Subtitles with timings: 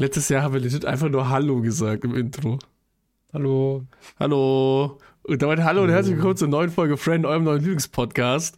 [0.00, 2.58] Letztes Jahr haben wir legit einfach nur Hallo gesagt im Intro.
[3.34, 3.84] Hallo.
[4.18, 4.98] Hallo.
[5.24, 8.56] Und damit hallo und herzlich willkommen zur neuen Folge Friend, eurem neuen Lieblingspodcast.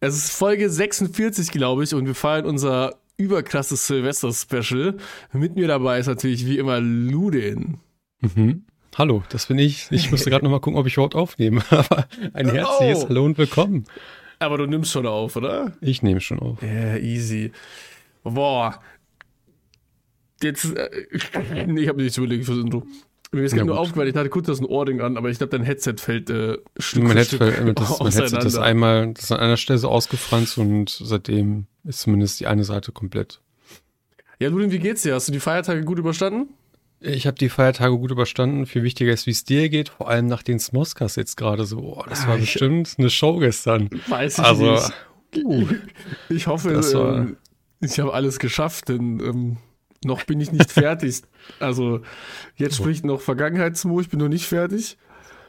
[0.00, 4.98] Es ist Folge 46, glaube ich, und wir feiern unser überkrasses Silvester-Special.
[5.32, 7.78] Mit mir dabei ist natürlich wie immer Ludin.
[8.20, 8.66] Mhm.
[8.98, 9.86] Hallo, das bin ich.
[9.90, 11.62] Ich musste gerade nochmal gucken, ob ich überhaupt aufnehme.
[11.70, 13.08] Aber ein herzliches Oh.
[13.08, 13.84] Hallo und willkommen.
[14.38, 15.72] Aber du nimmst schon auf, oder?
[15.80, 16.60] Ich nehme schon auf.
[16.60, 17.52] Ja, easy.
[18.22, 18.80] Boah.
[20.44, 20.88] Jetzt, äh,
[21.66, 22.86] nee, ich habe nichts überlegt fürs Intro.
[23.32, 25.50] Mir ist gerade nur aufgefallen, ich hatte kurz das ein Ohrring an, aber ich glaube,
[25.56, 29.32] dein Headset fällt äh, Stück mein Headset, Stück das, mein Headset ist einmal das ist
[29.32, 33.40] an einer Stelle so ausgefranst und seitdem ist zumindest die eine Seite komplett.
[34.38, 35.14] Ja, Ludin, wie geht's dir?
[35.14, 36.48] Hast du die Feiertage gut überstanden?
[37.00, 38.66] Ich habe die Feiertage gut überstanden.
[38.66, 41.78] Viel wichtiger ist, wie es dir geht, vor allem nach den Smoskas jetzt gerade so.
[41.80, 43.90] Oh, das war Ah, ich- bestimmt eine Show gestern.
[44.06, 44.92] Weiß ich Also, nicht.
[46.28, 47.36] Ich hoffe, war- ähm,
[47.80, 49.56] ich habe alles geschafft, denn ähm,
[50.04, 51.22] noch bin ich nicht fertig.
[51.60, 52.00] Also,
[52.56, 54.96] jetzt spricht noch Vergangenheitsmo, ich bin noch nicht fertig.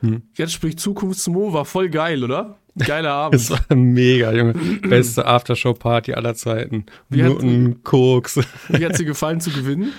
[0.02, 0.24] Hm.
[0.34, 2.58] Jetzt spricht Zukunftsmo, war voll geil, oder?
[2.78, 3.40] Geiler Abend.
[3.42, 4.54] Es war mega, Junge.
[4.82, 6.86] Beste Aftershow-Party aller Zeiten.
[7.10, 8.40] Wie hat- Nur ein Koks.
[8.70, 9.94] Wie hat dir gefallen zu gewinnen?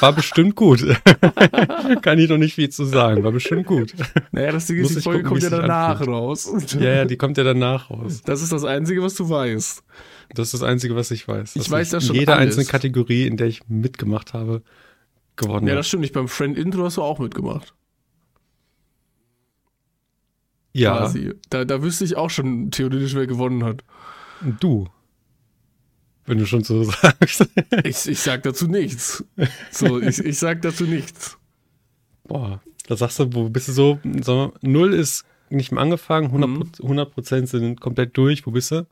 [0.00, 0.80] War bestimmt gut.
[2.02, 3.24] Kann ich noch nicht viel zu sagen.
[3.24, 3.94] War bestimmt gut.
[4.30, 6.08] Naja, das Ding ist, die Folge gucken, kommt ja danach anfühlt.
[6.10, 6.52] raus.
[6.78, 8.22] Ja, ja, die kommt ja danach raus.
[8.24, 9.82] Das ist das Einzige, was du weißt.
[10.34, 11.56] Das ist das Einzige, was ich weiß.
[11.56, 12.48] Ich weiß das schon Jede alles.
[12.56, 14.62] einzelne Kategorie, in der ich mitgemacht habe,
[15.36, 16.14] gewonnen Ja, das stimmt nicht.
[16.14, 17.74] Beim Friend Intro hast du auch mitgemacht.
[20.72, 21.32] Ja, Quasi.
[21.48, 23.82] Da, da wüsste ich auch schon theoretisch, wer gewonnen hat.
[24.60, 24.86] du.
[26.26, 27.48] Wenn du schon so sagst.
[27.82, 29.24] Ich, ich sag dazu nichts.
[29.72, 31.36] So, ich, ich sag dazu nichts.
[32.24, 33.98] Boah, da sagst du, wo bist du so?
[34.22, 36.70] so Null ist nicht mehr angefangen, 100%, Mhm.
[36.82, 38.46] 100 sind komplett durch.
[38.46, 38.86] Wo bist du?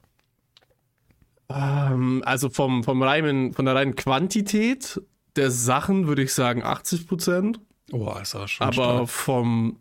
[1.50, 5.00] Ähm, also vom, vom reinen, von der reinen Quantität
[5.36, 7.60] der Sachen würde ich sagen 80 Prozent.
[7.92, 9.09] Oh, ist aber schon Aber stark.
[9.09, 9.78] vom,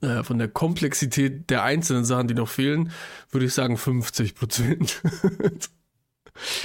[0.00, 2.90] äh, von der Komplexität der einzelnen Sachen, die noch fehlen,
[3.30, 5.00] würde ich sagen 50 Prozent.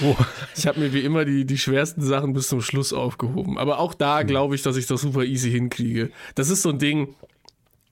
[0.03, 0.17] Oh.
[0.57, 3.57] Ich habe mir wie immer die, die schwersten Sachen bis zum Schluss aufgehoben.
[3.57, 6.11] Aber auch da glaube ich, dass ich das super easy hinkriege.
[6.35, 7.15] Das ist so ein Ding.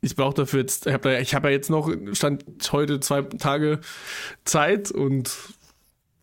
[0.01, 3.79] Ich brauche dafür jetzt, ich habe hab ja jetzt noch, stand heute zwei Tage
[4.43, 5.31] Zeit und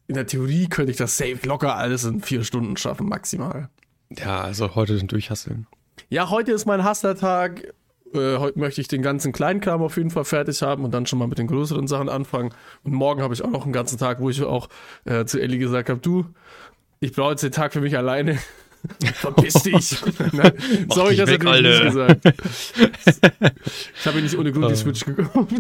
[0.09, 3.69] in der Theorie könnte ich das safe locker alles in vier Stunden schaffen, maximal.
[4.17, 5.67] Ja, also heute durchhasseln.
[6.09, 7.75] Ja, heute ist mein Hustler-Tag.
[8.15, 11.19] Äh, heute möchte ich den ganzen Kleinkram auf jeden Fall fertig haben und dann schon
[11.19, 12.55] mal mit den größeren Sachen anfangen.
[12.85, 14.69] Und morgen habe ich auch noch einen ganzen Tag, wo ich auch
[15.07, 16.25] äh, zu Ellie gesagt habe, du,
[17.01, 18.39] ich brauche jetzt den Tag für mich alleine.
[19.15, 19.97] Verpiss dich.
[20.33, 20.53] Nein,
[20.95, 22.15] so habe ich das weg, natürlich nicht Alter.
[22.15, 22.43] gesagt.
[23.99, 24.77] Ich habe mir nicht ohne Grund die Oh.
[24.77, 25.51] Switch gekauft.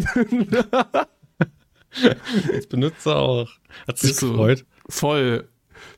[2.52, 3.48] Jetzt benutzt er auch.
[3.86, 4.30] Hat sich so.
[4.30, 4.64] gefreut.
[4.88, 5.48] Voll.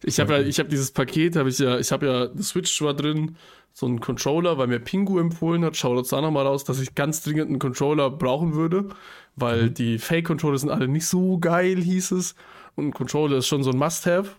[0.02, 2.80] Ich habe ja, ich habe dieses Paket, habe ich ja, ich habe ja eine Switch
[2.82, 3.36] war drin,
[3.72, 5.76] so einen Controller, weil mir Pingu empfohlen hat.
[5.76, 8.88] Schaut uns da nochmal raus, dass ich ganz dringend einen Controller brauchen würde,
[9.36, 12.34] weil die Fake-Controller sind alle nicht so geil, hieß es.
[12.74, 14.30] Und ein Controller ist schon so ein Must-Have.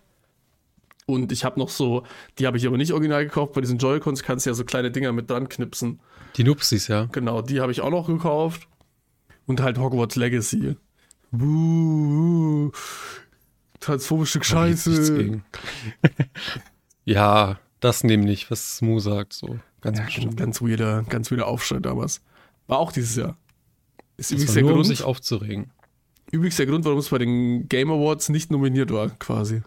[1.06, 2.04] Und ich habe noch so,
[2.38, 4.90] die habe ich aber nicht original gekauft, bei diesen Joy-Cons kannst du ja so kleine
[4.90, 6.00] Dinger mit dran knipsen.
[6.36, 7.06] Die Nupsis, ja.
[7.10, 8.68] Genau, die habe ich auch noch gekauft.
[9.46, 10.76] Und halt Hogwarts Legacy.
[11.32, 12.70] Buh,
[13.88, 15.40] nichts Scheiße.
[17.04, 19.58] ja, das nämlich, was Smoo sagt, so.
[19.80, 20.36] Ganz Ja, bestimmt.
[20.36, 22.20] ganz weirder, ganz weirder Aufschrei damals.
[22.66, 23.36] War auch dieses Jahr.
[24.16, 25.70] Ist Das übrigens war der, nur, um Grund, sich aufzuregen.
[26.30, 29.62] übrigens der Grund, warum es bei den Game Awards nicht nominiert war, quasi.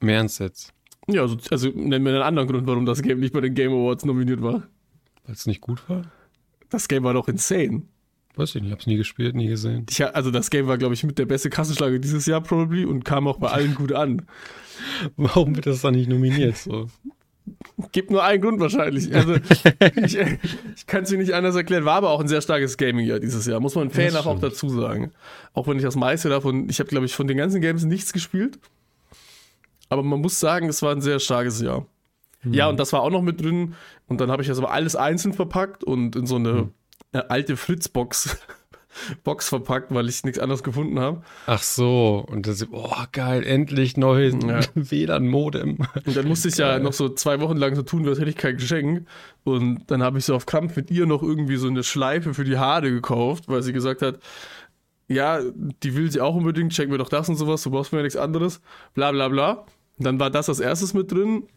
[0.00, 0.72] Mehr ernst jetzt.
[1.08, 3.72] Ja, also, also nennen wir einen anderen Grund, warum das Game nicht bei den Game
[3.72, 4.62] Awards nominiert war.
[5.26, 6.10] Weil es nicht gut war?
[6.70, 7.82] Das Game war doch insane.
[8.40, 9.84] Weiß ich nicht, hab's nie gespielt, nie gesehen.
[9.90, 13.04] Ich, also das Game war, glaube ich, mit der beste Kassenschlager dieses Jahr probably und
[13.04, 14.22] kam auch bei allen gut an.
[15.18, 16.56] Warum wird das dann nicht nominiert?
[16.56, 16.88] So?
[17.92, 19.14] Gibt nur einen Grund wahrscheinlich.
[19.14, 19.34] Also
[19.96, 21.84] ich, ich kann es mir nicht anders erklären.
[21.84, 25.12] War aber auch ein sehr starkes Gaming-Jahr dieses Jahr, muss man fair auch dazu sagen.
[25.52, 28.14] Auch wenn ich das meiste davon, ich habe glaube ich von den ganzen Games nichts
[28.14, 28.58] gespielt.
[29.90, 31.86] Aber man muss sagen, es war ein sehr starkes Jahr.
[32.42, 33.74] Ja, und das war auch noch mit drin.
[34.08, 36.70] Und dann habe ich das aber alles einzeln verpackt und in so eine
[37.12, 38.38] äh, alte Fritz-Box
[39.24, 41.22] Box verpackt, weil ich nichts anderes gefunden habe.
[41.46, 44.60] Ach so, und das, oh geil, endlich neues Ja.
[44.74, 45.78] WLAN-Modem.
[46.06, 48.36] Und dann musste ich ja noch so zwei Wochen lang so tun, als hätte ich
[48.36, 49.06] kein Geschenk.
[49.44, 52.44] Und dann habe ich so auf Krampf mit ihr noch irgendwie so eine Schleife für
[52.44, 54.18] die Haare gekauft, weil sie gesagt hat,
[55.08, 57.98] ja, die will sie auch unbedingt, check mir doch das und sowas, du brauchst mir
[57.98, 58.60] ja nichts anderes,
[58.94, 59.66] bla bla bla.
[59.98, 61.48] Und dann war das als erstes mit drin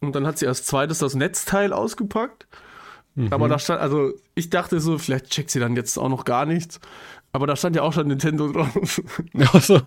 [0.00, 2.46] und dann hat sie als zweites das Netzteil ausgepackt
[3.14, 3.32] Mhm.
[3.32, 6.46] Aber da stand, also ich dachte so, vielleicht checkt sie dann jetzt auch noch gar
[6.46, 6.80] nichts.
[7.34, 9.02] Aber da stand ja auch schon Nintendo drauf.
[9.52, 9.76] Also.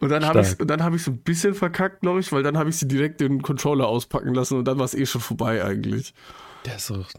[0.00, 2.56] und dann habe ich dann habe ich so ein bisschen verkackt, glaube ich, weil dann
[2.56, 5.64] habe ich sie direkt den Controller auspacken lassen und dann war es eh schon vorbei
[5.64, 6.14] eigentlich.
[6.64, 7.10] Der ist doch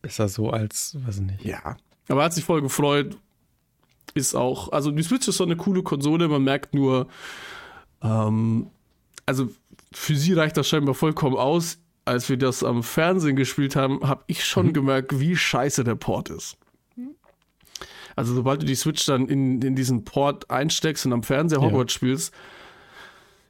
[0.00, 1.44] besser so als, weiß ich nicht.
[1.44, 1.76] Ja.
[2.08, 3.16] Aber hat sich voll gefreut.
[4.14, 7.06] Ist auch, also die Switch ist so eine coole Konsole, man merkt nur,
[8.02, 8.70] ähm,
[9.26, 9.48] also
[9.92, 11.78] für sie reicht das scheinbar vollkommen aus.
[12.04, 14.72] Als wir das am Fernsehen gespielt haben, habe ich schon mhm.
[14.72, 16.56] gemerkt, wie scheiße der Port ist.
[18.16, 21.94] Also sobald du die Switch dann in, in diesen Port einsteckst und am Fernseher Hogwarts
[21.94, 21.96] ja.
[21.96, 22.34] spielst,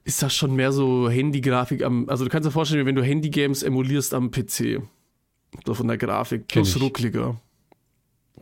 [0.04, 2.08] ist das schon mehr so Handy-Grafik am.
[2.08, 4.82] Also du kannst dir vorstellen, wenn du Handy-Games emulierst am PC.
[5.64, 6.48] So von der Grafik.
[6.48, 7.40] Plus ruckliger.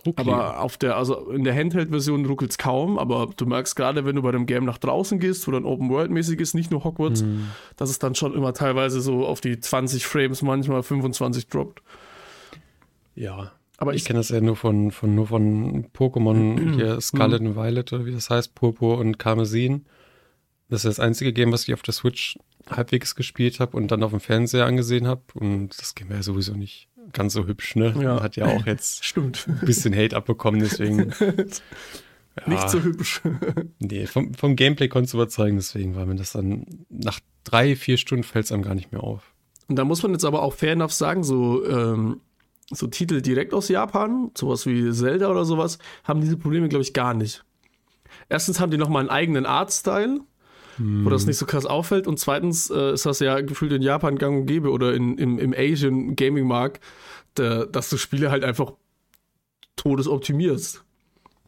[0.08, 0.32] Ruckliger.
[0.32, 4.16] Aber auf der, also in der Handheld-Version ruckelt es kaum, aber du merkst gerade, wenn
[4.16, 7.20] du bei dem Game nach draußen gehst, wo dann Open World-mäßig ist, nicht nur Hogwarts,
[7.20, 7.48] hm.
[7.76, 11.82] dass es dann schon immer teilweise so auf die 20 Frames, manchmal 25 droppt.
[13.14, 17.40] Ja, aber ich, ich kenne das ja nur von, von, nur von Pokémon, hier Scarlet
[17.40, 19.86] und Violet oder wie das heißt, Purpur und Karmesin.
[20.68, 22.38] Das ist das einzige Game, was ich auf der Switch
[22.68, 25.22] halbwegs gespielt habe und dann auf dem Fernseher angesehen habe.
[25.34, 27.94] Und das Game wäre ja sowieso nicht ganz so hübsch, ne?
[28.00, 28.22] Ja.
[28.22, 29.46] Hat ja auch jetzt Stimmt.
[29.48, 31.12] ein bisschen Hate abbekommen, deswegen.
[31.20, 33.22] ja, nicht so hübsch.
[33.78, 37.96] nee, vom, vom Gameplay konntest du überzeugen, deswegen war mir das dann nach drei, vier
[37.96, 39.32] Stunden fällt es einem gar nicht mehr auf.
[39.68, 42.20] Und da muss man jetzt aber auch fair enough sagen, so ähm,
[42.70, 46.92] so Titel direkt aus Japan, sowas wie Zelda oder sowas, haben diese Probleme, glaube ich,
[46.92, 47.44] gar nicht.
[48.28, 50.20] Erstens haben die nochmal einen eigenen Artstyle,
[50.78, 51.04] hm.
[51.04, 52.06] wo das nicht so krass auffällt.
[52.06, 55.38] Und zweitens äh, ist das ja gefühlt in Japan gang und gäbe oder in, im,
[55.38, 56.82] im Asian Gaming Markt,
[57.34, 58.72] dass du Spiele halt einfach
[59.76, 60.82] todesoptimierst.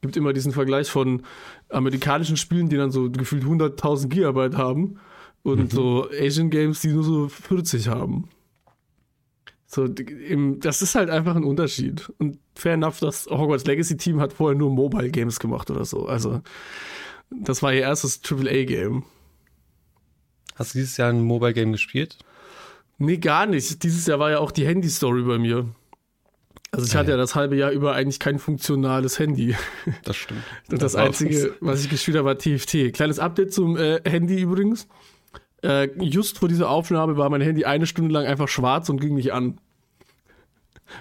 [0.03, 1.23] Gibt immer diesen Vergleich von
[1.69, 5.01] amerikanischen Spielen, die dann so gefühlt 100.000 Gigabyte haben
[5.43, 5.71] und mhm.
[5.71, 8.29] so Asian Games, die nur so 40 haben.
[9.67, 12.13] So, das ist halt einfach ein Unterschied.
[12.19, 16.07] Und fair enough, das Hogwarts Legacy Team hat vorher nur Mobile Games gemacht oder so.
[16.07, 16.41] Also,
[17.31, 19.05] das war ihr erstes AAA-Game.
[20.61, 22.19] Hast du dieses Jahr ein Mobile Game gespielt?
[22.99, 23.83] Nee, gar nicht.
[23.83, 25.67] Dieses Jahr war ja auch die Handy-Story bei mir.
[26.71, 27.17] Also ich ah, hatte ja.
[27.17, 29.57] ja das halbe Jahr über eigentlich kein funktionales Handy.
[30.05, 30.43] Das stimmt.
[30.71, 32.93] Und das, das Einzige, was ich gespielt habe, war TFT.
[32.93, 34.87] Kleines Update zum äh, Handy übrigens.
[35.63, 39.15] Äh, just vor dieser Aufnahme war mein Handy eine Stunde lang einfach schwarz und ging
[39.15, 39.59] nicht an.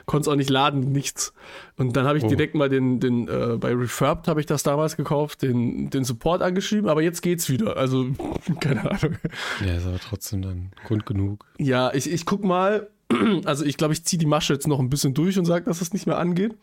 [0.06, 1.34] Konnte es auch nicht laden, nichts.
[1.78, 2.28] Und dann habe ich oh.
[2.28, 6.42] direkt mal den, den äh, bei Refurbed habe ich das damals gekauft, den, den Support
[6.42, 7.78] angeschrieben, aber jetzt geht's wieder.
[7.78, 8.08] Also,
[8.60, 9.18] keine Ahnung.
[9.66, 11.46] Ja, ist aber trotzdem dann Grund genug.
[11.58, 12.90] Ja, ich, ich guck mal,
[13.46, 15.78] also ich glaube, ich ziehe die Masche jetzt noch ein bisschen durch und sage, dass
[15.78, 16.56] es das nicht mehr angeht.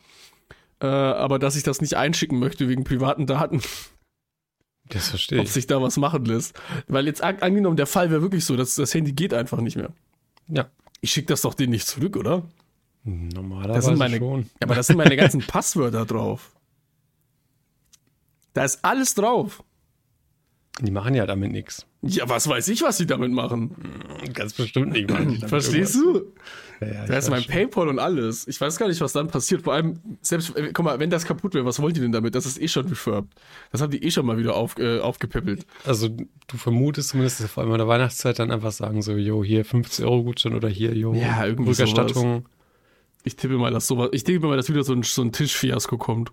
[0.80, 3.62] Äh, aber dass ich das nicht einschicken möchte wegen privaten Daten.
[4.88, 5.42] Das verstehe ich.
[5.42, 6.58] Ob sich da was machen lässt.
[6.86, 9.90] Weil jetzt angenommen, der Fall wäre wirklich so, dass das Handy geht einfach nicht mehr.
[10.48, 10.68] Ja.
[11.00, 12.44] Ich schicke das doch denen nicht zurück, oder?
[13.06, 14.50] Normalerweise das meine, schon.
[14.60, 16.56] Aber da sind meine ganzen Passwörter drauf.
[18.52, 19.62] Da ist alles drauf.
[20.80, 21.86] Die machen ja damit nichts.
[22.02, 23.74] Ja, was weiß ich, was sie damit machen.
[24.34, 25.08] Ganz bestimmt nicht.
[25.08, 26.32] Machen Verstehst du?
[26.80, 27.52] Ja, ja, da ist mein schon.
[27.52, 28.46] Paypal und alles.
[28.48, 29.62] Ich weiß gar nicht, was dann passiert.
[29.62, 32.34] Vor allem, selbst, äh, guck mal, wenn das kaputt wäre, was wollen die denn damit?
[32.34, 33.30] Das ist eh schon refurbed.
[33.72, 35.64] Das haben die eh schon mal wieder auf, äh, aufgepippelt.
[35.84, 39.64] Also, du vermutest zumindest, vor allem in der Weihnachtszeit dann einfach sagen so, jo, hier
[39.64, 42.42] 50 Euro Gutschein oder hier, jo, ja, Rückerstattung.
[42.42, 42.55] Sowas.
[43.26, 45.98] Ich tippe mal, dass sowas, ich denke mal, dass wieder so ein, so ein Tischfiasko
[45.98, 46.30] kommt.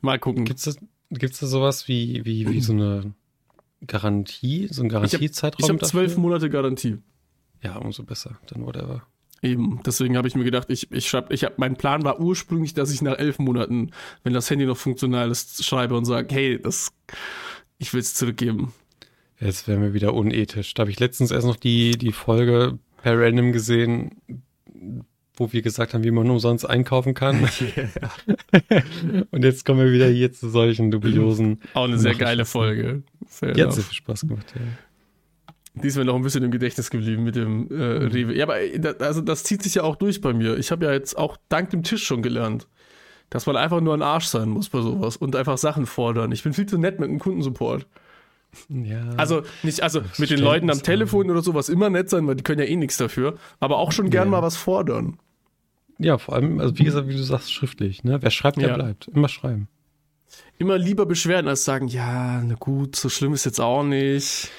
[0.00, 0.44] Mal gucken.
[0.44, 0.76] Gibt's das,
[1.08, 3.14] gibt's da sowas wie, wie, wie so eine
[3.86, 5.60] Garantie, so ein Garantiezeitraum?
[5.60, 6.98] Ich habe hab zwölf Monate Garantie.
[7.62, 9.06] Ja, umso besser, dann whatever.
[9.40, 12.74] Eben, deswegen habe ich mir gedacht, ich, ich schreibe, ich habe, mein Plan war ursprünglich,
[12.74, 13.92] dass ich nach elf Monaten,
[14.24, 16.92] wenn das Handy noch funktional ist, schreibe und sage, hey, das,
[17.78, 18.72] ich will es zurückgeben.
[19.38, 20.74] Jetzt wären wir wieder unethisch.
[20.74, 24.10] Da habe ich letztens erst noch die, die Folge per Random gesehen,
[25.36, 27.48] wo wir gesagt haben, wie man umsonst einkaufen kann.
[27.76, 29.26] Yeah.
[29.30, 31.60] und jetzt kommen wir wieder hier zu solchen dubiosen.
[31.74, 33.02] Auch eine sehr geile Folge.
[33.28, 34.60] Sehr Die hat viel Spaß gemacht, ja.
[35.74, 38.36] Die ist mir noch ein bisschen im Gedächtnis geblieben mit dem äh, Rewe.
[38.36, 40.58] Ja, aber äh, also das zieht sich ja auch durch bei mir.
[40.58, 42.68] Ich habe ja jetzt auch dank dem Tisch schon gelernt,
[43.30, 46.30] dass man einfach nur ein Arsch sein muss bei sowas und einfach Sachen fordern.
[46.32, 47.86] Ich bin viel zu nett mit dem Kundensupport.
[48.68, 49.08] Ja.
[49.16, 52.42] Also nicht, also mit den Leuten am Telefon oder sowas immer nett sein, weil die
[52.42, 54.30] können ja eh nichts dafür, aber auch schon gern ja.
[54.30, 55.18] mal was fordern.
[55.98, 58.20] Ja, vor allem, also wie gesagt, wie du sagst, schriftlich, ne?
[58.20, 58.74] Wer schreibt, der ja.
[58.74, 59.08] bleibt.
[59.08, 59.68] Immer schreiben
[60.58, 64.50] immer lieber beschweren, als sagen, ja, na gut, so schlimm ist jetzt auch nicht.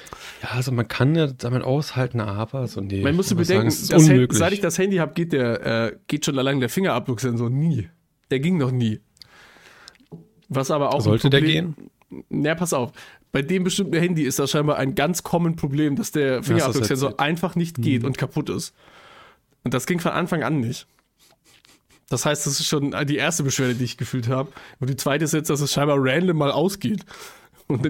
[0.42, 3.02] Ja, also man kann ja damit aushalten, aber so nee.
[3.02, 6.38] Man muss bedenken, sagen, Handy, seit ich das Handy habe, geht der, äh, geht schon
[6.38, 7.90] allein der Fingerabdrucksensor nie.
[8.30, 9.00] Der ging noch nie.
[10.50, 11.02] Was aber auch.
[11.02, 11.76] Sollte der gehen?
[12.30, 12.92] Na, pass auf.
[13.34, 17.16] Bei dem bestimmten Handy ist das scheinbar ein ganz common Problem, dass der Fingerabdrucksensor ja,
[17.18, 18.10] einfach nicht geht mhm.
[18.10, 18.76] und kaputt ist.
[19.64, 20.86] Und das ging von Anfang an nicht.
[22.10, 24.52] Das heißt, das ist schon die erste Beschwerde, die ich gefühlt habe.
[24.80, 27.06] Und die zweite ist jetzt, dass es scheinbar random mal ausgeht.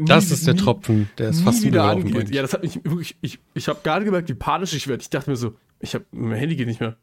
[0.06, 2.14] das ist der nie, Tropfen, der ist fast wieder angeht.
[2.14, 2.34] Bringt.
[2.34, 5.02] Ja, das hat mich wirklich, ich, ich habe gerade gemerkt, wie panisch ich werde.
[5.02, 6.96] Ich dachte mir so, ich habe, mein Handy geht nicht mehr.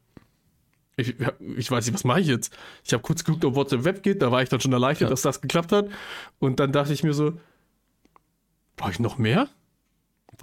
[0.97, 1.15] Ich,
[1.57, 2.57] ich weiß nicht, was mache ich jetzt?
[2.85, 5.11] Ich habe kurz geguckt, ob WhatsApp Web geht, da war ich dann schon erleichtert, ja.
[5.11, 5.89] dass das geklappt hat.
[6.39, 7.35] Und dann dachte ich mir so,
[8.81, 9.49] brauche ich noch mehr?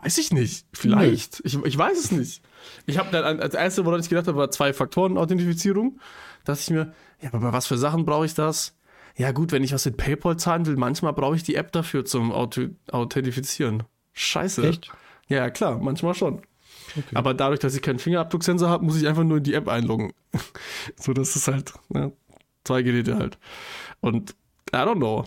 [0.01, 0.67] Weiß ich nicht.
[0.71, 1.41] Vielleicht.
[1.43, 2.43] Ich, ich weiß es nicht.
[2.85, 5.99] Ich habe dann als erste, woran ich gedacht habe, war zwei Faktoren Authentifizierung.
[6.45, 8.77] Da dachte ich mir, ja, aber bei was für Sachen brauche ich das?
[9.15, 12.05] Ja, gut, wenn ich was mit PayPal zahlen will, manchmal brauche ich die App dafür
[12.05, 13.83] zum Auto Authentifizieren.
[14.13, 14.67] Scheiße.
[14.67, 14.91] Echt?
[15.29, 16.43] Ja, klar, manchmal schon.
[16.95, 17.15] Okay.
[17.15, 20.13] Aber dadurch, dass ich keinen Fingerabdrucksensor habe, muss ich einfach nur in die App einloggen.
[20.95, 22.11] so, das ist halt, ne,
[22.63, 23.39] zwei Geräte halt.
[23.99, 24.35] Und
[24.71, 25.25] I don't know.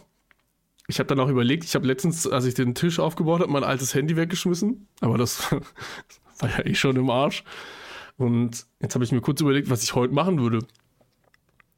[0.90, 3.62] Ich habe dann auch überlegt, ich habe letztens, als ich den Tisch aufgebaut habe, mein
[3.62, 4.88] altes Handy weggeschmissen.
[5.00, 5.52] Aber das
[6.40, 7.44] war ja eh schon im Arsch.
[8.16, 10.59] Und jetzt habe ich mir kurz überlegt, was ich heute machen würde.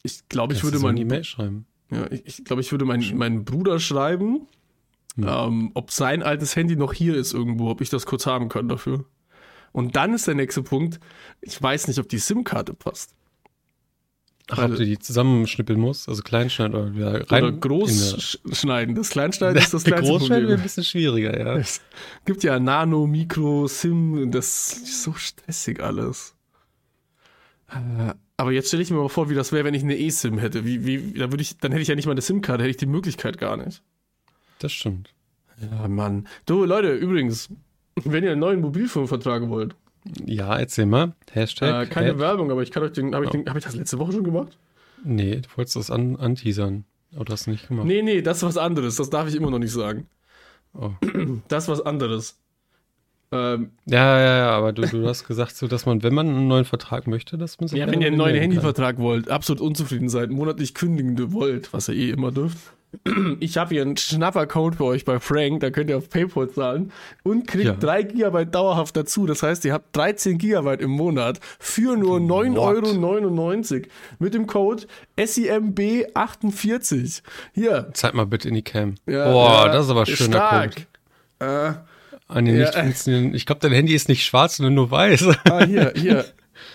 [0.03, 0.97] Ich glaube, ich würde mein.
[0.97, 1.67] E-Mail schreiben.
[1.91, 4.47] Ja, ich, ich glaube, ich würde meinen, meinen Bruder schreiben,
[5.17, 5.29] hm.
[5.29, 8.67] ähm, ob sein altes Handy noch hier ist irgendwo, ob ich das kurz haben kann
[8.67, 9.05] dafür.
[9.73, 11.01] Und dann ist der nächste Punkt,
[11.43, 13.15] ich weiß nicht, ob die SIM-Karte passt.
[14.51, 17.45] Ach, Weil, ob du die zusammenschnippeln musst, also kleinschneiden oder wieder rein.
[17.45, 18.95] Oder groß schneiden.
[18.95, 21.57] Das Kleinschneiden ist das kleinste Großschneiden wäre ein bisschen schwieriger, ja.
[21.57, 21.81] Es
[22.25, 26.35] gibt ja Nano, Mikro, SIM, das ist so stressig alles.
[27.71, 30.39] Äh, aber jetzt stelle ich mir mal vor, wie das wäre, wenn ich eine E-SIM
[30.39, 30.65] hätte.
[30.65, 32.77] Wie, wie, da würde ich, dann hätte ich ja nicht mal eine SIM-Karte, hätte ich
[32.77, 33.83] die Möglichkeit gar nicht.
[34.59, 35.15] Das stimmt.
[35.61, 36.27] Ja, Mann.
[36.47, 37.49] Du, Leute, übrigens,
[37.95, 39.77] wenn ihr einen neuen Mobilfunkvertrag wollt.
[40.27, 41.15] Ja, erzähl mal.
[41.31, 41.87] Hashtag.
[41.87, 42.19] Äh, keine Head.
[42.19, 43.15] Werbung, aber ich kann euch den.
[43.15, 43.45] Habe ich, oh.
[43.47, 44.59] hab ich das letzte Woche schon gemacht?
[45.05, 46.85] Nee, du wolltest das an, anteasern.
[47.15, 47.87] Aber du hast nicht gemacht.
[47.87, 48.97] Nee, nee, das ist was anderes.
[48.97, 50.07] Das darf ich immer noch nicht sagen.
[50.75, 50.91] Oh.
[51.49, 52.39] Das ist was anderes.
[53.31, 56.49] Ähm, ja, ja, ja, aber du, du hast gesagt, so, dass man, wenn man einen
[56.49, 57.79] neuen Vertrag möchte, dass man sich.
[57.79, 61.95] Ja, wenn ihr einen neuen Handyvertrag wollt, absolut unzufrieden seid, monatlich kündigen wollt, was ihr
[61.95, 62.59] eh immer dürft,
[63.41, 66.93] ich habe hier einen Schnapper-Code für euch bei Frank, da könnt ihr auf PayPal zahlen
[67.23, 67.75] und kriegt ja.
[67.75, 69.27] 3 GB dauerhaft dazu.
[69.27, 73.83] Das heißt, ihr habt 13 GB im Monat für nur 9,99 Euro
[74.19, 74.85] mit dem Code
[75.17, 77.23] SIMB48.
[77.55, 77.89] Hier.
[77.95, 78.97] Zeig mal bitte in die Cam.
[79.07, 80.75] Ja, Boah, ja, das ist aber ein schöner stark.
[80.75, 80.87] Code.
[81.41, 81.73] Äh,
[82.29, 82.67] An den ja.
[82.67, 83.35] nicht funktionierenden.
[83.35, 85.29] Ich glaube, dein Handy ist nicht schwarz, sondern nur weiß.
[85.45, 86.27] Ah, hier, hier.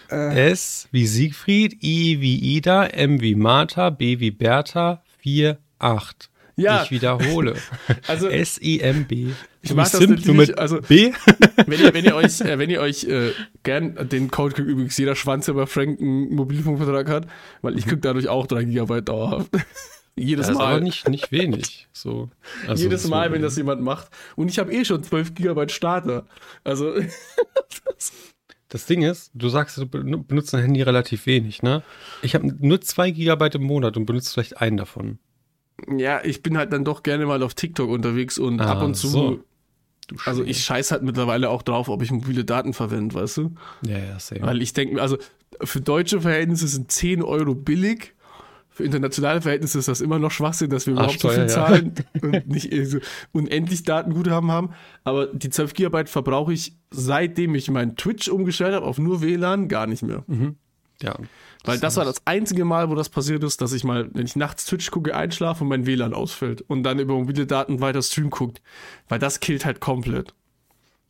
[0.10, 0.52] Äh.
[0.52, 6.30] S wie Siegfried, I wie Ida, M wie Martha, B wie Bertha, 4 8.
[6.58, 6.84] Ja.
[6.84, 7.56] Ich wiederhole.
[8.08, 9.28] Also S-E-M-B.
[9.62, 11.12] Ich mache das natürlich, mit also B.
[11.68, 13.32] wenn ihr, wenn ihr euch, äh, wenn ihr euch äh,
[13.64, 17.28] gern den Code kriegt, übrigens jeder Schwanz, der bei Frank einen Mobilfunkvertrag hat,
[17.62, 19.52] weil ich krieg dadurch auch 3 GB dauerhaft.
[20.16, 20.64] Jedes das Mal.
[20.64, 21.88] Ist aber nicht, nicht wenig.
[21.94, 22.30] So.
[22.68, 24.08] Also, Jedes Mal, so wenn das jemand macht.
[24.36, 26.26] Und ich habe eh schon 12 GB Starter.
[26.64, 26.96] Also.
[28.70, 31.84] das Ding ist, du sagst, du benutzt dein Handy relativ wenig, ne?
[32.24, 35.20] Ich habe nur 2 GB im Monat und benutze vielleicht einen davon.
[35.98, 38.96] Ja, ich bin halt dann doch gerne mal auf TikTok unterwegs und ah, ab und
[38.96, 39.08] zu.
[39.08, 39.40] So.
[40.26, 43.56] Also ich scheiß halt mittlerweile auch drauf, ob ich mobile Daten verwende, weißt du?
[43.86, 44.42] Ja, ja, sehr.
[44.42, 45.18] Weil ich denke, also
[45.64, 48.14] für deutsche Verhältnisse sind 10 Euro billig.
[48.70, 52.22] Für internationale Verhältnisse ist das immer noch Schwachsinn, dass wir überhaupt so viel zahlen ja.
[52.22, 53.00] und nicht so
[53.32, 54.70] unendlich Datenguthaben haben.
[55.04, 59.68] Aber die 12 Gigabyte verbrauche ich, seitdem ich meinen Twitch umgestellt habe auf nur WLAN,
[59.68, 60.24] gar nicht mehr.
[60.28, 60.58] Mhm.
[61.02, 61.16] Ja.
[61.68, 64.36] Weil das war das einzige Mal, wo das passiert ist, dass ich mal, wenn ich
[64.36, 68.30] nachts Twitch gucke, einschlafe und mein WLAN ausfällt und dann über mobile Daten weiter Stream
[68.30, 68.62] guckt.
[69.10, 70.34] Weil das killt halt komplett.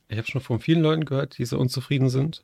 [0.09, 2.43] Ich habe schon von vielen Leuten gehört, die so unzufrieden sind.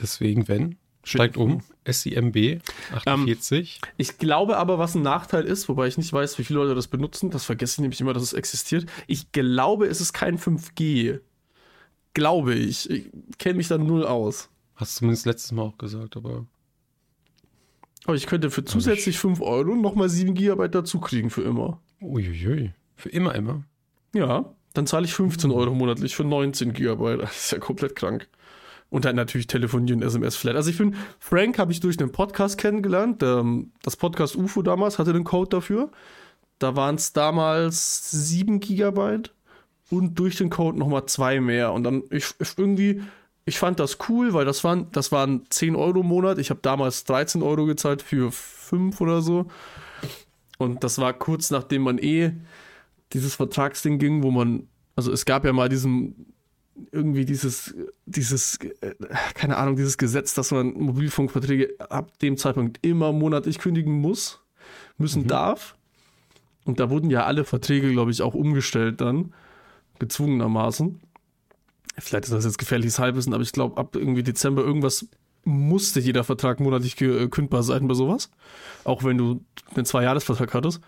[0.00, 1.62] Deswegen, wenn, steigt um.
[1.86, 2.60] SIMB
[2.92, 3.80] 48.
[3.82, 6.74] Ähm, ich glaube aber, was ein Nachteil ist, wobei ich nicht weiß, wie viele Leute
[6.74, 8.86] das benutzen, das vergesse ich nämlich immer, dass es existiert.
[9.06, 11.20] Ich glaube, es ist kein 5G.
[12.14, 12.90] Glaube ich.
[12.90, 14.48] Ich kenne mich da null aus.
[14.74, 16.46] Hast du zumindest letztes Mal auch gesagt, aber.
[18.06, 21.80] Aber ich könnte für zusätzlich 5 Euro nochmal 7 GB dazu kriegen für immer.
[22.00, 22.72] Uiuiui.
[22.94, 23.64] Für immer, immer?
[24.14, 24.54] Ja.
[24.74, 27.16] Dann zahle ich 15 Euro monatlich für 19 GB.
[27.18, 28.28] Das ist ja komplett krank.
[28.88, 30.54] Und dann natürlich telefonieren, SMS-Flat.
[30.54, 33.22] Also ich finde, Frank habe ich durch einen Podcast kennengelernt.
[33.22, 35.90] Ähm, das Podcast UFO damals hatte den Code dafür.
[36.58, 39.22] Da waren es damals 7 GB
[39.90, 41.72] und durch den Code nochmal zwei mehr.
[41.72, 43.02] Und dann ich, ich irgendwie
[43.48, 46.38] ich fand das cool, weil das waren, das waren 10 Euro im Monat.
[46.38, 49.46] Ich habe damals 13 Euro gezahlt für 5 oder so.
[50.58, 52.32] Und das war kurz nachdem man eh
[53.12, 56.26] dieses Vertragsding ging, wo man, also es gab ja mal diesen,
[56.90, 57.72] irgendwie dieses,
[58.04, 58.94] dieses, äh,
[59.34, 64.40] keine Ahnung, dieses Gesetz, dass man Mobilfunkverträge ab dem Zeitpunkt immer monatlich kündigen muss,
[64.98, 65.28] müssen mhm.
[65.28, 65.76] darf.
[66.64, 69.32] Und da wurden ja alle Verträge, glaube ich, auch umgestellt dann,
[70.00, 71.00] gezwungenermaßen
[71.98, 75.08] vielleicht ist das jetzt gefährliches Halbwissen, aber ich glaube, ab irgendwie Dezember irgendwas
[75.44, 78.30] musste jeder Vertrag monatlich äh, kündbar sein bei sowas.
[78.84, 80.80] Auch wenn du einen Zwei-Jahres-Vertrag hattest.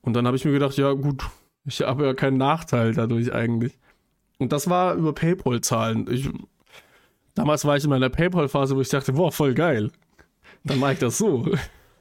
[0.00, 1.24] Und dann habe ich mir gedacht, ja gut,
[1.66, 3.78] ich habe ja keinen Nachteil dadurch eigentlich.
[4.38, 6.08] Und das war über PayPal-Zahlen.
[7.34, 9.90] damals war ich in meiner PayPal-Phase, wo ich dachte, boah, voll geil.
[10.64, 11.46] Dann mache ich das so.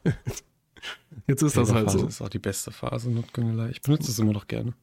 [1.28, 2.04] Jetzt ist das halt so.
[2.04, 3.72] Das ist auch die beste Phase, not gonna lie.
[3.72, 4.74] Ich benutze es immer noch gerne.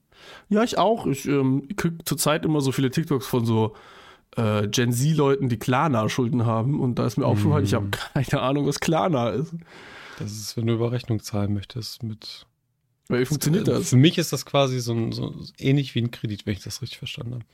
[0.48, 1.06] Ja, ich auch.
[1.06, 3.74] Ich ähm, kriege zurzeit immer so viele TikToks von so
[4.36, 6.80] äh, Gen Z-Leuten, die Klarna-Schulden haben.
[6.80, 7.66] Und da ist mir aufgefallen, mm.
[7.66, 9.54] ich habe keine Ahnung, was Klarna ist.
[10.18, 12.46] Das ist, wenn du über Rechnung zahlen möchtest mit
[13.08, 13.90] wie funktioniert das?
[13.90, 16.98] Für mich ist das quasi so, so, ähnlich wie ein Kredit, wenn ich das richtig
[16.98, 17.44] verstanden habe.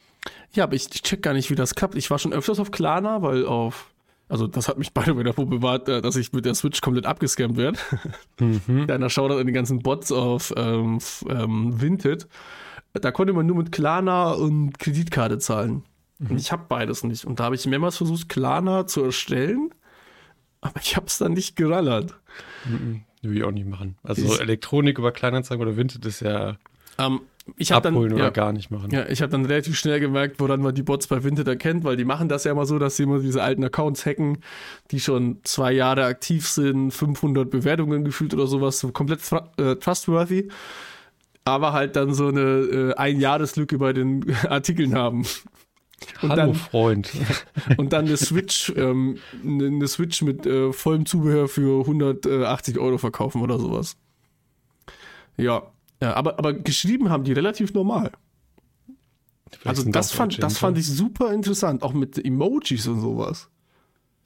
[0.55, 1.95] Ja, aber ich, ich check gar nicht, wie das klappt.
[1.95, 3.92] Ich war schon öfters auf Klarna, weil auf,
[4.33, 7.07] also das hat mich beide wieder davor bewahrt, äh, dass ich mit der Switch komplett
[7.07, 7.79] abgescampt werde.
[8.41, 8.87] Mhm.
[8.89, 10.99] Deiner Shoutout an die ganzen Bots auf ähm,
[11.29, 12.27] ähm, Vinted.
[12.93, 15.85] Da konnte man nur mit Klarna und Kreditkarte zahlen.
[16.19, 16.31] Mhm.
[16.31, 17.25] Und ich habe beides nicht.
[17.25, 19.71] Und da habe ich mehrmals versucht, Klarna zu erstellen,
[20.61, 22.19] aber ich habe es dann nicht gerallert.
[22.65, 23.03] Mhm.
[23.21, 23.97] Will ich auch nicht machen.
[24.03, 26.57] Also Elektronik über Kleinanzeigen oder Vinted ist ja
[26.99, 27.21] ähm,
[27.57, 28.91] ich abholen dann, oder ja, gar nicht machen.
[28.91, 31.97] Ja, ich habe dann relativ schnell gemerkt, woran man die Bots bei Vinted erkennt, weil
[31.97, 34.39] die machen das ja immer so, dass sie immer diese alten Accounts hacken,
[34.91, 39.21] die schon zwei Jahre aktiv sind, 500 Bewertungen gefühlt oder sowas, so komplett
[39.57, 40.49] äh, trustworthy,
[41.45, 45.25] aber halt dann so eine äh, Einjahreslücke bei den Artikeln haben.
[46.21, 47.13] Und Hallo dann, Freund.
[47.77, 53.41] Und dann eine Switch, ähm, eine Switch mit äh, vollem Zubehör für 180 Euro verkaufen
[53.41, 53.97] oder sowas.
[55.37, 55.72] Ja,
[56.03, 58.11] ja aber, aber geschrieben haben die relativ normal.
[59.65, 63.49] Also das fand, das fand ich super interessant, auch mit Emojis und sowas.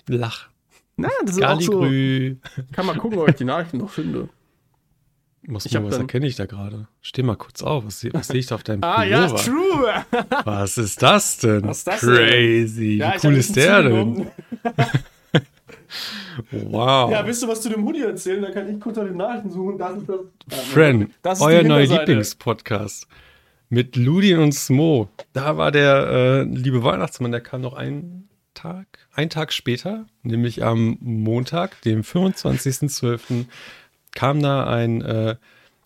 [0.08, 0.48] Lach.
[0.96, 1.80] Na, das ist auch so.
[2.72, 4.28] Kann mal gucken, ob ich die Nachrichten noch finde.
[5.42, 6.88] Muss ich mal, was erkenne ich da gerade?
[7.02, 7.84] Steh mal kurz auf.
[7.84, 10.04] Was, was sehe ich da auf deinem Ah, ja, true.
[10.44, 11.62] was ist das denn?
[11.64, 12.98] Was ist das Crazy.
[12.98, 13.12] Denn?
[13.12, 14.26] Wie cool ist der denn?
[16.50, 17.10] wow.
[17.10, 18.42] Ja, willst du was zu dem Hoodie erzählen?
[18.42, 19.78] Dann kann ich kurz nach den Nachrichten suchen.
[19.78, 20.60] Das ist das.
[20.72, 23.06] Friend, das ist euer neuer Lieblingspodcast.
[23.68, 25.08] Mit Ludin und Smo.
[25.32, 30.64] Da war der äh, liebe Weihnachtsmann, der kam noch einen Tag, einen Tag später, nämlich
[30.64, 33.46] am Montag, dem 25.12
[34.14, 35.36] kam da ein äh,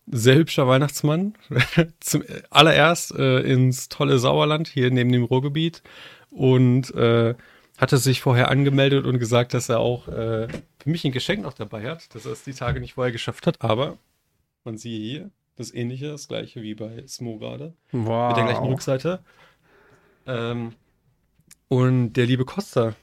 [0.06, 1.34] sehr hübscher Weihnachtsmann
[2.00, 5.82] zum allererst äh, ins tolle Sauerland hier neben dem Ruhrgebiet
[6.30, 7.34] und äh,
[7.80, 11.54] hatte sich vorher angemeldet und gesagt, dass er auch äh, für mich ein Geschenk noch
[11.54, 13.62] dabei hat, dass er es die Tage nicht vorher geschafft hat.
[13.62, 13.96] Aber
[14.64, 17.74] man sieht hier das Ähnliche, das gleiche wie bei Smo gerade.
[17.92, 18.28] Wow.
[18.28, 19.20] Mit der gleichen Rückseite.
[20.26, 20.72] Ähm,
[21.68, 22.94] und der liebe Costa,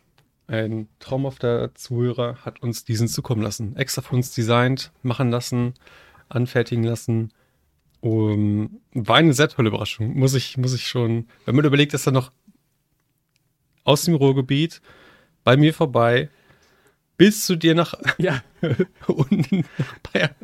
[0.48, 3.76] ein traumhafter Zuhörer hat uns diesen zukommen lassen.
[3.76, 5.74] Extra für uns designt, machen lassen,
[6.30, 7.32] anfertigen lassen.
[8.00, 10.16] Um, war eine sehr tolle Überraschung.
[10.18, 12.32] Muss ich, muss ich schon, wenn man überlegt, dass er noch
[13.88, 14.82] aus dem Ruhrgebiet
[15.44, 16.30] bei mir vorbei
[17.18, 18.42] bis zu dir nach ja.
[19.08, 20.36] unten nach Bayern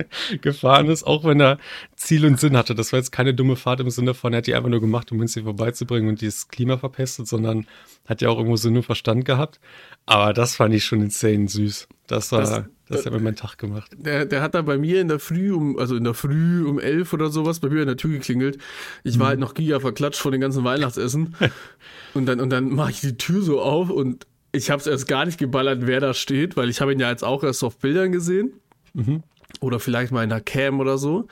[0.41, 1.57] gefahren ist, auch wenn er
[1.95, 2.75] Ziel und Sinn hatte.
[2.75, 5.11] Das war jetzt keine dumme Fahrt im Sinne von, er hat die einfach nur gemacht,
[5.11, 7.65] um uns hier vorbeizubringen und dieses Klima verpestet, sondern
[8.07, 9.59] hat ja auch irgendwo Sinn und Verstand gehabt.
[10.05, 11.87] Aber das fand ich schon insane süß.
[12.07, 13.91] Das war, das, das hat mir meinen Tag gemacht.
[13.97, 16.79] Der, der hat da bei mir in der Früh um, also in der Früh um
[16.79, 18.59] elf oder sowas bei mir in der Tür geklingelt.
[19.03, 19.29] Ich war mhm.
[19.29, 21.35] halt noch giga verklatscht von den ganzen Weihnachtsessen.
[22.13, 25.07] und dann, und dann mache ich die Tür so auf und ich habe es erst
[25.07, 27.77] gar nicht geballert, wer da steht, weil ich habe ihn ja jetzt auch erst auf
[27.79, 28.53] Bildern gesehen.
[28.93, 29.23] Mhm.
[29.59, 31.27] Oder vielleicht mal in der Cam oder so.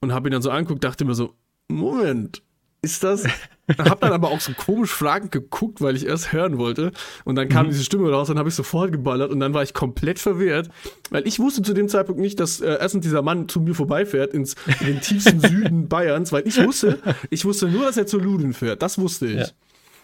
[0.00, 1.34] Und habe ihn dann so angeguckt, dachte mir so,
[1.68, 2.42] Moment,
[2.80, 3.24] ist das?
[3.78, 6.92] hab dann aber auch so komisch fragend geguckt, weil ich erst hören wollte.
[7.24, 7.70] Und dann kam mhm.
[7.70, 10.70] diese Stimme raus, dann habe ich sofort geballert und dann war ich komplett verwehrt,
[11.10, 14.32] weil ich wusste zu dem Zeitpunkt nicht, dass äh, erstens dieser Mann zu mir vorbeifährt
[14.32, 16.98] ins in den tiefsten Süden Bayerns, weil ich wusste,
[17.30, 18.80] ich wusste nur, dass er zu Luden fährt.
[18.80, 19.40] Das wusste ich.
[19.40, 19.46] Ja.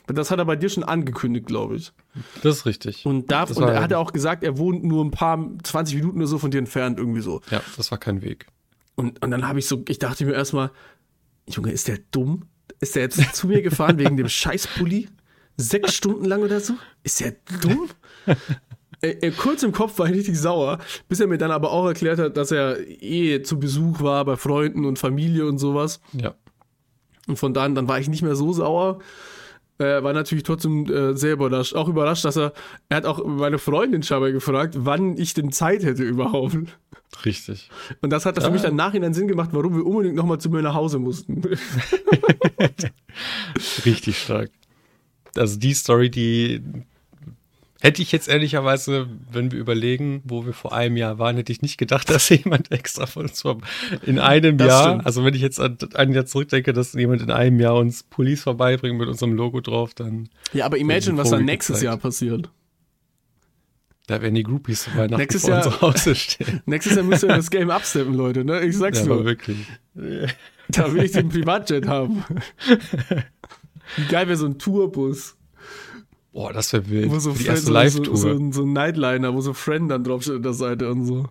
[0.07, 1.93] Das hat er bei dir schon angekündigt, glaube ich.
[2.43, 3.05] Das ist richtig.
[3.07, 6.29] Und, da, und er hat auch gesagt, er wohnt nur ein paar, 20 Minuten oder
[6.29, 7.41] so von dir entfernt, irgendwie so.
[7.51, 8.47] Ja, das war kein Weg.
[8.95, 10.71] Und, und dann habe ich so, ich dachte mir erstmal,
[11.49, 12.45] Junge, ist der dumm?
[12.81, 15.09] Ist der jetzt zu mir gefahren wegen dem Scheißpulli?
[15.57, 16.75] Sechs Stunden lang oder so?
[17.03, 17.89] Ist der dumm?
[19.01, 21.87] er, er, kurz im Kopf war ich richtig sauer, bis er mir dann aber auch
[21.87, 26.01] erklärt hat, dass er eh zu Besuch war bei Freunden und Familie und sowas.
[26.13, 26.35] Ja.
[27.27, 29.01] Und von dann, dann war ich nicht mehr so sauer
[29.79, 31.75] äh, war natürlich trotzdem äh, sehr überrascht.
[31.75, 32.53] Auch überrascht, dass er,
[32.89, 36.57] er hat auch meine Freundin Schaber gefragt, wann ich denn Zeit hätte überhaupt.
[37.25, 37.71] Richtig.
[38.01, 38.49] Und das hat das ja.
[38.49, 41.43] für mich dann nachhinein Sinn gemacht, warum wir unbedingt nochmal zu mir nach Hause mussten.
[43.85, 44.51] Richtig stark.
[45.35, 46.63] Also die Story, die
[47.83, 51.61] Hätte ich jetzt ehrlicherweise, wenn wir überlegen, wo wir vor einem Jahr waren, hätte ich
[51.63, 53.45] nicht gedacht, dass jemand extra von uns
[54.05, 55.07] in einem das Jahr, stimmt.
[55.07, 58.43] also wenn ich jetzt an ein Jahr zurückdenke, dass jemand in einem Jahr uns Police
[58.45, 60.29] vorbeibringt mit unserem Logo drauf, dann.
[60.53, 62.49] Ja, aber imagine, was dann nächstes Jahr passiert.
[64.09, 66.63] Da werden die Groupies zu Weihnachten Nächstes vor Jahr- unser Hause stehen.
[66.67, 68.61] Nächstes Jahr müsst ihr das Game absteppen, Leute, ne?
[68.65, 69.25] Ich sag's Ja, nur.
[69.25, 69.59] wirklich.
[70.69, 72.23] Da will ich den Privatjet haben.
[73.97, 75.37] Wie geil wäre so ein Tourbus.
[76.37, 77.11] Boah, das wäre wild.
[77.11, 78.17] Wo so, die erste so, so, Live-Tour.
[78.19, 81.25] so, ein- so ein Nightliner, wo so Friend dann draufsteht an der Seite und so.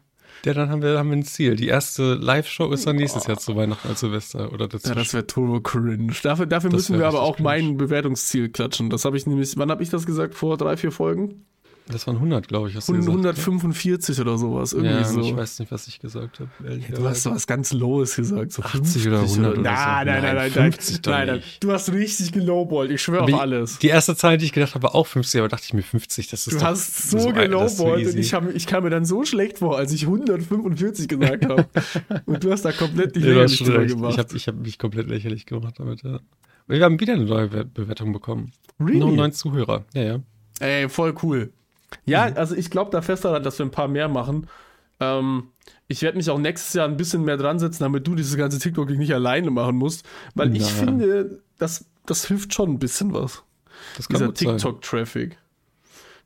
[0.44, 1.56] Ja, dann haben wir, haben wir ein Ziel.
[1.56, 4.90] Die erste Live-Show ist dann nächstes Jahr zu Weihnachten als Silvester oder dazu.
[4.90, 6.12] Ja, das wäre turbo cringe.
[6.24, 8.90] Dafür, dafür müssen wir aber auch mein Bewertungsziel klatschen.
[8.90, 10.34] Das habe ich nämlich, wann habe ich das gesagt?
[10.34, 11.46] Vor drei, vier Folgen?
[11.88, 12.76] Das waren 100, glaube ich.
[12.76, 14.74] Hast du gesagt, 145 oder sowas.
[14.74, 14.80] ne?
[14.80, 15.22] Irgendwie Ja, so.
[15.22, 16.50] ich weiß nicht, was ich gesagt habe.
[16.80, 18.54] Du hast so was ganz Lowes gesagt.
[18.54, 19.62] So 80 oder 100 oder so.
[19.62, 20.72] Nein, nein, nein, Nein, nein.
[20.74, 21.44] 50 doch nein, nein.
[21.60, 22.90] Du hast richtig gelowballt.
[22.90, 23.78] Ich schwöre auf alles.
[23.78, 26.28] Die erste Zahl, die ich gedacht habe, war auch 50, aber dachte ich mir 50,
[26.30, 29.06] das ist Du doch hast so, ist gelowballt und ich, hab, ich kam mir dann
[29.06, 31.68] so schlecht vor, als ich 145 gesagt habe.
[32.26, 34.14] und du hast da komplett die lächerlich drüber gemacht.
[34.14, 36.20] Ich habe ich hab mich komplett lächerlich gemacht damit, ja.
[36.68, 38.52] Wir haben wieder eine neue Be- Bewertung bekommen.
[38.80, 38.98] Really?
[38.98, 39.86] Noch neuen Zuhörer.
[39.94, 40.20] Ja, ja.
[40.60, 41.54] Ey, voll cool.
[42.06, 42.38] Ja, Mhm.
[42.38, 44.48] also ich glaube da fest daran, dass wir ein paar mehr machen.
[45.00, 45.50] Ähm,
[45.88, 48.60] ich werde mich auch nächstes Jahr ein bisschen mehr dran setzen, damit du dieses ganze
[48.60, 50.06] TikTok nicht alleine machen musst.
[50.34, 50.68] Weil ich Na.
[50.86, 53.44] finde, das, das hilft schon ein bisschen was.
[53.98, 54.34] Das kann Dieser.
[54.34, 55.38] TikTok-Traffic.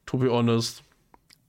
[0.05, 0.83] To be honest.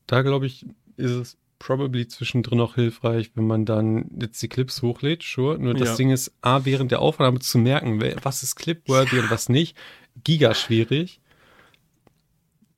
[0.07, 4.81] Da glaube ich, ist es probably zwischendrin auch hilfreich, wenn man dann jetzt die Clips
[4.83, 5.59] hochlädt, sure.
[5.59, 5.97] Nur das Ja.
[5.97, 9.77] Ding ist, A, während der Aufnahme zu merken, was ist clipworthy und was nicht,
[10.25, 11.20] giga schwierig.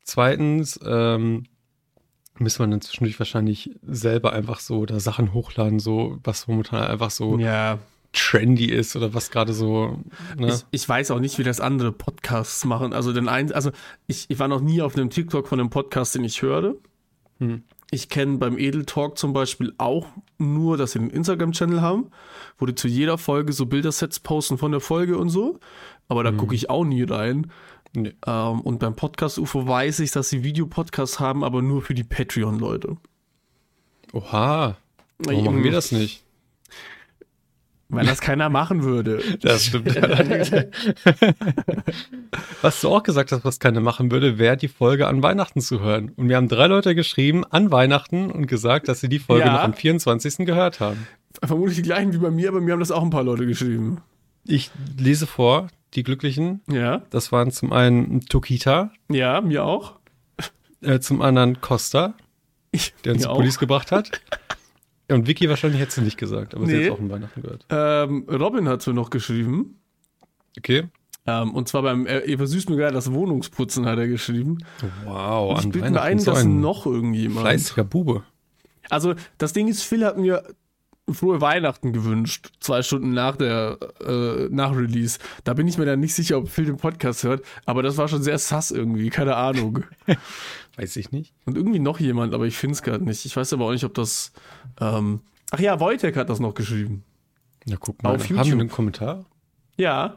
[0.05, 1.45] Zweitens, ähm,
[2.39, 7.11] müssen wir dann zwischendurch wahrscheinlich selber einfach so oder Sachen hochladen, so was momentan einfach
[7.11, 7.79] so Ja.
[8.13, 9.99] trendy ist oder was gerade so.
[10.37, 10.49] Ne?
[10.49, 12.93] Ich, ich weiß auch nicht, wie das andere Podcasts machen.
[12.93, 13.71] Also, den ein, also
[14.07, 16.75] ich, ich war noch nie auf einem TikTok von einem Podcast, den ich höre.
[17.39, 17.63] Hm.
[17.91, 20.07] Ich kenne beim Edel Talk zum Beispiel auch
[20.39, 22.07] nur, dass sie einen Instagram-Channel haben,
[22.59, 25.61] wo die zu jeder Folge so Bildersets posten von der Folge und so.
[26.09, 26.39] Aber da Hm.
[26.39, 27.51] gucke ich auch nie rein.
[27.95, 28.15] Nee.
[28.27, 32.05] Ähm, und beim Podcast UFO weiß ich, dass sie Videopodcasts haben, aber nur für die
[32.05, 32.97] Patreon-Leute.
[34.13, 34.77] Oha.
[35.19, 36.23] Warum machen wir das nicht?
[37.89, 39.23] Weil das keiner machen würde.
[39.43, 39.95] Das stimmt.
[42.63, 45.81] was du auch gesagt hast, was keiner machen würde, wäre die Folge an Weihnachten zu
[45.81, 46.13] hören.
[46.17, 49.53] Und wir haben drei Leute geschrieben an Weihnachten und gesagt, dass sie die Folge Ja.
[49.53, 50.47] noch am 24.
[50.47, 51.07] gehört haben.
[51.45, 53.99] Vermutlich die gleichen wie bei mir, aber mir haben das auch ein paar Leute geschrieben.
[54.45, 56.61] Ich lese vor, die Glücklichen.
[56.71, 59.99] Ja, Das waren zum einen Tokita, ja, mir auch.
[60.81, 62.15] äh, zum anderen Costa,
[62.71, 63.37] Ich, der uns die.
[63.37, 64.11] Police gebracht hat.
[65.11, 66.85] Und Vicky wahrscheinlich hätte sie nicht gesagt, aber sie Nee.
[66.85, 67.67] hat es auch an Weihnachten gehört.
[67.69, 69.79] Ähm, Robin hat mir noch geschrieben.
[70.57, 70.85] Okay.
[71.27, 74.59] Ähm, und zwar beim, er versüßt mir gerade das Wohnungsputzen, hat er geschrieben.
[75.05, 77.41] Wow, ich an bilde mir ein, so dass ein noch irgendjemand.
[77.43, 78.25] fleißiger Bube.
[78.91, 80.43] Also, das Ding ist, Phil hat mir
[81.11, 85.19] frohe Weihnachten gewünscht, zwei Stunden nach der äh, nach Release.
[85.45, 88.09] Da bin ich mir dann nicht sicher, ob Phil den Podcast hört, aber das war
[88.09, 89.85] schon sehr sass irgendwie, keine Ahnung.
[90.77, 91.35] Weiß ich nicht.
[91.45, 93.27] Und irgendwie noch jemand, aber ich finde es gerade nicht.
[93.27, 94.33] Ich weiß aber auch nicht, ob das.
[94.81, 97.05] Ähm, ach ja, Wojtek hat das noch geschrieben.
[97.67, 98.15] Na, guck mal.
[98.15, 98.61] Auf Haben wir YouTube.
[98.61, 99.25] einen Kommentar?
[99.77, 100.17] Ja.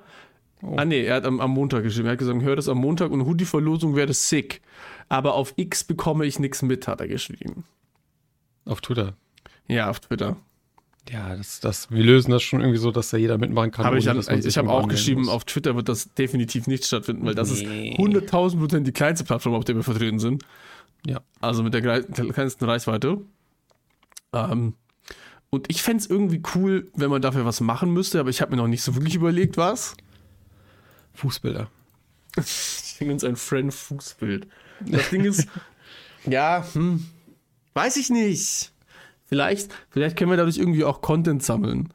[0.61, 0.75] Oh.
[0.77, 2.07] Ah nee, er hat am, am Montag geschrieben.
[2.07, 4.61] Er hat gesagt, hör das am Montag und Hoodie-Verlosung wäre sick.
[5.09, 7.65] Aber auf X bekomme ich nichts mit, hat er geschrieben.
[8.65, 9.13] Auf Twitter.
[9.67, 10.37] Ja, auf Twitter.
[11.09, 13.85] Ja, das, das, wir lösen das schon irgendwie so, dass da jeder mitmachen kann.
[13.85, 15.29] Habe ich, ohne sich ich habe auch geschrieben, muss.
[15.29, 17.91] auf Twitter wird das definitiv nicht stattfinden, weil das Nee.
[17.91, 20.43] ist 100.000 Prozent die kleinste Plattform, auf der wir vertreten sind.
[21.05, 21.21] Ja.
[21.41, 23.19] Also mit der kleinsten Reichweite.
[24.33, 24.73] Ähm,
[25.51, 28.51] und ich fände es irgendwie cool, wenn man dafür was machen müsste, aber ich habe
[28.51, 29.95] mir noch nicht so wirklich überlegt, was.
[31.13, 31.69] Fußbilder.
[32.37, 34.47] Ich finde uns ein Friend-Fußbild.
[34.87, 35.47] Das Ding ist,
[36.25, 37.05] ja, hm,
[37.75, 38.71] weiß ich nicht.
[39.25, 41.89] Vielleicht, vielleicht können wir dadurch irgendwie auch Content sammeln.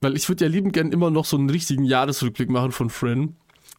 [0.00, 3.34] Weil ich würde ja liebend gern immer noch so einen richtigen Jahresrückblick machen von Friend.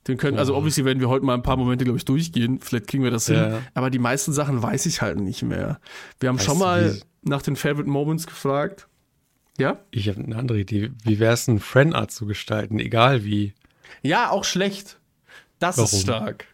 [0.08, 0.58] Den können, also Oh.
[0.58, 2.60] obviously werden wir heute mal ein paar Momente, glaube ich, durchgehen.
[2.62, 3.36] Vielleicht kriegen wir das hin.
[3.36, 3.60] Ja.
[3.74, 5.80] Aber die meisten Sachen weiß ich halt nicht mehr.
[6.20, 8.88] Wir haben Weißt schon mal wie- nach den Favorite Moments gefragt.
[9.60, 9.80] Ja?
[9.92, 10.92] Ich habe eine andere Idee.
[11.04, 13.54] Wie wäre es, einen Friendart zu gestalten, egal wie?
[14.02, 14.98] Ja, auch schlecht.
[15.60, 15.90] Das Warum?
[15.92, 16.46] ist stark.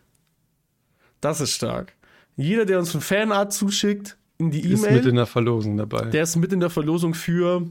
[1.21, 1.93] Das ist stark.
[2.35, 6.05] Jeder, der uns ein Fanart zuschickt in die Ist mit E-Mail, in der Verlosung dabei.
[6.05, 7.67] der ist mit in der Verlosung für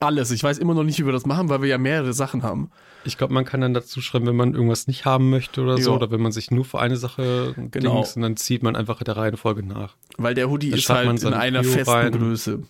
[0.00, 0.30] alles.
[0.30, 2.70] Ich weiß immer noch nicht, wie wir das machen, weil wir ja mehrere Sachen haben.
[3.04, 5.90] ich glaube, man kann dann dazu schreiben, wenn man irgendwas nicht haben möchte oder so,
[5.90, 5.96] Ja.
[5.96, 7.96] oder wenn man sich nur für eine Sache Genau.
[7.96, 9.96] dings und dann zieht man einfach der Reihenfolge nach.
[10.18, 12.12] Weil der Hoodie ist halt in einer Prio festen rein.
[12.12, 12.62] Größe.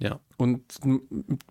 [0.00, 0.18] Ja.
[0.38, 0.62] Und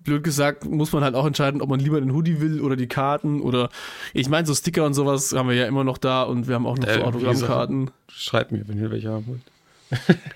[0.03, 2.87] blöd gesagt, muss man halt auch entscheiden, ob man lieber den Hoodie will oder die
[2.87, 3.69] Karten oder
[4.13, 6.65] ich meine, so Sticker und sowas haben wir ja immer noch da und wir haben
[6.65, 7.91] auch noch Äh, so Autogrammkarten.
[8.11, 9.41] Schreibt mir, wenn ihr welche haben wollt.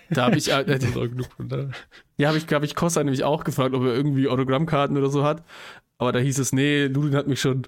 [0.10, 0.64] Da habe ich, äh.
[2.18, 5.24] Ja, habe ich, glaube ich, Costa nämlich auch gefragt, ob er irgendwie Autogrammkarten oder so
[5.24, 5.44] hat.
[5.98, 7.64] aber da hieß es, nee, Ludin hat mich schon.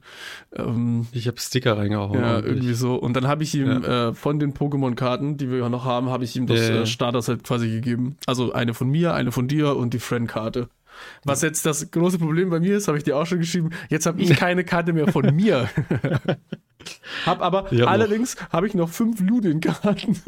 [0.55, 2.19] Ähm, ich habe Sticker reingehauen.
[2.19, 2.95] Ja, irgendwie so.
[2.95, 4.09] Und dann habe ich ihm ja.
[4.09, 6.85] äh, von den Pokémon-Karten, die wir ja noch haben, habe ich ihm das äh, äh
[6.85, 8.17] Starter-Set quasi gegeben.
[8.27, 10.69] Also eine von mir, eine von dir und die Friend-Karte.
[11.23, 13.71] Was jetzt das große Problem bei mir ist, habe ich dir auch schon geschrieben.
[13.89, 15.69] Jetzt habe ich keine Karte mehr von mir.
[17.25, 20.21] hab aber ja, allerdings habe ich noch fünf Ludin-Karten.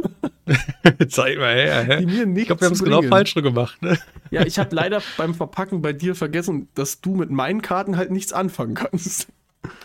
[1.09, 1.99] Zeig mal her, hä?
[1.99, 3.81] Die mir nichts Ich glaube, wir haben es genau falsch gemacht.
[3.81, 3.97] Ne?
[4.31, 8.11] Ja, ich habe leider beim Verpacken bei dir vergessen, dass du mit meinen Karten halt
[8.11, 9.27] nichts anfangen kannst.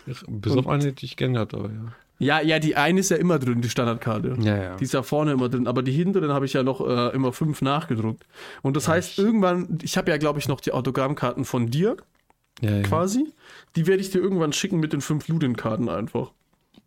[0.06, 1.92] Bis auf eine, die ich gerne hatte, aber ja.
[2.18, 4.36] Ja, ja, die eine ist ja immer drin, die Standardkarte.
[4.42, 4.76] Ja, ja.
[4.76, 7.32] Die ist ja vorne immer drin, aber die hinteren habe ich ja noch äh, immer
[7.32, 8.24] fünf nachgedruckt.
[8.62, 11.96] Und das ja, heißt, irgendwann, ich habe ja, glaube ich, noch die Autogrammkarten von dir,
[12.60, 12.82] ja.
[12.82, 13.32] quasi.
[13.74, 16.30] Die werde ich dir irgendwann schicken mit den fünf Ludin-Karten einfach.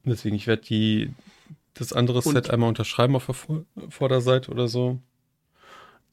[0.06, 1.14] Deswegen, ich werde die
[1.74, 5.00] das andere und, Set einmal unterschreiben auf der Vorderseite oder so.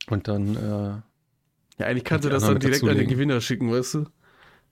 [0.09, 0.57] Und dann.
[0.57, 4.07] Äh, ja, eigentlich kannst du das dann direkt an den Gewinner schicken, weißt du?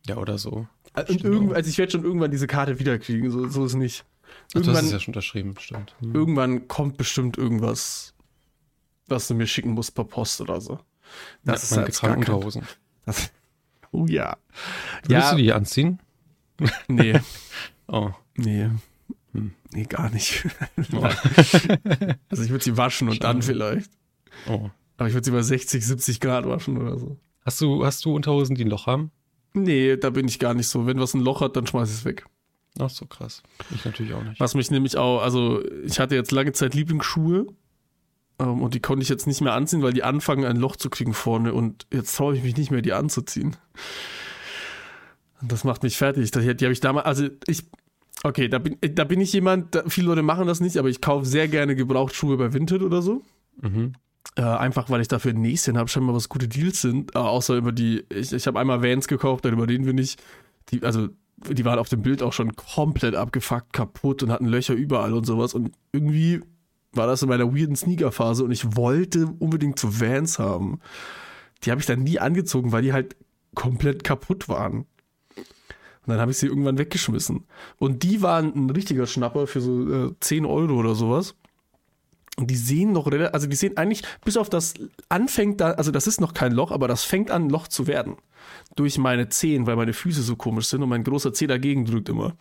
[0.06, 0.66] Ja, oder so.
[0.94, 4.04] Und irgend, also ich werde schon irgendwann diese Karte wiederkriegen, so, so ist nicht.
[4.54, 5.94] Irgendwann, Ach, das ist ja schon unterschrieben, stimmt.
[6.00, 6.14] Hm.
[6.14, 8.14] Irgendwann kommt bestimmt irgendwas,
[9.06, 10.80] was du mir schicken musst per Post oder so.
[11.44, 12.62] Das ja, ist halt Unterhosen.
[13.06, 13.30] Das,
[13.92, 14.37] oh ja.
[15.04, 15.30] Willst ja.
[15.33, 16.00] du die anziehen?
[16.88, 17.20] Nee.
[17.88, 18.11] oh.
[18.37, 18.70] Nee.
[19.33, 19.53] Hm.
[19.73, 20.47] Nee, gar nicht.
[20.93, 21.05] Oh.
[22.29, 23.90] also ich würde sie waschen und dann vielleicht.
[24.49, 24.71] Oh.
[24.97, 27.16] Aber ich würde sie bei 60, 70 Grad waschen oder so.
[27.45, 29.11] Hast du, hast du Unterhosen, die ein Loch haben?
[29.53, 30.87] Nee, da bin ich gar nicht so.
[30.87, 32.27] Wenn was ein Loch hat, dann schmeiß ich es weg.
[32.79, 33.43] Ach so, krass.
[33.75, 34.38] Ich natürlich auch nicht.
[34.40, 37.47] Was mich nämlich auch, also ich hatte jetzt lange Zeit Lieblingsschuhe
[38.38, 40.88] ähm, und die konnte ich jetzt nicht mehr anziehen, weil die anfangen ein Loch zu
[40.88, 43.57] kriegen vorne und jetzt traue ich mich nicht mehr, die anzuziehen.
[45.40, 46.31] Und das macht mich fertig.
[46.31, 47.64] Die, die habe ich damals, also ich,
[48.24, 51.00] okay, da bin, da bin ich jemand, da, viele Leute machen das nicht, aber ich
[51.00, 53.22] kaufe sehr gerne Gebrauchtschuhe bei Vinted oder so.
[53.61, 53.92] Mhm.
[54.37, 57.14] Äh, einfach weil ich dafür ein Näschen habe, scheinbar was gute Deals sind.
[57.14, 60.16] Äh, außer über die, ich, ich habe einmal Vans gekauft, dann über den bin ich.
[60.70, 61.09] Die, also
[61.48, 65.24] die waren auf dem Bild auch schon komplett abgefuckt, kaputt und hatten Löcher überall und
[65.24, 65.54] sowas.
[65.54, 66.40] Und irgendwie
[66.92, 70.80] war das in meiner weirden Sneaker-Phase und ich wollte unbedingt zu Vans haben.
[71.62, 73.16] Die habe ich dann nie angezogen, weil die halt
[73.54, 74.87] komplett kaputt waren.
[76.07, 77.45] Und dann habe ich sie irgendwann weggeschmissen.
[77.79, 81.35] Und die waren ein richtiger Schnapper für so äh, 10 Euro oder sowas.
[82.37, 84.75] Und die sehen noch relativ, also die sehen eigentlich, bis auf das
[85.11, 88.17] anfängt da, also das ist noch kein Loch, aber das fängt an, Loch zu werden.
[88.77, 92.09] Durch meine Zehen, weil meine Füße so komisch sind und mein großer Zeh dagegen drückt
[92.09, 92.35] immer.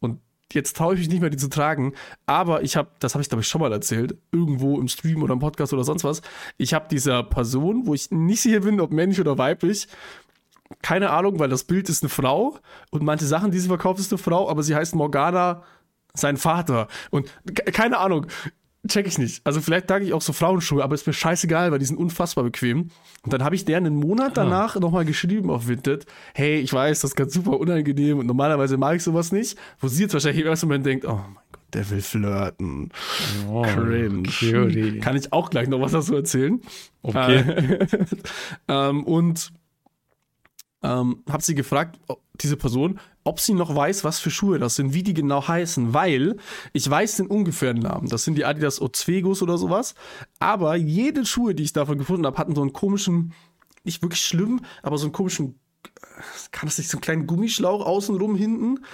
[0.00, 0.20] Und
[0.52, 1.94] jetzt traue ich mich nicht mehr, die zu tragen.
[2.26, 5.32] Aber ich habe, das habe ich glaube ich schon mal erzählt, irgendwo im Stream oder
[5.32, 6.20] im Podcast oder sonst was.
[6.58, 9.88] Ich habe dieser Person, wo ich nicht sicher bin, ob männlich oder weiblich,
[10.82, 12.58] keine Ahnung, weil das Bild ist eine Frau
[12.90, 15.62] und manche Sachen, die sie verkauft, ist eine Frau, aber sie heißt Morgana,
[16.14, 16.88] sein Vater.
[17.10, 17.32] Und
[17.72, 18.26] keine Ahnung,
[18.88, 19.44] check ich nicht.
[19.44, 22.44] Also vielleicht trage ich auch so Frauenschuhe, aber ist mir scheißegal, weil die sind unfassbar
[22.44, 22.90] bequem.
[23.22, 24.80] Und dann habe ich deren einen Monat danach ah.
[24.80, 28.96] nochmal geschrieben auf Vinted, hey, ich weiß, das ist ganz super unangenehm und normalerweise mag
[28.96, 29.58] ich sowas nicht.
[29.80, 32.90] Wo sie jetzt wahrscheinlich im ersten Moment denkt, oh mein Gott, der will flirten.
[33.48, 34.22] Oh, Cringe.
[34.22, 35.00] Cutie.
[35.00, 36.60] Kann ich auch gleich noch was dazu erzählen.
[37.02, 37.78] Okay.
[38.68, 39.52] ähm, und
[40.86, 41.98] ähm, habe sie gefragt,
[42.40, 45.92] diese Person, ob sie noch weiß, was für Schuhe das sind, wie die genau heißen,
[45.92, 46.36] weil
[46.72, 48.08] ich weiß den ungefähren Namen.
[48.08, 49.94] Das sind die Adidas Ozwegos oder sowas.
[50.38, 53.32] Aber jede Schuhe, die ich davon gefunden habe, hatten so einen komischen,
[53.82, 55.58] nicht wirklich schlimm, aber so einen komischen,
[56.52, 58.84] kann das nicht, so einen kleinen Gummischlauch außenrum hinten.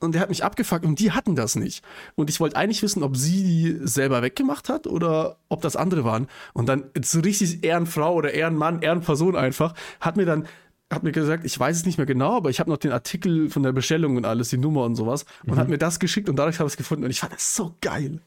[0.00, 1.82] Und der hat mich abgefuckt und die hatten das nicht.
[2.14, 6.04] Und ich wollte eigentlich wissen, ob sie die selber weggemacht hat oder ob das andere
[6.04, 6.26] waren.
[6.52, 10.46] Und dann so richtig Ehrenfrau oder Ehrenmann, Ehrenperson einfach, hat mir dann
[10.94, 13.50] hat mir gesagt, ich weiß es nicht mehr genau, aber ich habe noch den Artikel
[13.50, 15.58] von der Bestellung und alles, die Nummer und sowas, und mhm.
[15.58, 17.74] hat mir das geschickt und dadurch habe ich es gefunden und ich fand das so
[17.80, 18.20] geil.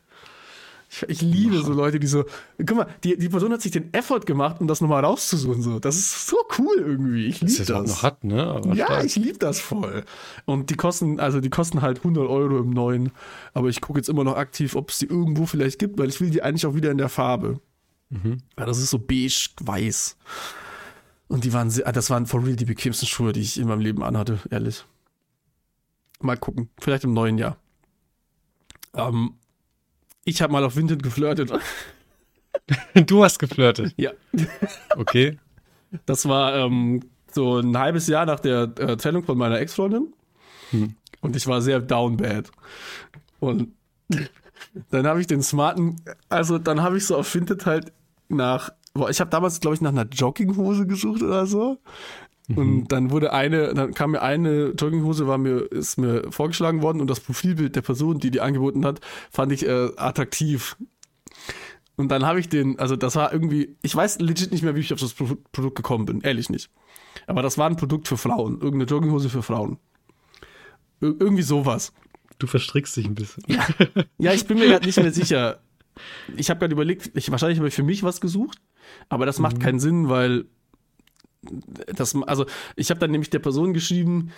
[0.89, 2.23] Ich, ich liebe so Leute, die so,
[2.57, 5.61] guck mal, die, die Person hat sich den Effort gemacht, um das nochmal rauszusuchen.
[5.61, 5.79] So.
[5.79, 7.27] Das ist so cool irgendwie.
[7.27, 7.67] Ich liebe das.
[7.67, 7.89] das.
[7.89, 8.43] noch hat, ne?
[8.43, 9.05] Aber ja, stark.
[9.05, 10.05] ich liebe das voll.
[10.45, 13.11] Und die kosten, also die kosten halt 100 Euro im neuen.
[13.53, 16.21] Aber ich gucke jetzt immer noch aktiv, ob es die irgendwo vielleicht gibt, weil ich
[16.21, 17.59] will die eigentlich auch wieder in der Farbe.
[18.09, 18.37] Mhm.
[18.57, 20.15] Ja, das ist so beige-weiß.
[21.27, 23.81] Und die waren, sehr, das waren for real die bequemsten Schuhe, die ich in meinem
[23.81, 24.85] Leben anhatte, ehrlich.
[26.19, 27.57] Mal gucken, vielleicht im neuen Jahr.
[28.93, 29.35] Ähm,
[30.23, 31.51] ich habe mal auf Vinted geflirtet.
[33.05, 33.93] Du hast geflirtet?
[33.97, 34.11] Ja.
[34.95, 35.37] Okay.
[36.05, 40.13] Das war ähm, so ein halbes Jahr nach der äh, Trennung von meiner Ex-Freundin.
[40.71, 40.95] Hm.
[41.21, 42.51] Und ich war sehr down bad.
[43.39, 43.69] Und
[44.89, 47.93] dann habe ich den smarten, also dann habe ich so auf Vinted halt
[48.27, 51.79] nach Boah, ich habe damals, glaube ich, nach einer Jogginghose gesucht oder so.
[52.47, 52.57] Mhm.
[52.57, 57.01] Und dann wurde eine, dann kam mir eine Jogginghose, war mir, ist mir vorgeschlagen worden
[57.01, 60.77] und das Profilbild der Person, die die angeboten hat, fand ich äh, attraktiv.
[61.97, 64.81] Und dann habe ich den, also das war irgendwie, ich weiß legit nicht mehr, wie
[64.81, 66.69] ich auf das Produkt gekommen bin, ehrlich nicht.
[67.25, 69.79] Aber das war ein Produkt für Frauen, irgendeine Jogginghose für Frauen.
[71.01, 71.91] Ir irgendwie sowas.
[72.39, 73.43] Du verstrickst dich ein bisschen.
[73.47, 73.65] Ja,
[74.19, 75.59] ja ich bin mir gerade nicht mehr sicher.
[76.35, 78.59] Ich habe gerade überlegt, ich, wahrscheinlich habe ich für mich was gesucht,
[79.09, 79.61] aber das macht mhm.
[79.61, 80.45] keinen Sinn, weil
[81.93, 84.31] das, also ich habe dann nämlich der Person geschrieben,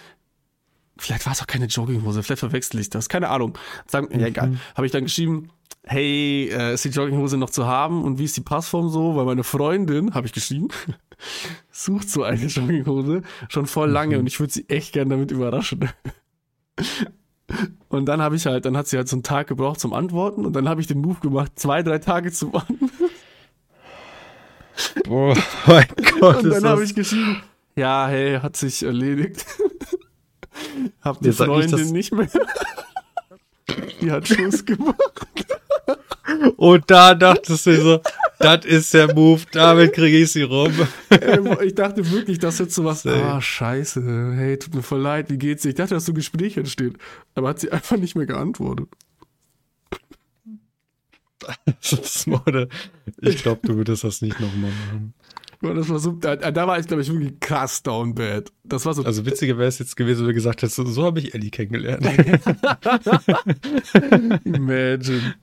[0.98, 3.58] vielleicht war es auch keine Jogginghose, vielleicht verwechsel ich das, keine Ahnung.
[3.88, 4.50] Sagen, ja, egal.
[4.50, 4.60] Mhm.
[4.76, 5.50] Habe ich dann geschrieben,
[5.84, 9.15] hey, äh, ist die Jogginghose noch zu haben und wie ist die Passform so?
[9.15, 10.67] Weil meine Freundin, habe ich geschrieben,
[11.72, 14.22] sucht so eine Jogginghose schon voll lange mhm.
[14.22, 15.89] und ich würde sie echt gern damit überraschen.
[17.90, 20.46] Und dann habe ich halt, dann hat sie halt so einen Tag gebraucht zum Antworten
[20.46, 22.92] und dann habe ich den Move gemacht, zwei, drei Tage zu warten.
[25.10, 25.34] Oh
[25.68, 25.88] mein
[26.20, 26.44] Gott.
[26.44, 27.44] Und dann habe ich geschrieben,
[27.76, 29.46] ja, hey, hat sich erledigt.
[31.02, 32.30] Hab die Freundin nicht, nicht mehr.
[34.02, 34.98] die hat Schluss gemacht.
[36.58, 38.02] Und da dachtest du so,
[38.39, 40.73] das ist der Move, damit kriege ich sie rum.
[41.63, 45.38] ich dachte wirklich, dass jetzt so was, ah, scheiße, hey, tut mir voll leid, wie
[45.38, 45.69] geht's dir?
[45.69, 46.97] Ich dachte, dass so ein Gespräch entsteht.
[47.36, 48.88] Aber hat sie einfach nicht mehr geantwortet.
[53.21, 55.13] ich glaube, du würdest das nicht nochmal machen.
[55.62, 58.50] Das war so, da, da war ich, glaube ich, wirklich krass down bad.
[58.63, 59.04] Das war so.
[59.04, 61.50] Also witziger wäre es jetzt gewesen, wenn du gesagt hättest, so, so habe ich Ellie
[61.50, 62.06] kennengelernt.
[64.45, 65.36] Imagine.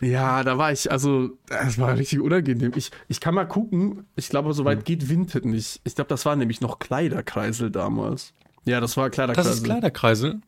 [0.00, 2.72] Ja, da war ich, also, das war richtig unangenehm.
[2.74, 4.84] Ich, ich kann mal gucken, ich glaube, soweit hm.
[4.84, 5.80] geht Vinted nicht.
[5.84, 8.34] Ich glaube, das war nämlich noch Kleiderkreisel damals.
[8.64, 9.50] Ja, das war Kleiderkreisel.
[9.50, 10.40] Das ist Kleiderkreisel?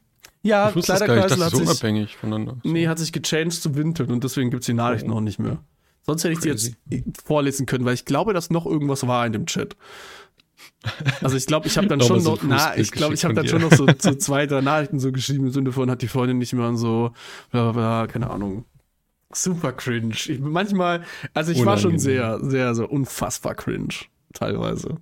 [0.42, 2.56] Ja, ich Kleiderkreisel hat so sich, unabhängig voneinander.
[2.64, 5.14] Nee, hat sich gechanged zu Vinted und deswegen gibt es die Nachrichten oh.
[5.14, 5.58] noch nicht mehr.
[6.06, 6.76] Sonst hätte ich Crazy.
[6.86, 9.76] die jetzt vorlesen können, weil ich glaube, dass noch irgendwas war in dem Chat.
[11.20, 13.60] Also ich glaube, ich habe dann schon noch, na, ich glaube, ich habe dann schon
[13.60, 16.52] noch so, so, zwei, drei Nachrichten so geschrieben im Sinne von, hat die Freundin nicht
[16.52, 17.12] mehr und so,
[17.50, 18.64] bla bla bla, keine Ahnung.
[19.32, 20.14] Super cringe.
[20.14, 21.66] Ich, manchmal, also ich Unangenehm.
[21.66, 23.94] war schon sehr, sehr, so unfassbar cringe,
[24.32, 24.98] teilweise.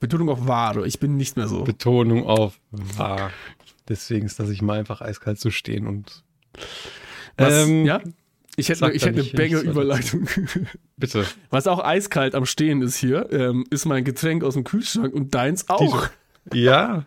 [0.00, 1.64] Betonung auf wahr, ich bin nicht mehr so.
[1.64, 3.32] Betonung auf wahr.
[3.88, 6.24] Deswegen ist das ich mal einfach eiskalt zu stehen und.
[7.36, 8.00] Was, ähm, ja?
[8.58, 10.28] Ich hätte, ich hätte eine Banger-Überleitung.
[10.96, 11.24] Bitte.
[11.50, 15.32] Was auch eiskalt am Stehen ist hier, ähm, ist mein Getränk aus dem Kühlschrank und
[15.32, 16.08] deins auch.
[16.52, 17.04] Ja.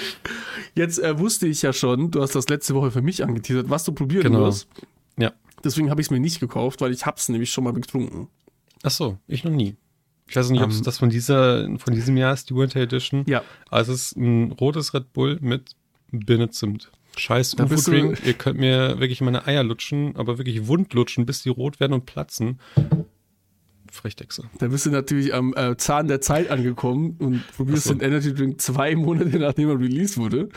[0.74, 3.84] Jetzt äh, wusste ich ja schon, du hast das letzte Woche für mich angeteasert, was
[3.84, 4.40] du probieren genau.
[4.40, 4.68] wirst.
[5.16, 5.32] Ja.
[5.62, 8.28] Deswegen habe ich es mir nicht gekauft, weil ich hab's nämlich schon mal getrunken.
[8.82, 9.76] Ach so, ich noch nie.
[10.26, 12.80] Ich weiß nicht, ob es um, das von dieser, von diesem Jahr ist, die Winter
[12.80, 13.24] Edition.
[13.26, 13.42] Ja.
[13.70, 15.76] Also es ist ein rotes Red Bull mit
[16.10, 16.90] Birne Zimt.
[17.16, 21.48] Scheiß UFO-Drink, ihr könnt mir wirklich meine Eier lutschen, aber wirklich wund lutschen, bis die
[21.48, 22.58] rot werden und platzen.
[23.94, 24.44] Frechdechse.
[24.58, 27.94] Da bist du natürlich am äh, Zahn der Zeit angekommen und probierst so.
[27.94, 30.48] den Energy Drink zwei Monate nachdem er released wurde.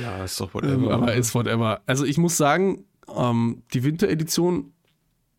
[0.00, 0.74] Ja, ist doch whatever.
[0.74, 1.82] Ähm, aber ist whatever.
[1.86, 4.72] Also ich muss sagen, ähm, die Winteredition,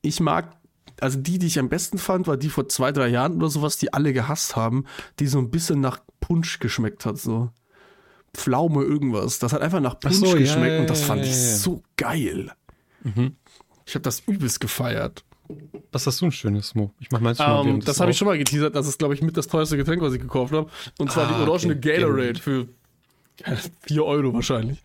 [0.02, 0.52] ich mag,
[1.00, 3.78] also die, die ich am besten fand, war die vor zwei, drei Jahren oder sowas,
[3.78, 4.86] die alle gehasst haben,
[5.20, 7.50] die so ein bisschen nach Punsch geschmeckt hat, so.
[8.36, 9.40] Pflaume irgendwas.
[9.40, 12.52] Das hat einfach nach Punsch so, geschmeckt ja, und das fand ja, ich so geil.
[13.04, 13.36] Mhm.
[13.86, 15.24] Ich habe das übelst gefeiert.
[15.92, 16.92] Was hast du ein schönes Mo?
[17.00, 18.76] Ich mach meins schon um, ähm, Das habe ich schon mal geteasert.
[18.76, 20.70] Das ist, glaube ich, mit das teuerste Getränk, was ich gekauft habe.
[20.98, 21.98] Und zwar ah, die orangene okay.
[21.98, 22.68] Gatorade für
[23.82, 24.82] 4 Euro wahrscheinlich.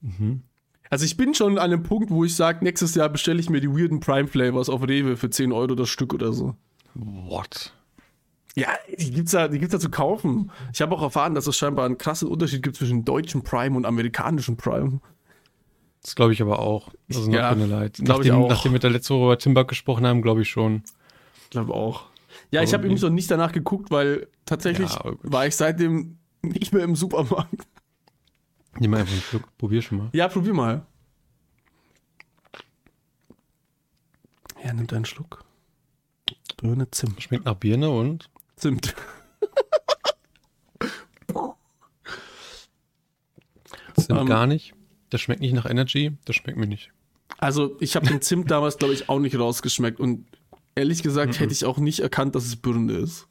[0.00, 0.42] Mhm.
[0.90, 3.60] Also ich bin schon an dem Punkt, wo ich sage, nächstes Jahr bestelle ich mir
[3.60, 6.54] die weirden Prime Flavors auf Rewe für 10 Euro das Stück oder so.
[6.94, 7.74] What?
[8.54, 10.50] Ja, die gibt's da, die gibt's da zu kaufen.
[10.72, 13.84] Ich habe auch erfahren, dass es scheinbar einen krassen Unterschied gibt zwischen deutschem Prime und
[13.84, 15.00] amerikanischem Prime.
[16.02, 16.90] Das glaube ich aber auch.
[17.08, 17.98] Also ja, Leid.
[18.02, 18.48] Nachdem, auch.
[18.48, 20.82] nachdem wir da letzte Woche über Timbuk gesprochen haben, glaube ich schon.
[21.44, 22.06] Ich glaube auch.
[22.50, 26.72] Ja, ich habe übrigens noch nicht danach geguckt, weil tatsächlich ja, war ich seitdem nicht
[26.72, 27.66] mehr im Supermarkt.
[28.78, 29.58] Nimm mal einfach einen Schluck.
[29.58, 30.08] Probier schon mal.
[30.12, 30.86] Ja, probier mal.
[34.64, 35.44] Ja, nimmt einen Schluck.
[36.60, 37.22] Birne Zimt.
[37.22, 38.30] Schmeckt nach Birne und?
[38.58, 38.94] Zimt.
[43.96, 44.74] Zimt um, ähm, gar nicht.
[45.10, 46.12] Das schmeckt nicht nach Energy.
[46.24, 46.90] Das schmeckt mir nicht.
[47.38, 50.00] Also, ich habe den Zimt damals, glaube ich, auch nicht rausgeschmeckt.
[50.00, 50.26] Und
[50.74, 51.38] ehrlich gesagt, mhm.
[51.38, 53.28] hätte ich auch nicht erkannt, dass es Birne ist.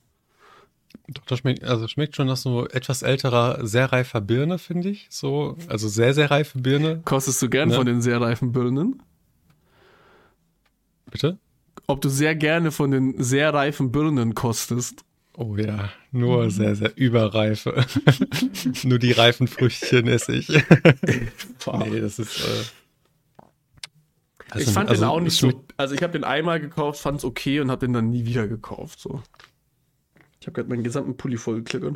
[1.09, 5.07] Doch, das schmeckt, also schmeckt schon nach so etwas älterer, sehr reifer Birne, finde ich.
[5.09, 7.01] So, also sehr, sehr reife Birne.
[7.05, 7.75] Kostest du gern ne?
[7.75, 9.01] von den sehr reifen Birnen?
[11.09, 11.37] Bitte?
[11.87, 15.05] Ob du sehr gerne von den sehr reifen Birnen kostest?
[15.39, 16.49] Oh ja, nur mhm.
[16.49, 17.85] sehr, sehr überreife.
[18.83, 20.47] nur die reifen Früchtchen esse ich.
[20.49, 22.39] nee, das ist.
[22.39, 23.43] Äh,
[24.49, 25.63] also, ich fand also, den auch nicht so.
[25.77, 28.47] Also, ich habe den einmal gekauft, fand es okay und habe den dann nie wieder
[28.47, 28.99] gekauft.
[28.99, 29.21] So.
[30.41, 31.95] Ich habe gerade meinen gesamten Pulli voll gekleckert.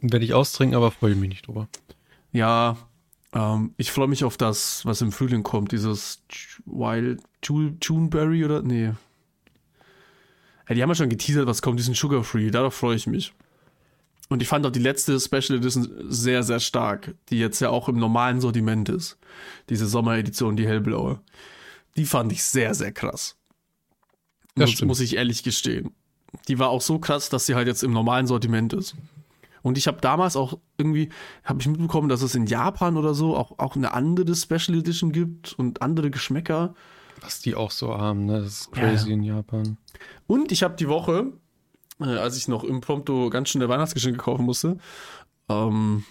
[0.00, 1.68] Werde ich austrinken, aber freue mich nicht drüber.
[2.30, 2.76] Ja,
[3.32, 6.22] Ähm, ich freue mich auf das, was im Frühling kommt, dieses
[6.66, 8.62] Wild Juneberry oder?
[8.62, 8.92] Nee.
[10.70, 13.32] Ja, die haben ja schon geteasert, was kommt, diesen Sugar Free, darauf freue ich mich.
[14.28, 17.88] Und ich fand auch die letzte Special Edition sehr, sehr stark, die jetzt ja auch
[17.88, 19.18] im normalen Sortiment ist.
[19.68, 21.20] Diese Sommeredition, die hellblaue.
[21.96, 23.36] Die fand ich sehr, sehr krass.
[24.54, 25.90] Das muss, muss ich ehrlich gestehen.
[26.46, 28.94] Die war auch so krass, dass sie halt jetzt im normalen Sortiment ist.
[29.62, 31.08] Und ich habe damals auch irgendwie,
[31.42, 35.10] habe ich mitbekommen, dass es in Japan oder so auch, auch eine andere Special Edition
[35.10, 36.76] gibt und andere Geschmäcker.
[37.20, 38.40] Was die auch so haben, ne?
[38.40, 39.14] Das ist crazy ja.
[39.14, 39.76] in Japan.
[40.26, 41.32] Und ich habe die Woche,
[42.00, 44.78] äh, als ich noch im Prompto ganz schnell Weihnachtsgeschenke kaufen musste,
[45.48, 46.04] ähm,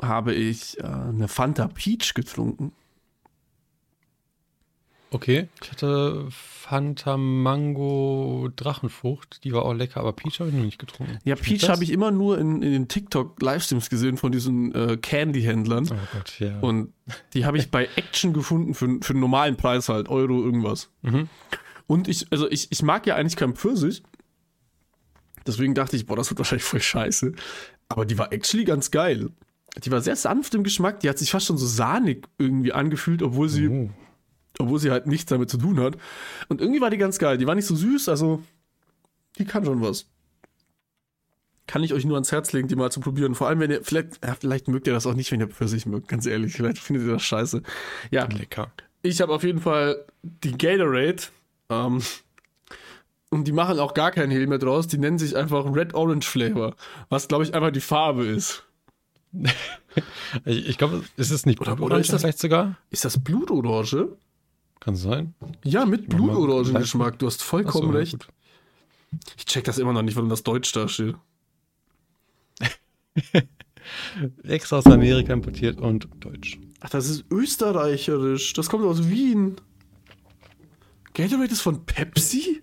[0.00, 2.72] habe ich äh, eine Fanta Peach getrunken.
[5.14, 10.64] Okay, ich hatte Fanta Mango Drachenfrucht, die war auch lecker, aber Peach habe ich noch
[10.64, 11.18] nicht getrunken.
[11.24, 15.86] Ja, Peach habe ich immer nur in, in den TikTok-Livestreams gesehen von diesen äh, Candy-Händlern.
[15.92, 16.58] Oh Gott, ja.
[16.60, 16.94] Und
[17.34, 20.88] die habe ich bei Action gefunden für, für einen normalen Preis halt, Euro irgendwas.
[21.02, 21.28] Mhm.
[21.86, 24.02] Und ich, also ich, ich mag ja eigentlich keinen Pfirsich.
[25.46, 27.32] Deswegen dachte ich, boah, das wird wahrscheinlich voll scheiße.
[27.90, 29.28] Aber die war actually ganz geil.
[29.84, 33.22] Die war sehr sanft im Geschmack, die hat sich fast schon so sahnig irgendwie angefühlt,
[33.22, 33.90] obwohl sie oh
[34.58, 35.96] obwohl sie halt nichts damit zu tun hat.
[36.48, 37.38] Und irgendwie war die ganz geil.
[37.38, 38.42] Die war nicht so süß, also
[39.38, 40.06] die kann schon was.
[41.66, 43.34] Kann ich euch nur ans Herz legen, die mal zu probieren.
[43.34, 45.86] Vor allem, wenn ihr, vielleicht, ja, vielleicht mögt ihr das auch nicht, wenn ihr Pfirsich
[45.86, 46.54] mögt, ganz ehrlich.
[46.54, 47.62] Vielleicht findet ihr das scheiße.
[48.10, 48.24] Ja.
[48.26, 48.72] Lecker.
[49.02, 51.22] Ich habe auf jeden Fall die Gatorade.
[51.70, 52.02] Ähm,
[53.30, 54.86] und die machen auch gar keinen Hehl mehr draus.
[54.88, 56.74] Die nennen sich einfach Red Orange Flavor.
[57.08, 58.64] Was, glaube ich, einfach die Farbe ist.
[60.44, 62.76] ich, ich glaube, ist es nicht Blutorange oder ist das, vielleicht sogar?
[62.90, 64.08] Ist das Blutorange?
[64.82, 65.34] Kann sein.
[65.62, 67.16] Ja, mit Blutorangengeschmack.
[67.20, 68.26] Du hast vollkommen so, recht.
[69.36, 71.14] Ich check das immer noch nicht, warum das Deutsch da steht.
[74.42, 76.58] Extra aus Amerika importiert und deutsch.
[76.80, 78.54] Ach, das ist österreicherisch.
[78.54, 79.54] Das kommt aus Wien.
[81.14, 82.60] Gatorade ist von Pepsi?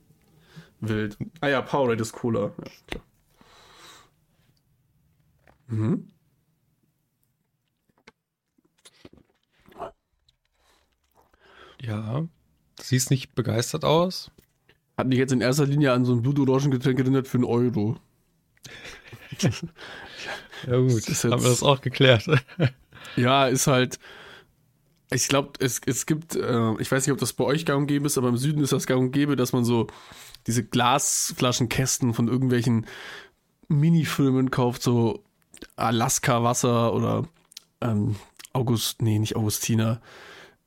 [0.82, 1.18] Wild.
[1.40, 2.52] Ah ja, Powerade ist Cola.
[2.58, 3.04] Ja, klar.
[5.68, 6.10] Mhm.
[11.82, 12.28] Ja.
[12.82, 14.32] Siehst nicht begeistert aus.
[14.98, 17.98] Hat mich jetzt in erster Linie an so ein Blutorangengetränk erinnert für einen Euro.
[20.68, 22.26] ja gut, jetzt, haben wir das auch geklärt.
[23.16, 24.00] ja, ist halt,
[25.12, 27.88] ich glaube, es, es gibt, äh, ich weiß nicht, ob das bei euch gang und
[27.88, 29.88] gäbe ist, aber im Süden ist das gang und gäbe, dass man so
[30.48, 32.86] diese Glasflaschenkästen von irgendwelchen
[33.68, 35.24] Minifilmen kauft, so
[35.76, 37.28] Alaska-Wasser oder
[37.82, 38.16] ähm,
[38.54, 40.02] August, nee, nicht Augustiner,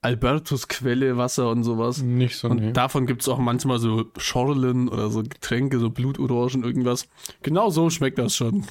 [0.03, 2.03] Albertus Quelle Wasser und sowas.
[2.03, 2.73] Nicht so, Und nee.
[2.73, 7.09] davon gibt es auch manchmal so Schorlen oder so Getränke, so Blutorangen, irgendwas.
[7.43, 8.67] Genau so schmeckt das schon.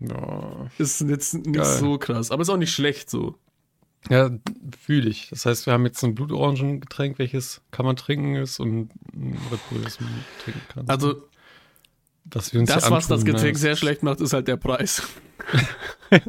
[0.00, 0.70] Ja.
[0.78, 1.64] Ist jetzt nicht Geil.
[1.64, 3.36] so krass, aber ist auch nicht schlecht so.
[4.08, 4.30] Ja,
[4.78, 5.28] fühle ich.
[5.30, 9.60] Das heißt, wir haben jetzt ein Blutorangengetränk, welches kann man trinken ist und ein Red
[9.68, 10.10] Bull, das man
[10.42, 10.88] trinken kann.
[10.88, 11.22] Also,
[12.24, 15.02] das, was das Getränk sehr schlecht macht, ist halt der Preis.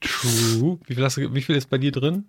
[0.00, 0.78] True.
[0.84, 2.26] Wie viel, hast du, wie viel ist bei dir drin?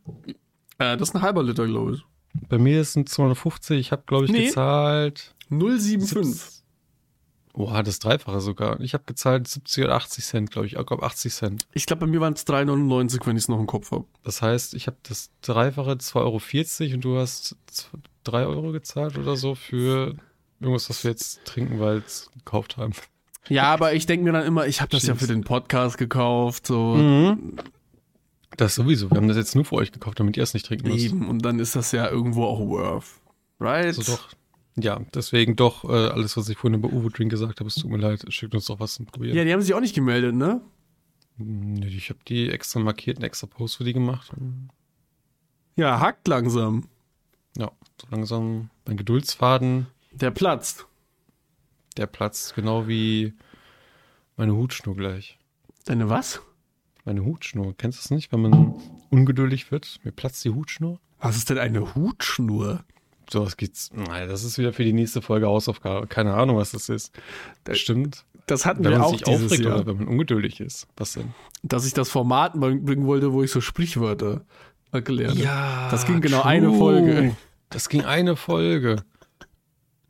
[0.80, 2.06] Äh, das ist ein halber Liter, glaube ich.
[2.48, 3.80] Bei mir ist es 250.
[3.80, 4.48] Ich habe, glaube ich, nee.
[4.48, 5.36] gezahlt.
[5.50, 6.60] 075.
[7.54, 8.80] Oha, das Dreifache sogar.
[8.80, 10.76] Ich habe gezahlt 70 oder 80 Cent, glaube ich.
[10.76, 11.68] Ich glaube 80 Cent.
[11.74, 14.06] Ich glaube, bei mir waren es 3,99, wenn ich es noch im Kopf habe.
[14.24, 17.56] Das heißt, ich habe das Dreifache 2,40 Euro und du hast
[18.24, 20.16] 3 Euro gezahlt oder so für
[20.60, 22.94] irgendwas, was wir jetzt trinken, weil es gekauft haben.
[23.50, 26.68] Ja, aber ich denke mir dann immer, ich habe das ja für den Podcast gekauft.
[26.68, 26.96] So.
[26.96, 27.56] Mhm.
[28.60, 29.10] Das sowieso.
[29.10, 31.06] Wir haben das jetzt nur für euch gekauft, damit ihr es nicht trinken müsst.
[31.06, 33.22] Eben, und dann ist das ja irgendwo auch worth.
[33.58, 33.86] Right?
[33.86, 34.30] Also doch.
[34.76, 37.90] Ja, deswegen doch äh, alles, was ich vorhin über Uwe Drink gesagt habe, es tut
[37.90, 39.38] mir leid, schickt uns doch was zum Probieren.
[39.38, 40.60] Ja, die haben sich auch nicht gemeldet, ne?
[41.38, 44.30] Nee, ich habe die extra markiert, einen extra Post für die gemacht.
[45.78, 46.90] Ja, hackt langsam.
[47.58, 49.88] Ja, so langsam mein Geduldsfaden.
[50.12, 50.86] Der platzt.
[51.96, 53.34] Der platzt, genau wie
[54.36, 55.38] meine Hutschnur gleich.
[55.86, 56.42] Deine was?
[57.10, 57.74] Meine Hutschnur.
[57.76, 58.76] Kennst du das nicht, wenn man
[59.10, 60.00] ungeduldig wird?
[60.04, 61.00] Mir platzt die Hutschnur.
[61.20, 62.84] Was ist denn eine Hutschnur?
[63.28, 63.90] So was geht's.
[63.96, 66.06] Nein, das ist wieder für die nächste Folge Hausaufgabe.
[66.06, 67.12] Keine Ahnung, was das ist.
[67.64, 68.26] Das stimmt.
[68.46, 69.78] Das hatten wenn wir auch sich dieses aufregt Jahr.
[69.78, 70.86] oder wenn man ungeduldig ist.
[70.98, 71.34] Was denn?
[71.64, 74.46] Dass ich das Format bringen wollte, wo ich so Sprichwörter
[74.92, 75.44] gelernt habe.
[75.44, 75.90] Ja.
[75.90, 76.52] Das ging genau true.
[76.52, 77.36] eine Folge.
[77.72, 79.04] Das ging eine Folge.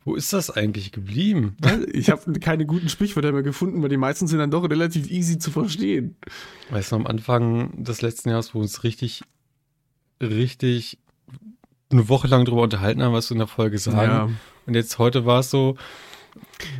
[0.10, 1.56] Wo ist das eigentlich geblieben?
[1.94, 5.38] Ich habe keine guten Sprichwörter mehr gefunden, weil die meisten sind dann doch relativ easy
[5.38, 6.16] zu verstehen.
[6.72, 9.22] Weißt du, am Anfang des letzten Jahres, wo wir uns richtig,
[10.20, 10.98] richtig
[11.92, 14.12] eine Woche lang drüber unterhalten haben, was wir in der Folge sagen.
[14.12, 14.30] Ja.
[14.66, 15.78] Und jetzt heute war es so,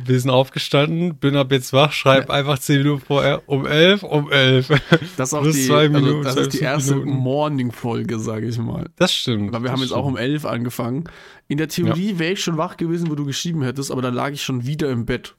[0.04, 2.34] Wir sind aufgestanden, bin ab jetzt wach, schreib ja.
[2.34, 4.68] einfach zehn Minuten vorher um elf, um elf.
[5.16, 8.86] Das ist auch die, also Minuten, also das ist die erste Morning-Folge, sage ich mal.
[8.96, 9.52] Das stimmt.
[9.52, 10.02] Weil wir haben jetzt stimmt.
[10.02, 11.04] auch um elf angefangen.
[11.48, 12.18] In der Theorie ja.
[12.18, 14.90] wäre ich schon wach gewesen, wo du geschrieben hättest, aber dann lag ich schon wieder
[14.90, 15.34] im Bett.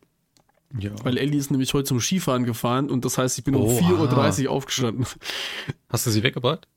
[0.80, 0.92] Ja.
[1.04, 4.46] Weil Ellie ist nämlich heute zum Skifahren gefahren und das heißt, ich bin um 4.30
[4.46, 5.06] Uhr aufgestanden.
[5.90, 6.68] Hast du sie weggebracht?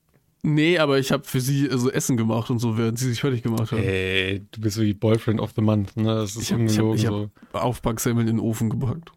[0.47, 3.41] Nee, aber ich habe für sie also Essen gemacht und so, während sie sich fertig
[3.41, 3.79] gemacht hat.
[3.79, 6.03] Ey, du bist so wie Boyfriend of the Month, ne?
[6.03, 7.31] Das ist ich habe hab, ich so.
[7.51, 9.11] hab Aufbacksemmeln in den Ofen gepackt.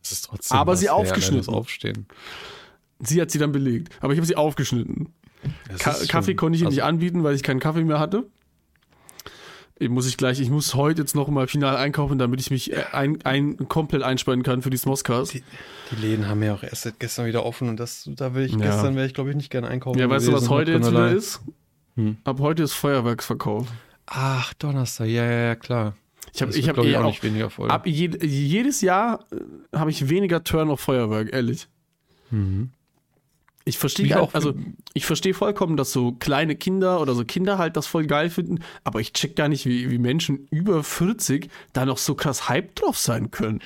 [0.00, 0.56] Das ist trotzdem.
[0.56, 1.52] Aber sie aufgeschnitten.
[1.52, 2.06] Aufstehen.
[3.00, 5.12] Sie hat sie dann belegt, aber ich habe sie aufgeschnitten.
[5.78, 8.28] Ka Kaffee konnte ich ihr also, nicht anbieten, weil ich keinen Kaffee mehr hatte.
[9.80, 12.84] Muss ich gleich, ich muss heute jetzt noch mal final einkaufen, damit ich mich äh,
[12.92, 15.34] ein, ein, komplett einspannen kann für die Smoscast.
[15.34, 15.44] Die,
[15.92, 18.52] die, Läden haben ja auch erst seit gestern wieder offen und das, da will ich,
[18.52, 18.58] ja.
[18.58, 19.98] gestern wäre ich glaube ich nicht gerne einkaufen.
[19.98, 21.40] Ja, weißt du, was heute jetzt wieder ist?
[21.94, 22.16] Hm.
[22.24, 23.68] Ab heute ist Feuerwerksverkauf.
[24.06, 25.94] Ach, Donnerstag, ja, ja, ja, klar.
[26.34, 27.70] Ich habe, ich habe eh auch nicht weniger voll.
[27.70, 31.68] Ab je, jedes Jahr äh, habe ich weniger Turn auf Feuerwerk, ehrlich.
[32.30, 32.70] Mhm.
[33.68, 34.54] Ich verstehe auch, also
[34.94, 38.60] ich verstehe vollkommen, dass so kleine Kinder oder so Kinder halt das voll geil finden,
[38.82, 42.74] aber ich check gar nicht, wie, wie Menschen über 40 da noch so krass Hype
[42.76, 43.60] drauf sein können.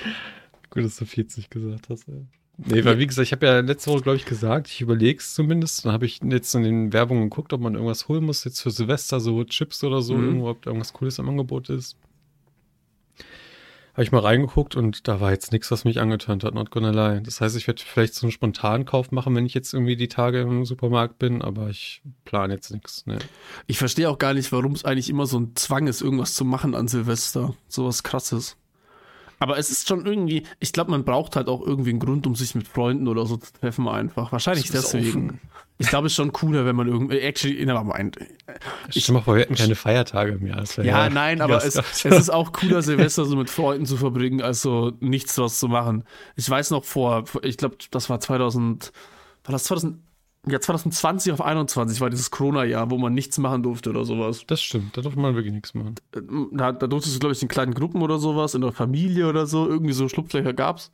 [0.70, 2.14] Gut, dass du 40 gesagt hast, ja.
[2.58, 5.34] Nee, weil wie gesagt, ich habe ja letzte Woche, glaube ich, gesagt, ich überlege es
[5.34, 5.84] zumindest.
[5.84, 8.70] Dann habe ich jetzt in den Werbungen geguckt, ob man irgendwas holen muss, jetzt für
[8.70, 10.24] Silvester, so Chips oder so, mhm.
[10.24, 11.96] irgendwo, ob irgendwas Cooles im Angebot ist.
[13.92, 16.90] Habe ich mal reingeguckt und da war jetzt nichts, was mich angetönt hat, not gonna
[16.90, 17.20] lie.
[17.20, 20.08] Das heißt, ich werde vielleicht so einen spontanen Kauf machen, wenn ich jetzt irgendwie die
[20.08, 23.04] Tage im Supermarkt bin, aber ich plane jetzt nichts.
[23.06, 23.18] Ne.
[23.66, 26.46] Ich verstehe auch gar nicht, warum es eigentlich immer so ein Zwang ist, irgendwas zu
[26.46, 27.54] machen an Silvester.
[27.68, 28.56] Sowas krasses.
[29.42, 32.36] Aber es ist schon irgendwie, ich glaube, man braucht halt auch irgendwie einen Grund, um
[32.36, 34.30] sich mit Freunden oder so zu treffen einfach.
[34.30, 35.30] Wahrscheinlich deswegen.
[35.30, 35.40] Offen.
[35.78, 38.18] Ich glaube, es ist schon cooler, wenn man irgendwie, actually, never mind.
[38.94, 40.62] Ich stell mal vor, wir hätten keine Feiertage im Jahr.
[40.76, 44.42] Ja, ja, nein, aber es, es, ist auch cooler, Silvester so mit Freunden zu verbringen,
[44.42, 46.04] als so nichts draus zu machen.
[46.36, 48.92] Ich weiß noch vor, ich glaube, das war 2000,
[49.42, 49.98] war das 2000,
[50.48, 54.44] ja, 2020 auf 21 war dieses Corona-Jahr, wo man nichts machen durfte oder sowas.
[54.46, 55.94] Das stimmt, da durfte man wirklich nichts machen.
[56.10, 59.46] Da, da durftest du, glaube ich, in kleinen Gruppen oder sowas, in der Familie oder
[59.46, 60.90] so, irgendwie so Schlupflöcher gab's.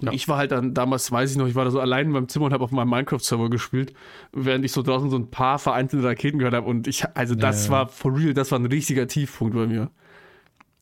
[0.00, 0.12] Und ja.
[0.12, 2.28] ich war halt dann, damals weiß ich noch, ich war da so allein in meinem
[2.28, 3.92] Zimmer und habe auf meinem Minecraft-Server gespielt,
[4.32, 6.66] während ich so draußen so ein paar vereinzelte Raketen gehört habe.
[6.66, 7.78] Und ich, also das ja, ja.
[7.78, 9.90] war for real, das war ein richtiger Tiefpunkt bei mir.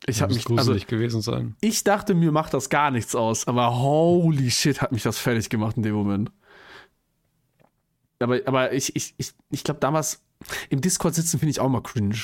[0.07, 1.57] Ich habe mich gruselig also, gewesen sein.
[1.61, 5.51] Ich dachte, mir macht das gar nichts aus, aber holy shit, hat mich das fertig
[5.51, 6.31] gemacht in dem Moment.
[8.21, 10.23] Aber, aber ich, ich, ich, ich glaube, damals
[10.71, 12.17] im Discord sitzen finde ich auch mal cringe.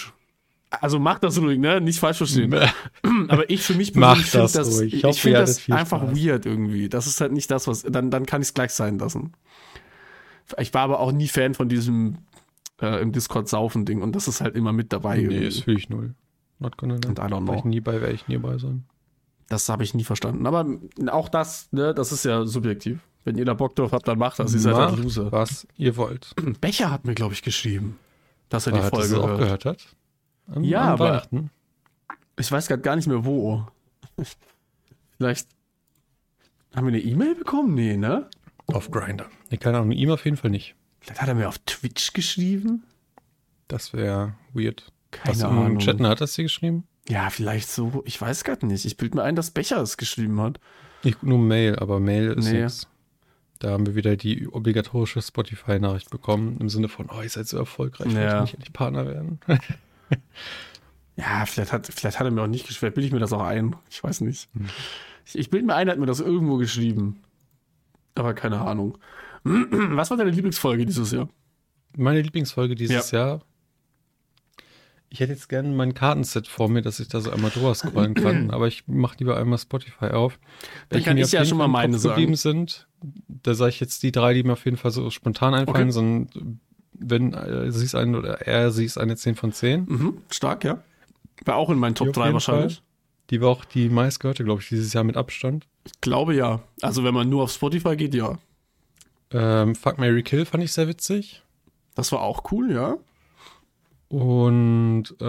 [0.81, 1.81] Also mach das ruhig, ne?
[1.81, 2.53] Nicht falsch verstehen.
[3.29, 4.95] aber ich für mich persönlich finde das, ruhig.
[4.95, 6.17] ich, ich finde das einfach Spaß.
[6.17, 6.89] weird irgendwie.
[6.89, 9.33] Das ist halt nicht das, was, dann, dann kann ich es gleich sein lassen.
[10.59, 12.19] Ich war aber auch nie Fan von diesem
[12.81, 15.17] äh, im Discord saufen Ding und das ist halt immer mit dabei.
[15.17, 15.45] Nee, irgendwie.
[15.45, 16.15] das will ich null.
[16.59, 17.55] Not gonna Und I don't know.
[17.55, 18.85] Ich nie bei, werde ich nie bei sein.
[19.49, 20.47] Das habe ich nie verstanden.
[20.47, 20.67] Aber
[21.09, 23.01] auch das, ne, das ist ja subjektiv.
[23.25, 24.53] Wenn ihr da Bock drauf habt, dann macht das.
[24.53, 25.33] Ihr seid halt Loser.
[25.33, 26.35] Was ihr wollt.
[26.61, 27.99] Becher hat mir, glaube ich, geschrieben,
[28.51, 29.79] dass er War, die Folge auch gehört hat.
[30.47, 31.23] An, ja, an aber
[32.39, 33.67] ich weiß gerade gar nicht mehr wo.
[35.17, 35.49] Vielleicht
[36.75, 37.75] haben wir eine E-Mail bekommen?
[37.75, 38.29] Nee, ne?
[38.67, 39.27] Auf Grinder.
[39.51, 40.75] Nee, keine Ahnung, ihm auf jeden Fall nicht.
[41.01, 42.85] Vielleicht hat er mir auf Twitch geschrieben.
[43.69, 44.91] Das wäre weird.
[45.11, 45.67] Keine Was Ahnung.
[45.67, 46.85] Im Chatten hat er es dir geschrieben?
[47.09, 48.03] Ja, vielleicht so.
[48.07, 48.85] Ich weiß gerade nicht.
[48.85, 50.59] Ich bilde mir ein, dass Becher es geschrieben hat.
[51.03, 52.63] Ich, nur Mail, aber Mail ist nee.
[52.63, 52.89] nichts.
[53.59, 57.57] Da haben wir wieder die obligatorische Spotify-Nachricht bekommen, im Sinne von, oh, ihr seid so
[57.57, 58.33] erfolgreich, ja.
[58.33, 59.41] wollt nicht endlich Partner werden?
[61.17, 63.43] ja, vielleicht hat, vielleicht hat er mir auch nicht geschwert, bilde ich mir das auch
[63.43, 63.77] ein.
[63.91, 64.49] Ich weiß nicht.
[64.55, 64.67] Hm.
[65.25, 67.21] Ich, ich bilde mir ein, er hat mir das irgendwo geschrieben.
[68.15, 68.99] Aber keine Ahnung.
[69.45, 71.29] Was war deine Lieblingsfolge dieses Jahr?
[71.97, 73.19] Meine Lieblingsfolge dieses ja.
[73.19, 73.41] Jahr
[75.15, 78.15] ich hätte jetzt gerne mein Kartenset vor mir, dass ich da so einmal drüber scrollen
[78.15, 80.41] kann, aber ich mache lieber einmal Spotify auf.
[80.89, 82.35] Dann kann ich ja schon mal meine sagen.
[82.35, 82.89] sind,
[83.29, 85.93] da sage ich jetzt die drei, die mir auf jeden Fall so spontan einfallen, okay.
[85.93, 86.59] sondern
[86.95, 89.85] wenn äh, sie es ein oder er sie ist eine 10 von 10.
[89.85, 90.83] Mhm, stark, ja.
[91.45, 92.75] War auch in meinen Top 3 wahrscheinlich.
[92.75, 92.85] Fall.
[93.31, 95.69] Die war auch die meistgehörte, glaube ich, dieses Jahr mit Abstand.
[95.85, 96.61] Ich glaube ja.
[96.83, 98.37] Also wenn man nur auf Spotify geht, ja.
[99.31, 101.43] Ähm, Fuck Mary Kill fand ich sehr witzig.
[101.95, 102.97] Das war auch cool, ja.
[104.15, 105.25] Und äh,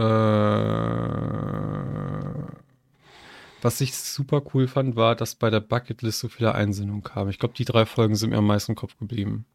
[3.63, 7.31] was ich super cool fand, war, dass bei der Bucketlist so viele Einsendungen kamen.
[7.31, 9.45] Ich glaube, die drei Folgen sind mir am meisten im Kopf geblieben.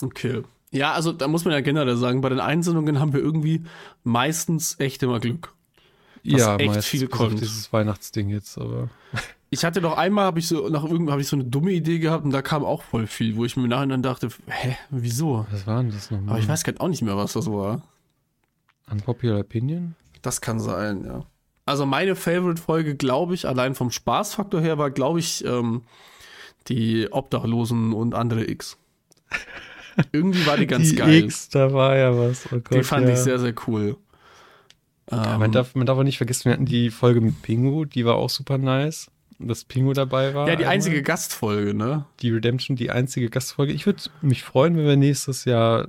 [0.00, 0.44] Okay.
[0.70, 3.64] Ja, also da muss man ja generell sagen, bei den Einsendungen haben wir irgendwie
[4.02, 5.52] meistens echt immer Glück.
[6.22, 7.38] ja, echt meist, viel kommt.
[7.38, 8.88] Dieses Weihnachtsding jetzt, aber.
[9.52, 11.98] Ich hatte noch einmal, habe ich so, nach irgendwann habe ich so eine dumme Idee
[11.98, 15.44] gehabt und da kam auch voll viel, wo ich mir nachher dann dachte, hä, wieso?
[15.50, 16.30] Was war denn das nochmal?
[16.30, 17.82] Aber ich weiß gerade auch nicht mehr, was das war.
[18.90, 19.94] Unpopular Opinion?
[20.22, 21.24] Das kann sein, ja.
[21.66, 25.82] Also meine Favorite-Folge, glaube ich, allein vom Spaßfaktor her, war, glaube ich, ähm,
[26.68, 28.76] die Obdachlosen und andere X.
[30.12, 31.24] Irgendwie war die ganz die geil.
[31.24, 32.46] X, da war ja was.
[32.46, 33.14] Oh Gott, die fand ja.
[33.14, 33.96] ich sehr, sehr cool.
[35.10, 37.84] Ja, man, Ähm, darf, man darf auch nicht vergessen, wir hatten die Folge mit Pingu,
[37.84, 39.10] die war auch super nice.
[39.38, 40.46] Dass Pingu dabei war.
[40.48, 40.74] ja, die einmal.
[40.74, 42.04] einzige Gastfolge, ne?
[42.20, 43.72] Die Redemption, die einzige Gastfolge.
[43.72, 45.88] Ich würde mich freuen, wenn wir nächstes Jahr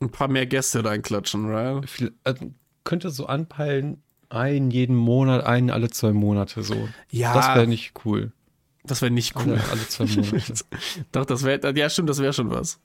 [0.00, 1.88] Ein paar mehr Gäste reinklatschen, right?
[1.88, 2.52] viel, also
[2.84, 6.88] könnte so anpeilen, einen jeden Monat, einen alle zwei Monate so.
[7.10, 8.32] Ja, Das wäre nicht cool.
[8.84, 9.54] das wäre nicht cool.
[9.54, 10.54] Alle, alle zwei Monate.
[11.12, 12.78] Doch, das wäre, ja, stimmt, das wäre schon was.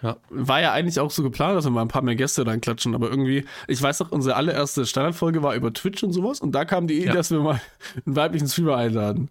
[0.00, 0.16] Ja.
[0.30, 3.10] War ja eigentlich auch so geplant, dass wir mal ein paar mehr Gäste reinklatschen, aber
[3.10, 6.86] irgendwie, ich weiß noch, unsere allererste Standardfolge war über Twitch und sowas und da kam
[6.86, 7.14] die Idee, Ja.
[7.14, 7.60] dass wir mal
[8.06, 9.28] einen weiblichen Streamer einladen.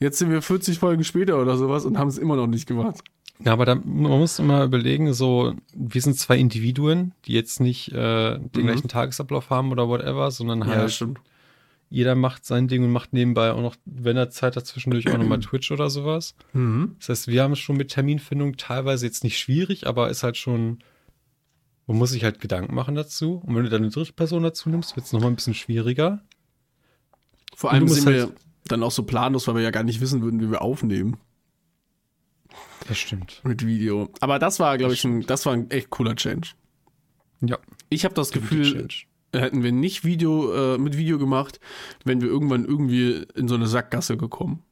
[0.00, 2.98] Jetzt sind wir 40 Folgen später oder sowas und haben es immer noch nicht gemacht.
[3.44, 7.92] Ja, aber da, man muss immer überlegen, so, wir sind zwei Individuen, die jetzt nicht
[7.92, 8.66] äh, den Mhm.
[8.66, 11.20] gleichen Tagesablauf haben oder whatever, sondern halt stimmt.
[11.88, 15.18] jeder macht sein Ding und macht nebenbei auch noch, wenn er Zeit hat, zwischendurch auch
[15.18, 16.34] nochmal Twitch oder sowas.
[16.52, 16.96] Mhm.
[16.98, 20.36] Das heißt, wir haben es schon mit Terminfindung teilweise jetzt nicht schwierig, aber ist halt
[20.36, 20.78] schon,
[21.86, 23.40] man muss sich halt Gedanken machen dazu.
[23.46, 26.20] Und wenn du dann eine dritte Person dazu nimmst, wird es nochmal ein bisschen schwieriger.
[27.54, 28.34] Vor allem sind wir halt-
[28.66, 31.16] dann auch so planlos, weil wir ja gar nicht wissen würden, wie wir aufnehmen
[32.88, 33.40] Das stimmt.
[33.44, 34.08] mit Video.
[34.20, 36.48] Aber das war, glaube ich, ein, das war ein echt cooler Change.
[37.40, 37.58] Ja.
[37.90, 38.72] Ich habe das Gefühl.
[38.72, 38.88] Gefühl,
[39.34, 41.60] hätten wir nicht Video äh, mit Video gemacht,
[42.04, 44.62] wären wir irgendwann irgendwie in so eine Sackgasse gekommen.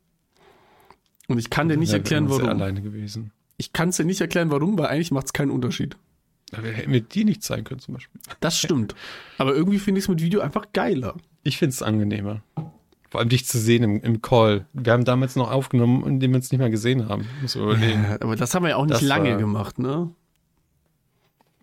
[1.29, 2.49] Und ich kann dir nicht erklären, warum.
[2.49, 3.33] alleine gewesen.
[3.59, 5.97] Ich kann es dir nicht erklären, warum, weil eigentlich macht es keinen Unterschied.
[6.53, 8.21] Aber hätten wir die nicht zeigen können zum Beispiel.
[8.41, 8.95] Das stimmt.
[9.37, 11.17] Aber irgendwie finde ich es mit Video einfach geiler.
[11.43, 12.43] Ich finde es angenehmer.
[13.11, 14.67] Vor allem dich zu sehen im, im Call.
[14.73, 17.27] Wir haben damals noch aufgenommen, indem wir uns nicht mehr gesehen haben.
[17.43, 18.03] Muss überlegen.
[18.05, 20.11] Ja, aber das haben wir ja auch nicht Das lange war- gemacht, ne?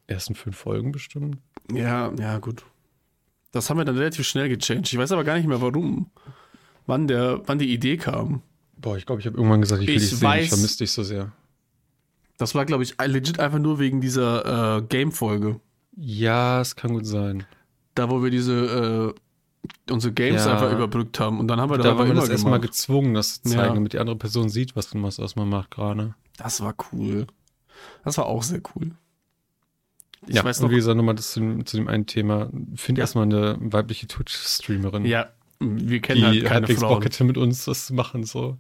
[0.08, 1.38] Ersten fünf Folgen bestimmt.
[1.72, 2.64] Ja, ja, gut.
[3.52, 4.92] Das haben wir dann relativ schnell gechanged.
[4.92, 6.10] Ich weiß aber gar nicht mehr warum.
[6.86, 8.42] Wann, der, wann die Idee kam.
[8.78, 10.28] Boah, ich glaube, ich habe irgendwann gesagt, ich will Ich dich sehen.
[10.28, 11.32] weiß- Ich vermisse dich so sehr.
[12.38, 15.60] Das war, glaube ich, legit einfach nur wegen dieser äh, Game-Folge.
[15.96, 17.46] Ja, es kann gut sein.
[17.96, 19.20] Da, wo wir diese, äh,
[19.90, 20.54] unsere Games Ja.
[20.54, 21.40] einfach überbrückt haben.
[21.40, 23.62] Und dann haben wir das Da war man immer das erstmal gezwungen, das zu zeigen,
[23.70, 23.74] Ja.
[23.74, 26.16] damit die andere Person sieht, was, du machst, was man macht gerade.
[26.38, 27.28] Das war cool.
[28.04, 28.92] Das war auch sehr cool.
[30.28, 32.50] Ich ja, weiß und noch, wie gesagt, nochmal das zu, dem- zu dem einen Thema.
[32.76, 33.04] Find Ja.
[33.04, 35.28] erstmal eine weibliche Twitch-Streamerin, ja,
[35.60, 36.94] wir kennen die halt keine halbwegs Frauen.
[36.96, 38.24] Bock hätte, mit uns das zu machen.
[38.24, 38.58] So.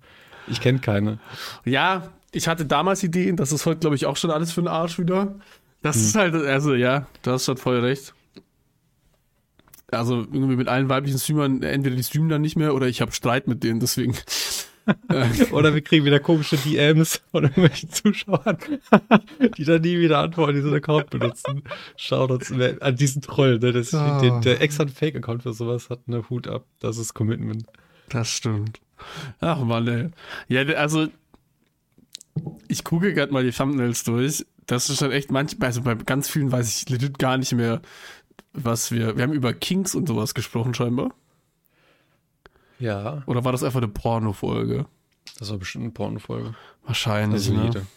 [0.47, 1.19] Ich kenne keine.
[1.65, 4.67] Ja, ich hatte damals Ideen, das ist heute, glaube ich, auch schon alles für den
[4.67, 5.35] Arsch wieder.
[5.81, 6.01] Das Hm.
[6.03, 8.13] ist halt, also ja, du hast schon voll recht.
[9.93, 13.11] Also irgendwie mit allen weiblichen Streamern, entweder die streamen dann nicht mehr oder ich habe
[13.11, 14.15] Streit mit denen, deswegen.
[15.53, 18.57] Oder wir kriegen wieder komische DMs von irgendwelchen Zuschauern,
[19.57, 21.63] die dann nie wieder antworten, diesen Account benutzen.
[21.95, 23.71] Shoutouts an diesen Troll, ne?
[23.71, 24.19] Das, Ah.
[24.19, 26.65] der, der extra einen Fake-Account für sowas hat, eine Hut ab.
[26.81, 27.63] Das ist Commitment.
[28.09, 28.81] das stimmt.
[29.39, 30.09] Ach man, ey.
[30.49, 31.07] Ja, also
[32.67, 34.45] ich gucke gerade mal die Thumbnails durch.
[34.65, 37.81] Das ist schon echt manchmal, also bei ganz vielen weiß ich legit gar nicht mehr,
[38.53, 39.15] was wir.
[39.17, 41.11] Wir haben über Kings und sowas gesprochen, scheinbar.
[42.79, 44.85] Ja, Oder war das einfach eine Porno-Folge?
[45.39, 46.53] das war bestimmt eine Pornofolge.
[46.85, 47.49] Wahrscheinlich.
[47.49, 47.87] Also ne?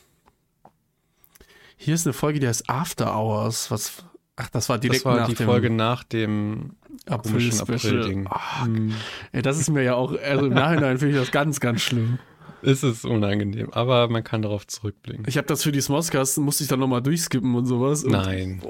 [1.76, 3.70] Hier ist eine Folge, die heißt After Hours.
[3.70, 4.04] Was?
[4.36, 6.76] Ach, das war direkt Das war nach die dem Folge nach dem.
[7.06, 8.26] April-Ding.
[8.30, 8.94] Ah, Hm.
[9.32, 12.18] ey, das ist mir ja auch, also im Nachhinein finde ich das ganz, ganz schlimm.
[12.66, 15.24] Es ist unangenehm, aber man kann darauf zurückblicken.
[15.28, 18.02] Ich habe das für die Smoscast, musste ich dann nochmal durchskippen und sowas.
[18.02, 18.60] Und, Nein.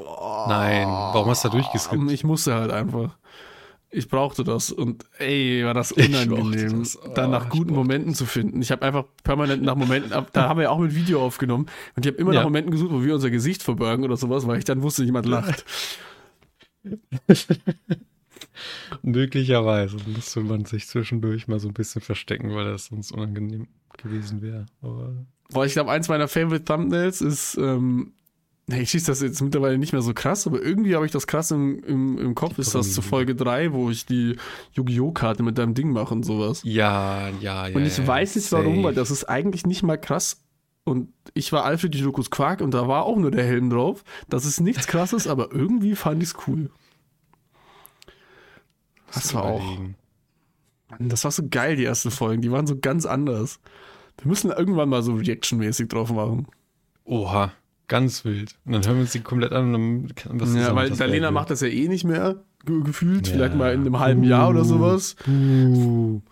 [0.48, 0.86] Nein.
[0.86, 2.10] Warum hast du da durchgeskippt?
[2.10, 3.16] Ich musste halt einfach.
[3.88, 6.98] Ich brauchte das und ey, war das unangenehm, das.
[7.14, 8.60] da Oh, nach ich guten Momenten zu finden.
[8.60, 12.04] Ich habe einfach permanent nach Momenten, da haben wir ja auch mit Video aufgenommen und
[12.04, 12.40] ich habe immer Ja.
[12.40, 15.24] nach Momenten gesucht, wo wir unser Gesicht verbergen oder sowas, weil ich dann wusste, jemand
[15.26, 15.64] lacht.
[19.02, 24.42] Möglicherweise müsste man sich zwischendurch mal so ein bisschen verstecken, weil das sonst unangenehm gewesen
[24.42, 24.66] wäre.
[25.50, 28.12] Boah, ich glaube, eins meiner Favorite Thumbnails ist, ähm,
[28.68, 31.52] ich schieße das jetzt mittlerweile nicht mehr so krass, aber irgendwie habe ich das krass
[31.52, 34.36] im, im, im Kopf, ist das zu Folge 3, wo ich die
[34.72, 35.12] Yu-Gi-Oh!
[35.12, 36.62] Karte mit deinem Ding mache und sowas.
[36.64, 37.76] ja, ja, ja.
[37.76, 38.84] und ich ja, weiß nicht warum, safe.
[38.84, 40.42] weil das ist eigentlich nicht mal krass.
[40.82, 44.04] Und ich war Alfred die Lukas Quark und da war auch nur der Helm drauf.
[44.28, 46.70] Das ist nichts krasses, aber irgendwie fand ich es cool.
[49.16, 49.60] Das war auch.
[49.62, 49.96] Überlegen.
[50.90, 52.42] Mann, das war so geil, die ersten Folgen.
[52.42, 53.58] Die waren so ganz anders.
[54.18, 56.46] Wir müssen irgendwann mal so Reaction-mäßig drauf machen.
[57.04, 57.52] Oha,
[57.88, 58.54] ganz wild.
[58.64, 61.06] Und dann hören wir uns die komplett an und dann was Ja, weil das der
[61.08, 61.34] wär Lena wild.
[61.34, 63.26] macht das ja eh nicht mehr ge gefühlt.
[63.28, 63.34] Ja.
[63.34, 65.16] Vielleicht mal in einem halben Jahr oder sowas.
[65.24, 66.22] Puh.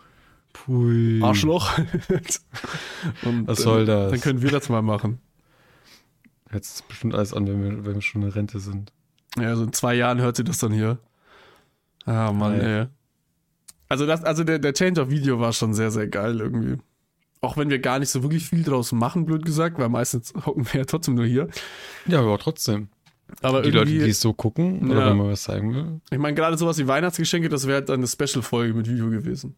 [0.53, 1.21] Pui.
[1.23, 1.77] Arschloch.
[3.25, 4.13] Und, Was soll das?
[4.13, 5.19] Dann können wir das mal machen.
[6.49, 8.93] Hört sich bestimmt alles an, wenn wir, wenn wir schon in Rente sind.
[9.37, 10.99] Ja, so in zwei Jahren hört sie das dann hier.
[12.05, 12.87] Ah, Mann, ey.
[13.89, 16.79] Also, das, also der, der Change of Video war schon sehr, sehr geil irgendwie.
[17.41, 20.65] Auch wenn wir gar nicht so wirklich viel draus machen, blöd gesagt, weil meistens hocken
[20.73, 21.49] wir ja trotzdem nur hier.
[22.07, 22.89] Ja, aber trotzdem.
[23.43, 25.11] Aber die Leute, die es so gucken, oder Ja.
[25.11, 26.01] wenn man was sagen will.
[26.11, 29.57] ich meine, gerade sowas wie Weihnachtsgeschenke, das wäre halt eine Special-Folge mit Video gewesen.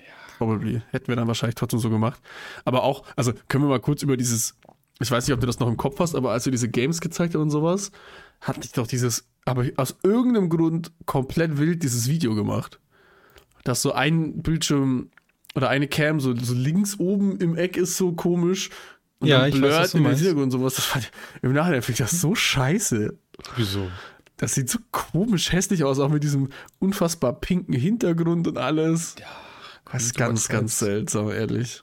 [0.00, 0.06] Ja.
[0.38, 0.82] Probably.
[0.90, 2.20] Hätten wir dann wahrscheinlich trotzdem so gemacht.
[2.64, 4.56] Aber auch, also können wir mal kurz über dieses,
[5.00, 7.00] ich weiß nicht, ob du das noch im Kopf hast, aber als wir diese Games
[7.00, 7.90] gezeigt haben und sowas,
[8.44, 12.78] hatte ich doch dieses, aber aus irgendeinem Grund komplett wild dieses Video gemacht.
[13.64, 15.10] Dass so ein Bildschirm
[15.54, 18.70] oder eine Cam so, so links oben im Eck ist so komisch.
[19.20, 20.18] Und Ja, dann ich weiß, blurrt was du den meinst.
[20.20, 20.74] Hintergrund und sowas.
[20.74, 21.10] Das fand,
[21.42, 23.16] Im Nachhinein finde ich das so scheiße.
[23.56, 23.88] Wieso?
[24.36, 26.48] Das sieht so komisch hässlich aus, auch mit diesem
[26.80, 29.14] unfassbar pinken Hintergrund und alles.
[29.20, 29.26] Ja,
[29.92, 31.82] das ist ganz, ganz seltsam, ehrlich.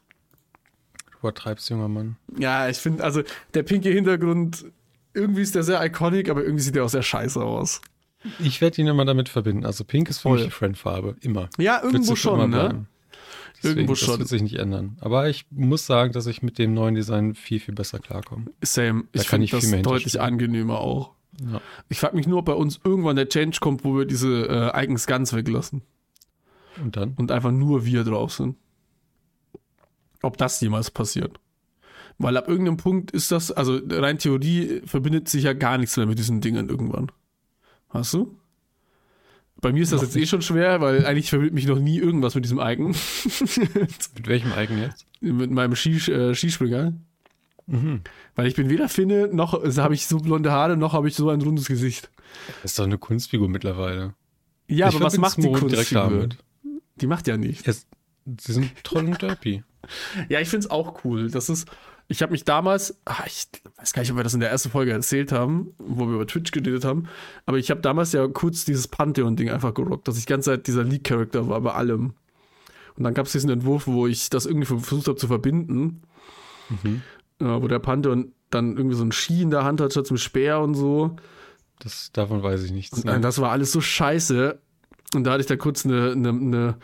[1.12, 2.18] Du übertreibst, junger Mann.
[2.38, 4.66] Ja, ich finde, also der pinke Hintergrund,
[5.14, 7.82] irgendwie ist der sehr iconic, aber irgendwie sieht der auch sehr scheiße aus.
[8.40, 9.66] Ich werde ihn immer damit verbinden.
[9.66, 10.38] Also Pink ist für Voll.
[10.38, 11.16] mich die Friendfarbe.
[11.22, 11.50] Immer.
[11.58, 12.86] Ja, irgendwo schon, ne?
[13.58, 14.20] Deswegen, Irgendwo Das schon.
[14.20, 14.98] wird sich nicht ändern.
[15.02, 18.46] Aber ich muss sagen, dass ich mit dem neuen Design viel, viel besser klarkomme.
[18.64, 19.04] Same.
[19.12, 21.12] Da Ich kann finde das deutlich angenehmer auch.
[21.52, 21.62] Ja.
[21.90, 24.84] Ich frage mich nur, ob bei uns irgendwann der Change kommt, wo wir diese äh,
[24.84, 25.82] Icons ganz weglassen
[26.84, 27.14] Und dann?
[27.18, 28.56] und einfach nur wir drauf sind.
[30.22, 31.40] Ob das jemals passiert.
[32.22, 36.06] Weil ab irgendeinem Punkt ist das, also rein Theorie verbindet sich ja gar nichts mehr
[36.06, 37.12] mit diesen Dingen irgendwann.
[37.90, 38.38] Hast du?
[39.60, 42.00] Bei mir ist das Noch jetzt eh schon schwer, weil eigentlich verbindet mich noch nie
[42.00, 42.92] irgendwas mit diesem Icon.
[44.16, 45.06] Mit welchem Eigen jetzt?
[45.22, 46.94] mit meinem Skis äh, Skispringer.
[47.68, 48.02] Mhm.
[48.36, 51.30] Weil ich bin weder Finne, noch habe ich so blonde Haare, noch habe ich so
[51.30, 52.10] ein rundes Gesicht.
[52.64, 54.16] Das ist doch eine Kunstfigur mittlerweile.
[54.68, 56.30] Ja, Ich aber was macht die Kunstfigur?
[56.96, 57.86] Die macht ja nichts.
[58.26, 59.64] Sie sind toll und derpy.
[60.30, 61.32] Ja, ich finde es auch cool.
[61.32, 61.68] Das ist,
[62.12, 63.48] ich habe mich damals, ah, ich
[63.78, 66.28] weiß gar nicht, ob wir das in der ersten Folge erzählt haben, wo wir über
[66.28, 67.08] Twitch geredet haben,
[67.46, 70.68] aber ich habe damals ja kurz dieses Pantheon-Ding einfach gerockt, dass ich die ganze Zeit
[70.68, 72.14] dieser League-Charakter war bei allem.
[72.96, 76.02] Und dann gab es diesen Entwurf, wo ich das irgendwie versucht habe zu verbinden,
[76.84, 77.02] Mhm.
[77.40, 80.18] äh, wo der Pantheon dann irgendwie so einen Ski in der Hand hat statt zum
[80.18, 81.16] Speer und so.
[81.80, 83.04] Das, davon weiß ich nichts.
[83.04, 84.60] Und das war alles so scheiße.
[85.16, 86.78] Und da hatte ich da kurz eine, eine, eine,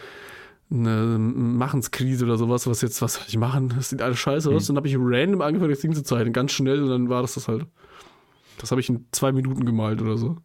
[0.69, 3.69] eine Machenskrise oder sowas, was jetzt, was soll ich machen?
[3.69, 4.63] Das sieht alles scheiße aus.
[4.63, 4.75] Hm.
[4.75, 7.35] Dann habe ich random angefangen, das Ding zu zeichnen, ganz schnell und dann war das
[7.35, 7.65] das halt.
[8.57, 10.37] Das habe ich in zwei Minuten gemalt oder so.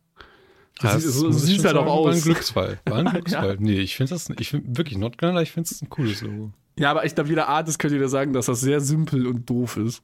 [0.80, 2.22] Das sieht, so, sieht halt auch sagen, War ein aus.
[2.24, 2.80] Glücksfall.
[2.86, 3.56] War ein Glücksfall.
[3.58, 6.22] Nee, ich finde das, ich finde wirklich not gonna lie, ich finde es ein cooles
[6.22, 6.52] Logo.
[6.78, 9.76] Ja, aber ich glaube, jeder Artist könnte dir sagen, dass das sehr simpel und doof
[9.76, 10.02] ist.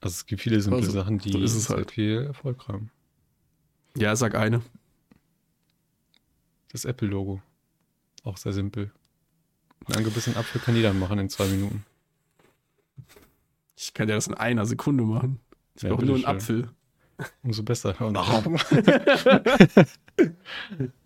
[0.00, 1.92] Also es gibt viele simple Also, Sachen, die so ist es sehr halt.
[1.92, 2.90] viel Erfolg haben.
[3.96, 4.60] Ja, sag eine.
[6.72, 7.40] Das Apple-Logo.
[8.24, 8.90] Auch sehr simpel.
[9.86, 11.84] Ein angebissenen Apfel kann jeder machen in zwei Minuten.
[13.76, 15.40] Ich kann dir das in einer Sekunde machen.
[15.76, 16.64] Ich Ja, brauche nur einen bitteschön.
[16.64, 16.70] Apfel.
[17.42, 17.94] Umso besser.
[18.04, 18.16] Und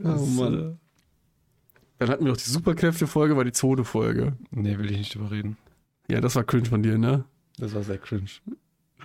[0.04, 0.78] Oh Mann.
[1.98, 4.36] Dann hatten wir noch die Superkräfte-Folge, war die zweite Folge.
[4.50, 5.56] Nee, will ich nicht drüber reden.
[6.08, 7.24] Ja, das war cringe von dir, ne?
[7.58, 8.28] Das war sehr cringe.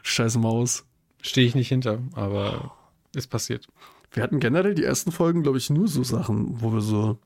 [0.04, 0.86] Scheiß Maus.
[1.22, 2.76] Stehe ich nicht hinter, aber
[3.16, 3.68] ist passiert.
[4.12, 7.18] Wir hatten generell die ersten Folgen, glaube ich, nur so Sachen, wo wir so.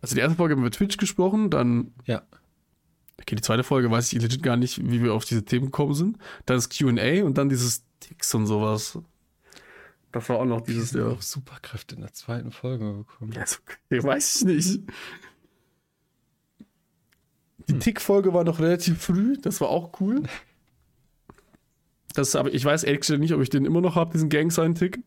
[0.00, 1.92] Also die erste Folge haben wir über Twitch gesprochen, dann.
[2.04, 2.22] Ja.
[3.20, 5.94] Okay, die zweite Folge weiß ich legit gar nicht, wie wir auf diese Themen gekommen
[5.94, 6.18] sind.
[6.46, 8.98] Dann das QA und dann dieses Ticks und sowas.
[10.12, 11.08] Das war auch noch dieses, Wir ja.
[11.08, 13.32] auch Superkräfte in der zweiten Folge bekommen.
[13.32, 14.80] Ja, ist okay, weiß ich nicht.
[17.68, 17.80] Die Hm.
[17.80, 20.22] Tick-Folge war noch relativ früh, das war auch cool.
[22.14, 25.00] Das, aber ich weiß ehrlich gesagt nicht, ob ich den immer noch habe, diesen Gang-Sign-Tick.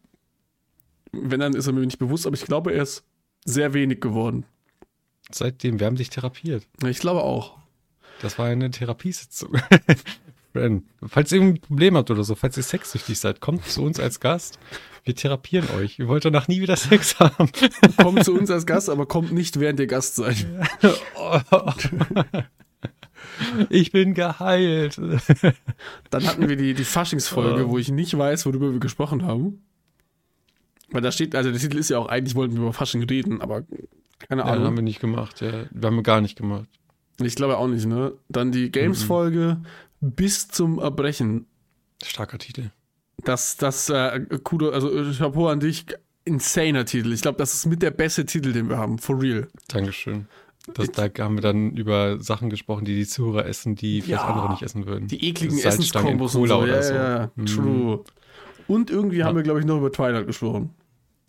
[1.12, 3.04] Wenn, dann ist er mir nicht bewusst, aber ich glaube, er ist
[3.44, 4.46] sehr wenig geworden.
[5.30, 6.68] Seitdem, wir haben dich therapiert.
[6.86, 7.58] Ich glaube auch.
[8.22, 9.58] Das war eine Therapiesitzung.
[11.08, 14.20] Falls ihr ein Problem habt oder so, falls ihr sexsüchtig seid, kommt zu uns als
[14.20, 14.60] Gast.
[15.04, 15.98] Wir therapieren euch.
[15.98, 17.50] Ihr wollt danach nie wieder Sex haben.
[17.98, 20.46] Kommt zu uns als Gast, aber kommt nicht während ihr Gast seid.
[23.70, 25.00] Ich bin geheilt.
[26.10, 29.64] Dann hatten wir die, die Faschingsfolge, wo ich nicht weiß, worüber wir gesprochen haben.
[30.90, 33.42] Weil da steht, also der Titel ist ja auch, eigentlich wollten wir über Fasching reden,
[33.42, 33.64] aber
[34.28, 34.66] keine Ja, Ahnung.
[34.66, 35.42] haben wir nicht gemacht.
[35.42, 35.66] Ja.
[35.72, 36.68] Wir haben gar nicht gemacht.
[37.22, 38.14] Ich glaube auch nicht, ne?
[38.30, 39.62] Dann die Games-Folge
[40.00, 41.46] bis zum Erbrechen.
[42.04, 42.72] Starker Titel.
[43.24, 45.86] Das, das, äh, Kudo, also äh, Chapeau an dich.
[46.26, 47.12] Insaner Titel.
[47.14, 48.98] Ich glaube, das ist mit der beste Titel, den wir haben.
[49.00, 49.48] For real.
[49.68, 50.28] Dankeschön.
[50.76, 54.28] Das, da haben wir dann über Sachen gesprochen, die die Zuhörer essen, die vielleicht Ja.
[54.30, 55.08] andere nicht essen würden.
[55.08, 56.58] Die ekligen Essenskombos und so.
[56.58, 56.94] oder Ja, so.
[56.94, 57.32] ja, ja.
[57.36, 57.46] Mhm.
[57.48, 58.04] True.
[58.68, 59.26] Und irgendwie Ja.
[59.26, 60.70] haben wir, glaube ich, noch über Twilight gesprochen.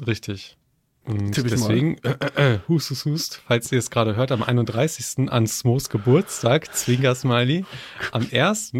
[0.07, 0.57] Richtig.
[1.05, 4.42] Und Tipp deswegen, äh, äh, äh, hust, hust, hust, falls ihr es gerade hört, am
[4.42, 5.30] 31.
[5.30, 7.64] an Smos Geburtstag, Zwinker Smiley,
[8.12, 8.72] am 1.,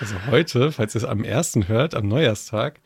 [0.00, 1.68] also heute, falls ihr es am 1.
[1.68, 2.80] hört, am Neujahrstag,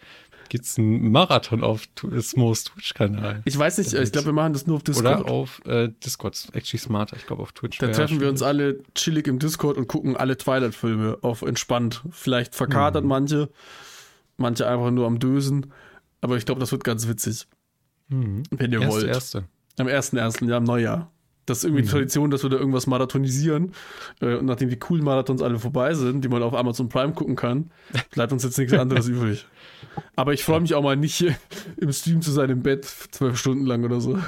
[0.51, 1.89] gibt's einen Marathon auf
[2.21, 3.41] Smos Twitch-Kanal.
[3.47, 5.23] Ich weiß nicht, ich glaube, wir machen das nur auf Discord.
[5.23, 6.49] Oder auf äh, Discord.
[6.53, 7.79] Actually smarter, ich glaube auf Twitch.
[7.79, 12.03] Da treffen wir uns alle chillig im Discord und gucken alle Twilight-Filme auf entspannt.
[12.11, 13.09] Vielleicht verkatert mhm.
[13.09, 13.49] manche,
[14.37, 15.73] manche einfach nur am Dösen.
[16.21, 17.47] Aber ich glaube, das wird ganz witzig.
[18.09, 18.43] Mhm.
[18.51, 19.07] Wenn ihr Erste, wollt.
[19.07, 19.45] Erste.
[19.79, 21.11] Am 1.1., ja, im Neujahr.
[21.47, 21.89] Das ist irgendwie mhm.
[21.89, 23.73] Tradition, dass wir da irgendwas marathonisieren.
[24.21, 27.35] Äh, und nachdem die coolen Marathons alle vorbei sind, die man auf Amazon Prime gucken
[27.35, 27.71] kann,
[28.13, 29.47] bleibt uns jetzt nichts anderes übrig.
[30.15, 31.25] Aber ich freue mich auch mal nicht
[31.77, 34.19] im Stream zu sein im Bett, zwölf Stunden lang oder so.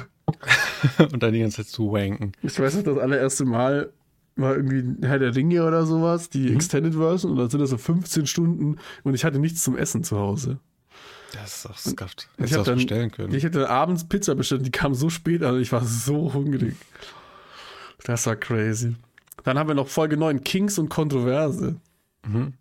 [1.11, 2.33] und dann die ganze Zeit zu wanken.
[2.41, 3.93] Ich weiß nicht, das allererste Mal
[4.35, 6.55] war irgendwie Herr der Ringe oder sowas, die mhm.
[6.55, 10.03] Extended Version, und dann sind das so 15 Stunden und ich hatte nichts zum Essen
[10.03, 10.59] zu Hause.
[11.41, 12.29] Das ist auch scuffed.
[12.37, 13.33] Hättest ich habe bestellen können.
[13.33, 16.75] Ich hätte abends Pizza bestellt, die kam so spät an, ich war so hungrig.
[18.03, 18.95] Das war crazy.
[19.43, 21.75] Dann haben wir noch Folge 9, Kings und Kontroverse.
[22.25, 22.53] Mhm.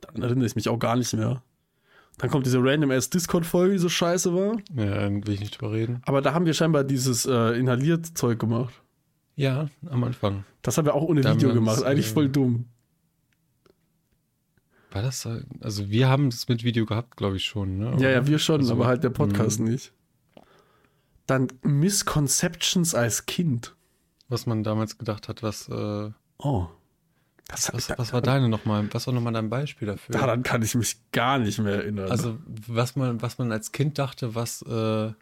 [0.00, 1.42] Dann erinnere ich mich auch gar nicht mehr.
[2.18, 4.56] Dann kommt diese random ass Discord-Folge, die so scheiße war.
[4.74, 6.02] Ja, will ich nicht drüber reden.
[6.04, 8.74] Aber da haben wir scheinbar dieses äh, inhaliert Zeug gemacht.
[9.36, 10.44] Ja, am Anfang.
[10.60, 11.82] Das haben wir auch ohne Video gemacht.
[11.82, 12.66] Eigentlich voll dumm.
[14.90, 15.40] War das so?
[15.60, 17.78] Also wir haben es mit Video gehabt, glaube ich schon.
[17.78, 17.96] Ne?
[18.00, 19.70] Ja, ja, wir schon, also, aber halt der Podcast mh.
[19.70, 19.92] nicht.
[21.26, 23.76] Dann Misconceptions als Kind.
[24.28, 25.68] Was man damals gedacht hat, was.
[25.68, 26.68] Äh, oh.
[27.48, 28.88] Das, was, was war deine nochmal?
[28.92, 30.12] Was war nochmal dein Beispiel dafür?
[30.12, 32.10] Daran kann ich mich gar nicht mehr erinnern.
[32.10, 34.62] Also, was man, was man als Kind dachte, was.
[34.62, 35.12] Äh,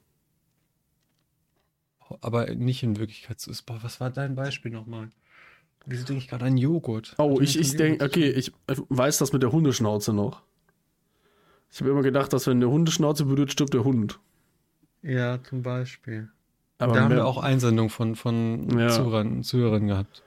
[2.21, 3.63] aber nicht in Wirklichkeit so ist.
[3.63, 5.11] Boah, was war dein Beispiel nochmal?
[5.91, 7.15] Wieso denke ich gerade an Joghurt?
[7.17, 10.43] Oh, ich, ich denke, okay, ich weiß das mit der Hundeschnauze noch.
[11.73, 14.19] Ich habe immer gedacht, dass wenn eine Hundeschnauze berührt, stirbt der Hund.
[15.03, 16.29] Ja, zum Beispiel.
[16.77, 18.89] Aber da haben wir auch Einsendungen von, von ja.
[18.89, 20.23] Zuhörern, Zuhörern gehabt.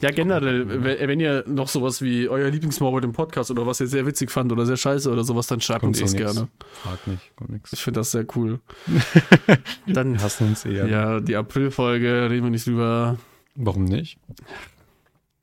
[0.00, 4.04] Ja, generell, wenn ihr noch sowas wie euer Lieblingsmorbid im Podcast oder was ihr sehr
[4.04, 6.48] witzig fand oder sehr scheiße oder sowas, dann schreibt kommt uns eh gerne.
[6.82, 7.72] Frag nicht, kommt nix.
[7.72, 8.60] Ich finde das sehr cool.
[9.86, 10.88] dann hast du uns eher.
[10.88, 13.16] Ja, die Aprilfolge, reden wir nicht drüber.
[13.54, 14.18] Warum nicht?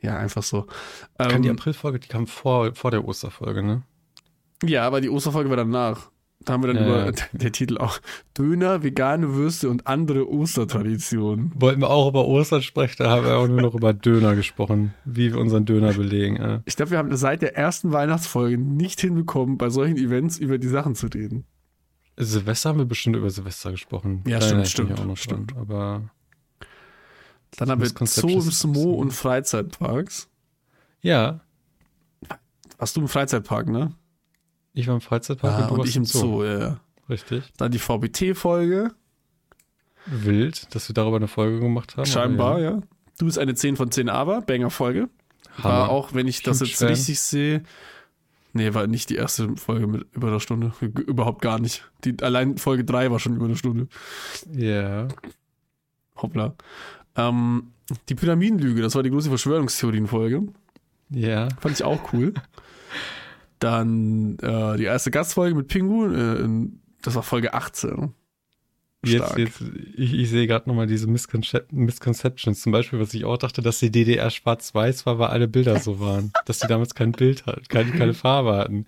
[0.01, 0.65] Ja, einfach so.
[1.17, 3.83] Kann ähm, die Aprilfolge, die kam vor, vor der Osterfolge, ne?
[4.63, 6.11] Ja, aber die Osterfolge war danach.
[6.43, 7.11] Da haben wir dann ja, über ja.
[7.33, 7.99] der Titel auch
[8.37, 11.51] Döner, vegane Würste und andere Ostertraditionen.
[11.55, 14.93] Wollten wir auch über Ostern sprechen, da haben wir auch nur noch über Döner gesprochen,
[15.05, 16.37] wie wir unseren Döner belegen.
[16.37, 16.61] Ja.
[16.65, 20.67] Ich glaube, wir haben seit der ersten Weihnachtsfolge nicht hinbekommen, bei solchen Events über die
[20.67, 21.45] Sachen zu reden.
[22.17, 24.23] Silvester haben wir bestimmt über Silvester gesprochen.
[24.27, 25.19] Ja, Kleiner stimmt, stimmt.
[25.19, 25.51] stimmt.
[25.51, 26.09] Dran, aber
[27.57, 30.29] dann haben wir Zoos, Mo und Freizeitparks.
[31.01, 31.41] Ja.
[32.77, 33.93] Warst du im Freizeitpark, ne?
[34.73, 36.19] Ich war im Freizeitpark ah, und, und ich im Zoo.
[36.19, 36.79] Zoo, ja.
[37.09, 37.51] Richtig.
[37.57, 38.91] Dann die VBT-Folge.
[40.05, 42.05] Wild, dass wir darüber eine Folge gemacht haben.
[42.05, 42.71] Scheinbar, ja.
[42.71, 42.81] ja.
[43.19, 45.09] Du bist eine 10 von 10 aber, Banger-Folge.
[45.57, 46.87] War auch, wenn ich das jetzt Fan.
[46.87, 47.63] richtig sehe.
[48.53, 50.73] Nee, war nicht die erste Folge mit über einer Stunde.
[50.79, 51.89] Überhaupt gar nicht.
[52.03, 53.87] Die, allein Folge 3 war schon über eine Stunde.
[54.53, 55.03] Ja.
[55.03, 55.07] Yeah.
[56.15, 56.55] Hoppla.
[57.15, 57.71] Ähm,
[58.09, 60.43] die Pyramidenlüge, das war die große Verschwörungstheorienfolge.
[61.09, 61.49] Ja.
[61.59, 62.33] Fand ich auch cool.
[63.59, 66.69] Dann äh, die erste Gastfolge mit Pingu, äh,
[67.01, 68.13] das war Folge 18.
[69.03, 69.63] Jetzt, jetzt,
[69.95, 72.61] ich, ich sehe gerade nochmal diese Misconcep Misconceptions.
[72.61, 75.99] Zum Beispiel, was ich auch dachte, dass die DDR schwarz-weiß war, weil alle Bilder so
[75.99, 76.31] waren.
[76.45, 78.85] dass die damals kein Bild hatten, keine, keine Farbe hatten.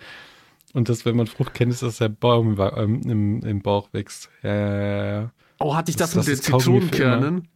[0.74, 4.30] Und dass, wenn man Frucht kennt, ist, dass der Baum im, im, im Bauch wächst.
[4.44, 5.32] Ja, ja, ja.
[5.60, 7.48] Oh, hatte ich das, das mit den Zitronenkernen?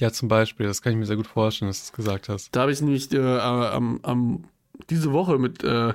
[0.00, 2.54] Ja, zum Beispiel, das kann ich mir sehr gut vorstellen, dass du es gesagt hast.
[2.54, 4.44] Da habe ich nämlich äh, am, am,
[4.90, 5.94] diese Woche mit äh,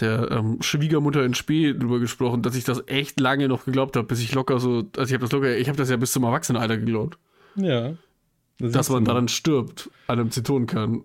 [0.00, 4.06] der ähm, Schwiegermutter in Spee drüber gesprochen, dass ich das echt lange noch geglaubt habe,
[4.06, 6.24] bis ich locker so, also ich habe das locker, ich habe das ja bis zum
[6.24, 7.18] Erwachsenenalter geglaubt.
[7.56, 7.94] Ja.
[8.58, 11.04] Das dass man daran stirbt, an einem Zitronenkern.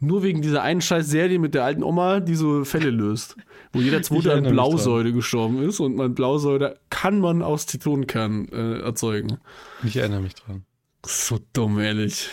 [0.00, 3.36] Nur wegen dieser einen scheiß Serie mit der alten Oma, die so Fälle löst.
[3.72, 8.78] Wo jeder zweite an Blausäure gestorben ist und man Blausäure kann man aus Zitronenkernen äh,
[8.78, 9.38] erzeugen.
[9.82, 10.64] Ich erinnere mich dran.
[11.04, 12.28] So dumm, ehrlich.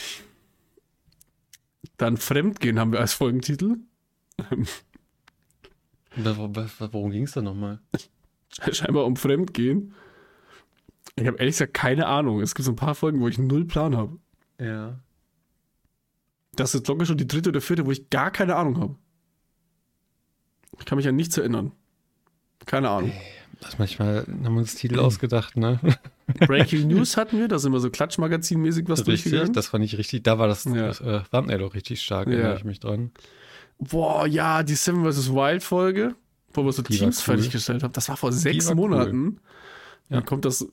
[1.97, 3.77] Dann Fremdgehen haben wir als Folgentitel.
[6.15, 7.79] Worum ging es da nochmal?
[8.71, 9.93] Scheinbar um Fremdgehen.
[11.15, 12.41] Ich habe ehrlich gesagt keine Ahnung.
[12.41, 14.17] Es gibt so ein paar Folgen, wo ich null Plan habe.
[14.59, 14.99] Ja.
[16.53, 18.95] Das ist locker schon die dritte oder vierte, wo ich gar keine Ahnung habe.
[20.79, 21.71] Ich kann mich an nichts erinnern.
[22.65, 23.11] Keine Ahnung.
[23.61, 25.79] Das manchmal haben wir uns Titel ausgedacht, ne?
[26.27, 29.53] Breaking News hatten wir, da sind wir so Klatschmagazin-mäßig was richtig, durchgegangen.
[29.53, 30.87] Das fand ich richtig, da war das, ja.
[30.87, 32.33] das äh, Thumbnail auch richtig stark, ja.
[32.33, 33.11] erinnere ich mich dran.
[33.77, 35.31] Boah, ja, die Seven vs.
[35.31, 36.15] Wild Folge,
[36.53, 37.35] wo wir so die Teams cool.
[37.35, 39.25] fertiggestellt haben, das war vor sechs war Monaten.
[39.25, 39.39] Cool.
[40.09, 40.17] Ja.
[40.17, 40.67] Dann kommt das,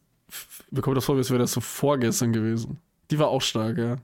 [0.71, 2.79] bekommt das vor, als wäre das so vorgestern gewesen.
[3.11, 3.97] Die war auch stark, ja.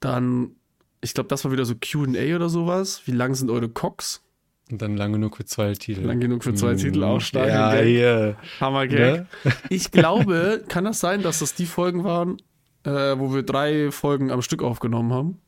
[0.00, 0.56] Dann,
[1.00, 3.02] ich glaube, das war wieder so QA oder sowas.
[3.04, 4.23] Wie lang sind eure Cocks?
[4.70, 6.02] Und dann lange nur für zwei Titel.
[6.02, 7.54] Lang genug für zwei mm, Titel aufsteigen.
[7.54, 8.36] Ja, yeah.
[8.60, 8.86] Hammer.
[8.86, 9.26] Ne?
[9.68, 12.38] Ich glaube, kann das sein, dass das die Folgen waren,
[12.84, 15.38] äh, wo wir drei Folgen am Stück aufgenommen haben?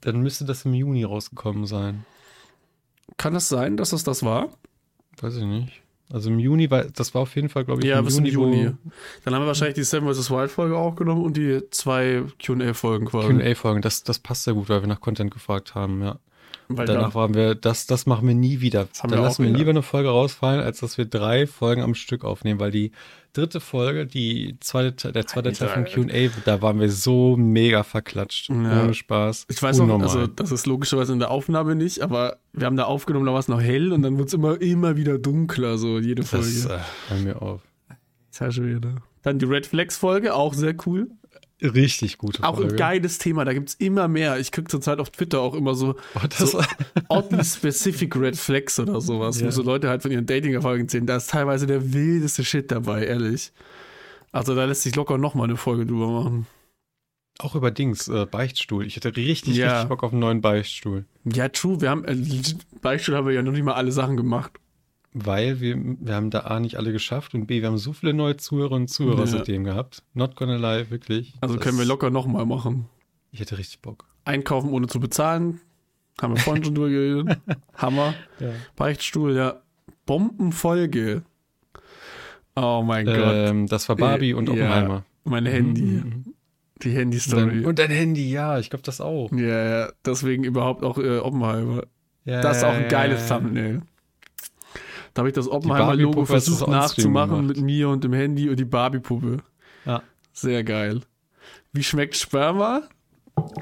[0.00, 2.06] Dann müsste das im Juni rausgekommen sein.
[3.18, 4.48] Kann das sein, dass das das war?
[5.20, 5.82] Weiß ich nicht.
[6.12, 8.30] Also im Juni, war, das war auf jeden Fall, glaube ich, ja, im Juni.
[8.30, 8.72] Juni.
[9.24, 10.30] Dann haben wir wahrscheinlich die Seven vs.
[10.30, 13.34] Wild Folge auch genommen und die zwei QA-Folgen quasi.
[13.34, 16.18] QA-Folgen, das, das passt sehr gut, weil wir nach Content gefragt haben, ja.
[16.72, 18.86] Weil Danach waren wir, das, das machen wir nie wieder.
[19.02, 22.60] Da lassen wir lieber eine Folge rausfallen, als dass wir drei Folgen am Stück aufnehmen,
[22.60, 22.92] weil die
[23.32, 28.50] dritte Folge, die zweite, der zweite Teil von QA, da waren wir so mega verklatscht.
[28.50, 28.84] Ja.
[28.84, 29.46] Ohne Spaß.
[29.48, 30.06] Ich weiß Unnormal.
[30.06, 33.32] noch, also das ist logischerweise in der Aufnahme nicht, aber wir haben da aufgenommen, da
[33.32, 36.46] war es noch hell und dann wird es immer, immer wieder dunkler, so jede Folge.
[36.46, 37.62] Das äh, hör mir auf.
[38.38, 38.94] Das ist ja wieder.
[39.22, 41.10] Dann die Red Flags Folge, auch sehr cool.
[41.62, 42.48] Richtig gute Folge.
[42.48, 44.38] Auch ein geiles Thema, da gibt es immer mehr.
[44.38, 46.62] Ich kriege zurzeit auf Twitter auch immer so, oh, so
[47.08, 49.46] oddly specific Red Flags oder sowas, ja.
[49.46, 51.06] wo so Leute halt von ihren Dating-Erfolgen erzählen.
[51.06, 53.52] Da ist teilweise der wildeste Shit dabei, ehrlich.
[54.32, 56.46] Also da lässt sich locker nochmal eine Folge drüber machen.
[57.38, 58.86] Auch über Dings, äh, Beichtstuhl.
[58.86, 59.72] Ich hätte richtig, ja.
[59.72, 61.06] richtig Bock auf einen neuen Beichtstuhl.
[61.24, 61.80] Ja, true.
[61.80, 62.16] Wir haben, äh,
[62.82, 64.59] Beichtstuhl haben wir ja noch nicht mal alle Sachen gemacht
[65.12, 68.14] weil wir, wir haben da A nicht alle geschafft und B, wir haben so viele
[68.14, 69.26] neue Zuhörer und Zuhörer ja.
[69.26, 70.02] seitdem gehabt.
[70.14, 71.34] Not gonna lie, wirklich.
[71.40, 72.86] Also können wir locker nochmal machen.
[73.32, 74.06] Ich hätte richtig Bock.
[74.24, 75.60] Einkaufen ohne zu bezahlen.
[76.20, 77.38] Haben wir vorhin schon drüber geredet.
[77.76, 78.14] Hammer.
[78.38, 78.50] Ja.
[78.76, 79.60] Beichtstuhl, ja.
[80.06, 81.22] Bombenfolge.
[82.56, 83.72] Oh mein ähm, Gott.
[83.72, 84.94] Das war Barbie äh, und Oppenheimer.
[84.94, 85.82] Ja, mein Handy.
[85.82, 86.34] Mhm.
[86.82, 87.64] Die Handy-Story.
[87.64, 89.30] Und dein Handy, ja, ich glaube das auch.
[89.32, 91.82] Ja, ja, deswegen überhaupt auch äh, Oppenheimer.
[92.24, 93.82] Ja, das ist auch ein geiles Thumbnail.
[95.14, 99.38] Da habe ich das Oppenheimer-Logo versucht nachzumachen mit mir und dem Handy und die Barbie-Puppe.
[99.84, 100.02] Ja.
[100.32, 101.00] Sehr geil.
[101.72, 102.82] Wie schmeckt Sperma?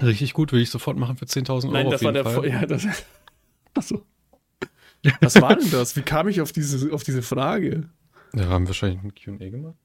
[0.03, 1.72] Richtig gut, würde ich sofort machen für 10.000 Euro.
[1.72, 2.24] Nein, das war der.
[2.24, 2.49] Fall.
[2.49, 2.86] Ja, das,
[3.74, 4.05] achso.
[5.20, 5.96] Was war denn das?
[5.96, 7.88] Wie kam ich auf diese, auf diese Frage?
[8.34, 9.76] Ja, haben wir wahrscheinlich ein QA gemacht.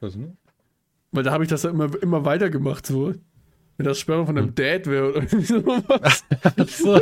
[0.00, 0.32] Weiß nicht.
[1.10, 3.12] Weil da habe ich das ja immer, immer weitergemacht, so.
[3.76, 4.54] Wenn das Sperma von einem hm.
[4.54, 6.24] Dad wäre oder sowas.
[6.68, 7.00] so.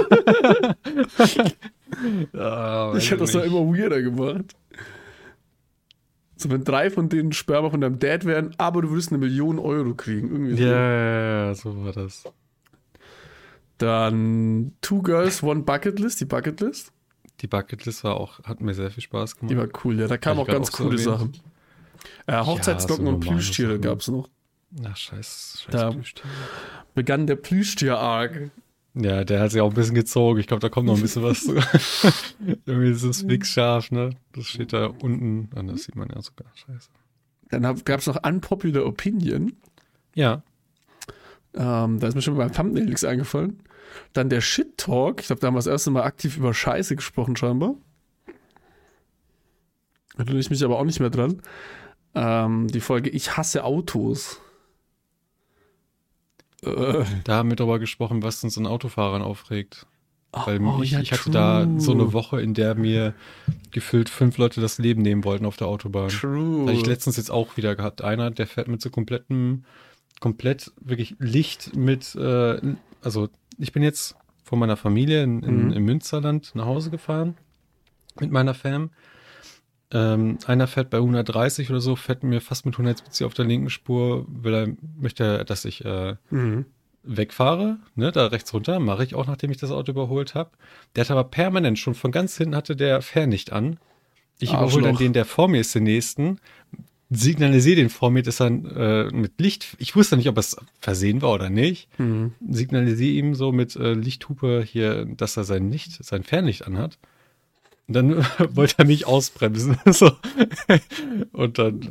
[2.32, 4.56] oh, ich habe das doch immer weirder gemacht.
[6.36, 9.58] So, wenn drei von denen Sperma von deinem Dad wären, aber du würdest eine Million
[9.58, 10.30] Euro kriegen.
[10.30, 10.64] Irgendwie so.
[10.64, 12.24] Ja, ja, ja, so war das.
[13.78, 16.92] Dann Two Girls, One Bucket List, die Bucket List.
[17.40, 19.50] Die Bucket List war auch, hat mir sehr viel Spaß gemacht.
[19.50, 20.06] Die war cool, ja.
[20.06, 21.32] Da kamen auch ganz auch coole so Sachen.
[22.26, 24.28] Äh, Hochzeitsglocken ja, und Plüschtiere gab es noch.
[24.84, 25.94] Ach, scheiß, scheiß da
[26.94, 28.50] begann der Plüschtier-Arc.
[28.94, 30.38] Ja, der hat sich auch ein bisschen gezogen.
[30.38, 31.46] Ich glaube, da kommt noch ein bisschen was.
[32.66, 34.10] Irgendwie ist es fix scharf, ne?
[34.32, 35.48] Das steht da unten.
[35.54, 36.48] Ah, das sieht man ja sogar.
[36.54, 36.90] Scheiße.
[37.48, 39.54] Dann gab es noch Unpopular Opinion.
[40.14, 40.42] Ja.
[41.54, 43.62] Ähm, da ist mir schon beim Thumbnail nichts eingefallen.
[44.12, 45.20] Dann der Shit Talk.
[45.20, 47.74] Ich glaube, da haben wir das erste Mal aktiv über Scheiße gesprochen, scheinbar.
[50.16, 51.40] Da erinnere ich mich aber auch nicht mehr dran.
[52.14, 54.41] Ähm, die Folge Ich hasse Autos.
[56.64, 57.04] Äh.
[57.24, 59.86] Da haben wir darüber gesprochen, was uns an Autofahrern aufregt.
[60.32, 61.32] Weil oh, ich, ja, ich hatte true.
[61.32, 63.12] da so eine Woche, in der mir
[63.70, 66.08] gefühlt fünf Leute das Leben nehmen wollten auf der Autobahn.
[66.08, 66.62] True.
[66.62, 68.02] Hatte ich letztens jetzt auch wieder gehabt.
[68.02, 69.64] Einer, der fährt mit so komplettem,
[70.20, 72.58] komplett wirklich Licht mit, äh,
[73.02, 75.72] also ich bin jetzt von meiner Familie in, in, mhm.
[75.72, 77.36] im Münsterland nach Hause gefahren
[78.18, 78.90] mit meiner Fam.
[79.92, 83.68] Ähm, einer fährt bei 130 oder so, fährt mir fast mit 170 auf der linken
[83.68, 84.68] Spur, will er,
[84.98, 86.64] möchte, dass ich äh, mhm.
[87.02, 90.50] wegfahre, ne, da rechts runter, mache ich auch, nachdem ich das Auto überholt habe.
[90.96, 93.78] Der hat aber permanent schon von ganz hinten hatte der Fernlicht an.
[94.38, 96.38] Ich überhole dann den, der vor mir ist, den nächsten,
[97.10, 101.20] signalisiere den vor mir, dass er äh, mit Licht, ich wusste nicht, ob es versehen
[101.20, 102.32] war oder nicht, mhm.
[102.48, 106.98] signalisiere ihm so mit äh, Lichthupe hier, dass er sein Licht, sein Fernlicht anhat.
[107.92, 108.16] Und dann
[108.56, 109.76] wollte er mich ausbremsen.
[109.90, 110.12] so.
[111.32, 111.82] Und dann,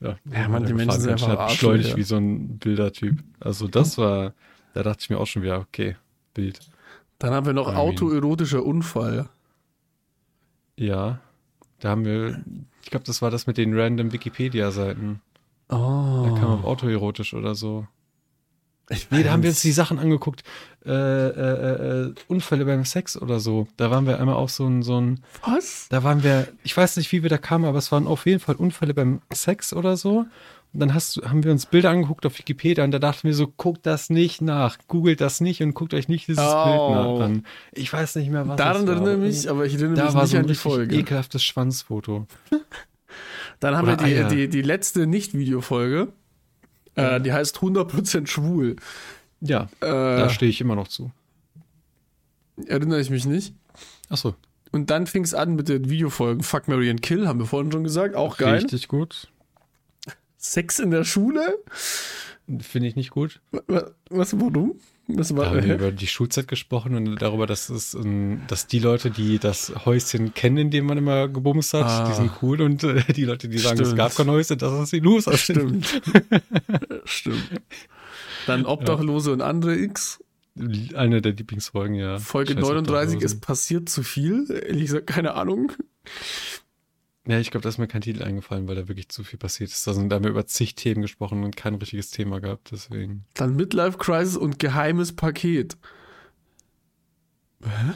[0.00, 0.16] äh, ja.
[0.32, 1.96] Ja, manche Menschen sind einfach beschleunigt ja.
[1.96, 3.22] wie so ein Bildertyp.
[3.38, 4.32] Also das war,
[4.72, 5.96] da dachte ich mir auch schon wieder, okay,
[6.32, 6.60] Bild.
[7.18, 9.28] Dann haben wir noch autoerotischer Unfall.
[10.78, 11.20] Ja,
[11.80, 12.42] da haben wir,
[12.82, 15.20] ich glaube, das war das mit den random Wikipedia-Seiten.
[15.68, 16.24] Oh.
[16.24, 17.86] Da kam auf autoerotisch oder so.
[18.92, 20.42] Ich nee, da haben wir uns die Sachen angeguckt.
[20.84, 23.68] Äh, äh, äh, Unfälle beim Sex oder so.
[23.76, 25.20] Da waren wir einmal auch so ein, so ein.
[25.46, 25.86] Was?
[25.88, 28.40] Da waren wir, ich weiß nicht, wie wir da kamen, aber es waren auf jeden
[28.40, 30.26] Fall Unfälle beim Sex oder so.
[30.74, 33.46] Und dann hast, haben wir uns Bilder angeguckt auf Wikipedia und da dachten wir so,
[33.46, 36.64] guckt das nicht nach, googelt das nicht und guckt euch nicht dieses oh.
[36.64, 37.46] Bild nach an.
[37.72, 40.30] Ich weiß nicht mehr, was Daran erinnere mich, aber ich erinnere da mich war nicht
[40.30, 40.96] so ein an die Folge.
[40.96, 42.26] ekelhaftes Schwanzfoto.
[43.60, 46.08] dann haben oder wir die, die, die letzte Nicht-Video-Folge.
[46.94, 48.76] Äh, die heißt 100% schwul.
[49.40, 51.10] Ja, äh, da stehe ich immer noch zu.
[52.66, 53.54] Erinnere ich mich nicht.
[54.08, 54.34] Achso.
[54.70, 57.72] Und dann fing es an mit den Videofolgen Fuck, Mary and Kill, haben wir vorhin
[57.72, 58.14] schon gesagt.
[58.14, 58.54] Auch geil.
[58.54, 59.28] Richtig gut.
[60.38, 61.58] Sex in der Schule?
[62.60, 63.40] Finde ich nicht gut.
[63.66, 64.74] Was, was warum?
[65.18, 67.96] Was war, da haben wir über die Schulzeit gesprochen und darüber, dass, es,
[68.48, 72.08] dass die Leute, die das Häuschen kennen, in dem man immer gebumst hat, ah.
[72.08, 73.88] die sind cool und äh, die Leute, die sagen, Stimmt.
[73.88, 75.36] es gab kein Häuschen, das ist die Loser.
[75.36, 76.02] Stimmt.
[77.04, 77.62] Stimmt.
[78.46, 79.34] Dann Obdachlose ja.
[79.34, 80.20] und andere X.
[80.94, 82.18] Eine der Lieblingsfolgen, ja.
[82.18, 84.46] Folge Scheiß 39, es passiert zu viel.
[84.50, 85.72] Ehrlich gesagt, keine Ahnung.
[87.26, 89.70] Ja, ich glaube, da ist mir kein Titel eingefallen, weil da wirklich zu viel passiert
[89.70, 89.86] ist.
[89.86, 93.24] Da, sind, da haben wir über zig Themen gesprochen und kein richtiges Thema gehabt, deswegen.
[93.34, 95.76] Dann Midlife Crisis und geheimes Paket.
[97.62, 97.92] Hä?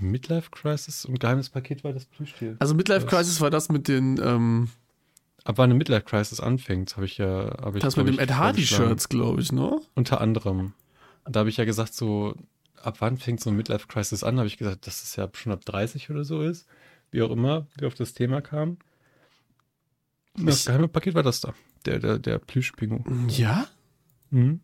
[0.00, 2.56] Midlife Crisis und geheimes Paket war das Plüschtier.
[2.58, 4.68] Also Midlife Crisis war das mit den, ähm,
[5.44, 7.54] Ab wann eine Midlife Crisis anfängt, habe ich ja.
[7.60, 9.78] Hab ich, das mit dem Ed Hardy Shirts, glaube ich, ne?
[9.94, 10.72] Unter anderem.
[11.26, 12.34] Da habe ich ja gesagt, so,
[12.82, 14.38] ab wann fängt so ein Midlife Crisis an?
[14.38, 16.66] Habe ich gesagt, dass es ja schon ab 30 oder so ist.
[17.14, 18.76] Wie auch immer, wie auf das Thema kam.
[20.36, 21.54] Das geheime Paket war das da.
[21.86, 23.04] Der, der, der Plüschpingu.
[23.28, 23.68] Ja?
[24.30, 24.62] Mhm.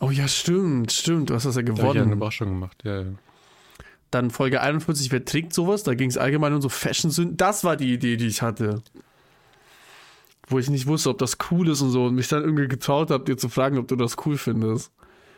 [0.00, 1.30] Oh ja, stimmt, stimmt.
[1.30, 1.76] Du hast das ja gewonnen.
[1.76, 3.12] Da habe ich ja eine Überraschung gemacht, ja, ja.
[4.10, 5.84] Dann Folge 41, wer trägt sowas?
[5.84, 7.36] Da ging es allgemein um so Fashion-Sünden.
[7.36, 8.82] Das war die Idee, die ich hatte.
[10.48, 12.06] Wo ich nicht wusste, ob das cool ist und so.
[12.06, 14.90] Und mich dann irgendwie getraut habe, dir zu fragen, ob du das cool findest.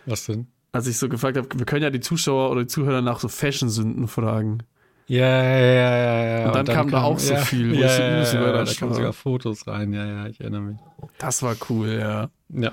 [0.06, 0.46] Was denn?
[0.72, 3.28] Als ich so gefragt habe, wir können ja die Zuschauer oder die Zuhörer nach so
[3.28, 4.62] Fashion-Sünden fragen.
[5.08, 6.46] Ja, ja, ja, ja.
[6.46, 8.64] Und dann, und dann kam, da auch so viel, ja, ich ja, so ja, ja,
[8.64, 10.76] da kamen sogar Fotos rein, ja, ja, ich erinnere mich.
[11.16, 12.30] Das war cool, ja.
[12.50, 12.72] Ja.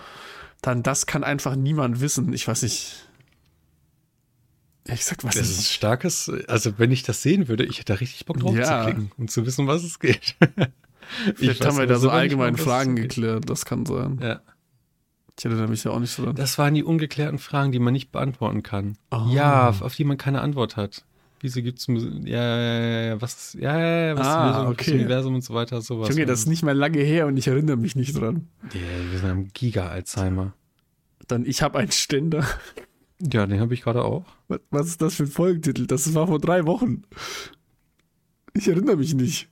[0.62, 2.34] Dann, das kann einfach niemand wissen.
[2.34, 3.08] Ich weiß nicht.
[4.88, 7.94] Ich sag, was das ist ein starkes, also wenn ich das sehen würde, ich hätte
[7.94, 8.82] da richtig Bock drauf ja.
[8.82, 10.36] zu klicken und zu wissen, was es geht.
[11.36, 14.20] Vielleicht haben wir da so allgemein Fragen geklärt, das kann sein.
[14.22, 14.42] Ja.
[15.38, 16.36] Ich erinnere mich ja auch nicht so dran.
[16.36, 18.98] Das waren die ungeklärten Fragen, die man nicht beantworten kann.
[19.12, 19.26] Oh.
[19.30, 21.06] Ja, auf die man keine Antwort hat.
[21.46, 24.86] Wieso gibt es ja, ja, ja, was ja, ja, was ah, ist okay.
[24.86, 26.10] das Universum und so weiter, sowas.
[26.10, 28.48] Junge, das ist nicht mehr lange her und ich erinnere mich nicht dran.
[28.74, 30.56] Ja, yeah, wir sind am Giga-Alzheimer.
[31.28, 32.43] Dann, ich habe einen Ständer.
[33.22, 34.26] Ja, den habe ich gerade auch.
[34.48, 35.86] Was, was ist das für ein Folgentitel?
[35.86, 37.04] Das war vor drei Wochen.
[38.56, 39.48] Ich erinnere mich nicht.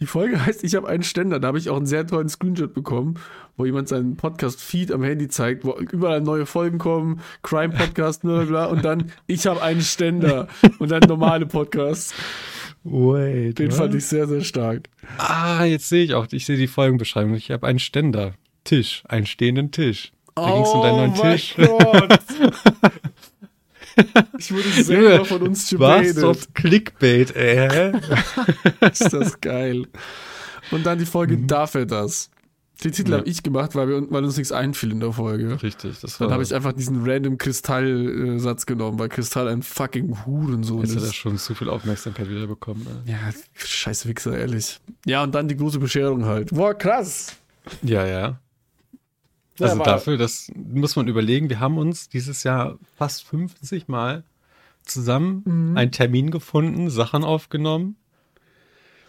[0.00, 1.38] Die Folge heißt Ich habe einen Ständer.
[1.38, 3.14] Da habe ich auch einen sehr tollen Screenshot bekommen,
[3.56, 8.84] wo jemand seinen Podcast-Feed am Handy zeigt, wo überall neue Folgen kommen, Crime-Podcast, bla und
[8.84, 10.48] dann Ich habe einen Ständer
[10.78, 12.14] und dann normale Podcasts.
[12.82, 13.76] Wait, Den what?
[13.76, 14.88] fand ich sehr, sehr stark.
[15.18, 17.34] Ah, jetzt sehe ich auch, ich sehe die Folgenbeschreibung.
[17.34, 18.32] Ich habe einen Ständer.
[18.64, 20.12] Tisch, einen stehenden Tisch.
[20.34, 21.54] Da oh ging es um deinen neuen Tisch.
[21.56, 22.20] Gott.
[24.38, 26.16] Ich wurde selber von uns gebadet.
[26.16, 27.92] Was auf Clickbait, ey.
[28.90, 29.86] ist das geil.
[30.70, 31.46] Und dann die Folge mhm.
[31.46, 32.30] Darf er das?
[32.82, 33.18] Den Titel ja.
[33.18, 35.62] habe ich gemacht, weil, wir, weil uns nichts einfiel in der Folge.
[35.62, 36.28] Richtig, das war.
[36.28, 40.94] Dann habe ich einfach diesen random Kristall-Satz genommen, weil Kristall ein fucking Hurensohn ist.
[40.94, 42.84] Jetzt hat er schon zu viel Aufmerksamkeit wieder bekommen.
[42.84, 43.12] Ne?
[43.12, 43.18] Ja,
[43.54, 44.80] scheiß Wichser, ehrlich.
[45.04, 46.54] Ja, und dann die große Bescherung halt.
[46.54, 47.36] Boah, krass.
[47.82, 48.40] Ja, ja.
[49.62, 54.24] Also ja, dafür, das muss man überlegen, wir haben uns dieses Jahr fast 50 Mal
[54.82, 55.76] zusammen mhm.
[55.76, 57.96] einen Termin gefunden, Sachen aufgenommen.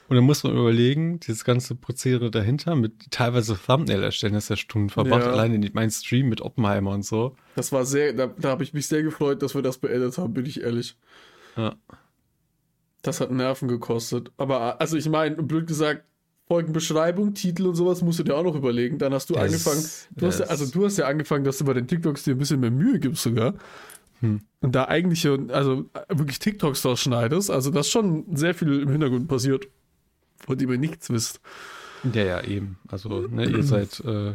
[0.07, 4.49] Und dann muss man überlegen, dieses ganze Prozedere dahinter mit teilweise Thumbnail erstellen, das ist
[4.49, 5.31] ja Stunden verbracht, ja.
[5.31, 7.37] allein in meinem Stream mit Oppenheimer und so.
[7.55, 10.33] Das war sehr, da, da habe ich mich sehr gefreut, dass wir das beendet haben,
[10.33, 10.97] bin ich ehrlich.
[11.55, 11.75] Ja.
[13.03, 14.33] Das hat Nerven gekostet.
[14.35, 16.03] Aber, also ich meine, blöd gesagt,
[16.51, 18.97] Folgenbeschreibung, Titel und sowas musst du dir auch noch überlegen.
[18.97, 19.85] Dann hast du das, angefangen,
[20.17, 22.39] du hast ja, also du hast ja angefangen, dass du bei den TikToks dir ein
[22.39, 23.53] bisschen mehr Mühe gibst sogar.
[24.19, 24.41] Hm.
[24.59, 29.29] Und da eigentlich, also wirklich TikToks draus schneidest, also das schon sehr viel im Hintergrund
[29.29, 29.69] passiert,
[30.45, 31.39] von dem ihr nichts wisst.
[32.11, 32.77] Ja, ja, eben.
[32.89, 34.33] Also, ne, ihr seid äh,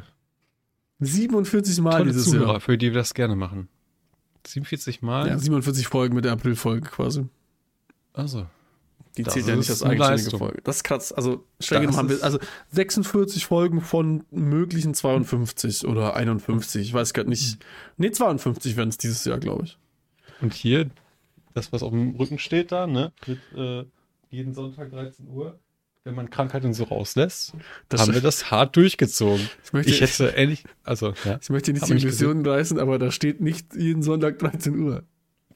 [1.01, 2.61] 47 Mal dieses Zuhörer, Jahr.
[2.61, 3.69] für die wir das gerne machen.
[4.47, 5.29] 47 Mal?
[5.29, 7.27] Ja, 47 Folgen mit der April-Folge quasi.
[8.15, 8.47] Also,
[9.17, 10.61] die das zählt ja nicht als eigenständige Folge.
[10.65, 11.13] Das ist krass.
[11.13, 12.39] Also, streng genommen haben wir also
[12.73, 16.83] 46 Folgen von möglichen 52 oder 51.
[16.83, 17.59] Ich weiß gerade nicht.
[17.97, 19.79] Nee, 52 werden es dieses Jahr, glaube ich.
[20.41, 20.91] Und hier,
[21.55, 23.13] das, was auf dem Rücken steht da, ne?
[23.27, 23.85] Mit äh,
[24.31, 25.59] jeden Sonntag 13 Uhr.
[26.05, 27.55] Wenn man Krankheit und so rauslässt,
[27.89, 29.49] das haben wir das hart durchgezogen.
[29.65, 33.11] Ich, möchte, ich hätte ähnlich, also, ja, Ich möchte nicht die Illusionen reißen, aber da
[33.11, 35.03] steht nicht jeden Sonntag 13 Uhr.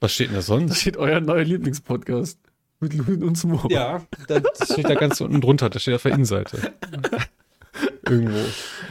[0.01, 0.71] Was steht denn da sonst?
[0.71, 2.37] Da steht euer neuer Lieblingspodcast.
[2.81, 3.67] Mit Louis und Smo.
[3.69, 6.73] Ja, das steht da ganz unten drunter, das steht auf der Innenseite.
[8.05, 8.39] Irgendwo.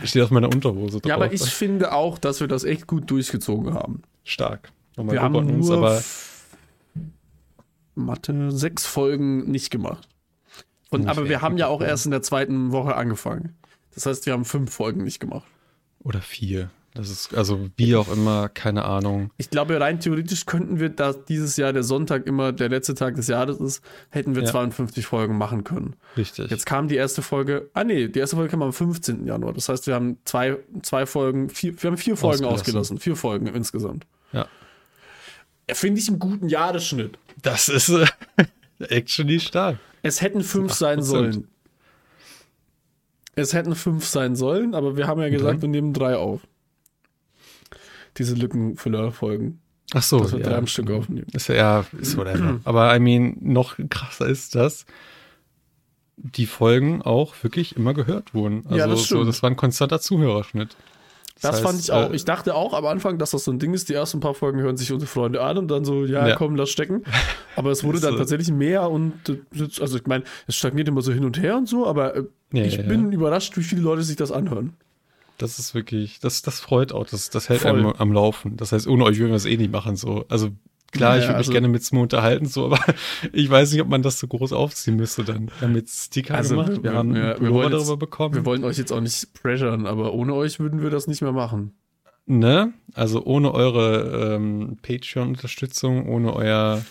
[0.01, 1.09] Das steht auf meiner Unterhose drauf.
[1.09, 4.03] Ja, aber ich finde auch, dass wir das echt gut durchgezogen haben.
[4.25, 4.73] Stark.
[4.97, 6.03] Nochmal wir haben uns, nur aber
[7.97, 10.09] Mathe sechs Folgen nicht gemacht.
[10.91, 13.57] Und, aber wir haben ja auch erst in der zweiten Woche angefangen.
[13.95, 15.47] Das heißt, wir haben fünf Folgen nicht gemacht.
[16.03, 16.71] Oder vier.
[16.95, 19.31] Das ist, also wie auch immer, keine Ahnung.
[19.37, 23.15] Ich glaube, rein theoretisch könnten wir, da dieses Jahr der Sonntag immer der letzte Tag
[23.15, 24.51] des Jahres ist, hätten wir ja.
[24.51, 25.95] 52 Folgen machen können.
[26.17, 26.51] Richtig.
[26.51, 29.25] Jetzt kam die erste Folge, ah nee, die erste Folge kam am 15.
[29.25, 29.53] Januar.
[29.53, 32.61] Das heißt, wir haben zwei, zwei Folgen, vier, wir haben vier Folgen ausgelassen.
[32.61, 32.99] ausgelassen.
[32.99, 34.07] Vier Folgen insgesamt.
[34.33, 34.49] Ja.
[35.73, 37.19] Finde ich einen guten Jahresschnitt.
[37.41, 38.07] Das ist äh,
[38.81, 39.79] actually stark.
[40.03, 41.47] Es hätten fünf sein sollen.
[43.37, 46.41] Es hätten fünf sein sollen, aber wir haben ja gesagt, wir nehmen drei auf
[48.17, 49.61] diese Lückenfüller-Folgen.
[49.93, 50.49] Ach so, dass wir ja.
[50.49, 51.27] drei am Stück aufnehmen.
[51.33, 52.61] Ist ja, ist whatever.
[52.65, 54.87] Aber I mean, noch krasser ist das,
[56.17, 58.63] die Folgen auch wirklich immer gehört wurden.
[58.67, 60.77] Also ja, das, so, das war ein konstanter Zuhörerschnitt.
[61.41, 62.11] Das, das heißt, fand ich auch.
[62.11, 64.35] Äh, ich dachte auch am Anfang, dass das so ein Ding ist, die ersten paar
[64.35, 66.37] Folgen hören sich unsere Freunde an und dann so, ja, ja.
[66.37, 67.03] komm, lass stecken.
[67.57, 69.15] Aber es wurde dann tatsächlich mehr und
[69.81, 72.65] also ich meine, es stagniert immer so hin und her und so, aber äh, ja,
[72.65, 74.75] ich bin überrascht, wie viele Leute sich das anhören.
[75.41, 77.71] Das ist wirklich, das, das freut auch, das, das hält Voll.
[77.71, 78.59] einem am Laufen.
[78.59, 79.97] Das heißt, ohne euch würden wir es eh nicht machen.
[79.97, 80.27] So.
[80.29, 80.51] Also
[80.93, 82.79] klar, ja, ich würde also, mich gerne mit Smo unterhalten, so, aber
[83.33, 85.51] ich weiß nicht, ob man das so groß aufziehen müsste dann.
[85.59, 88.35] Wir haben jetzt Sticker also, gemacht, wir haben ja, wir wollen darüber bekommen.
[88.35, 91.33] Wir wollen euch jetzt auch nicht pressuren, aber ohne euch würden wir das nicht mehr
[91.33, 91.73] machen.
[92.27, 92.75] Ne?
[92.95, 96.85] Also ohne eure ähm, Patreon-Unterstützung, ohne euer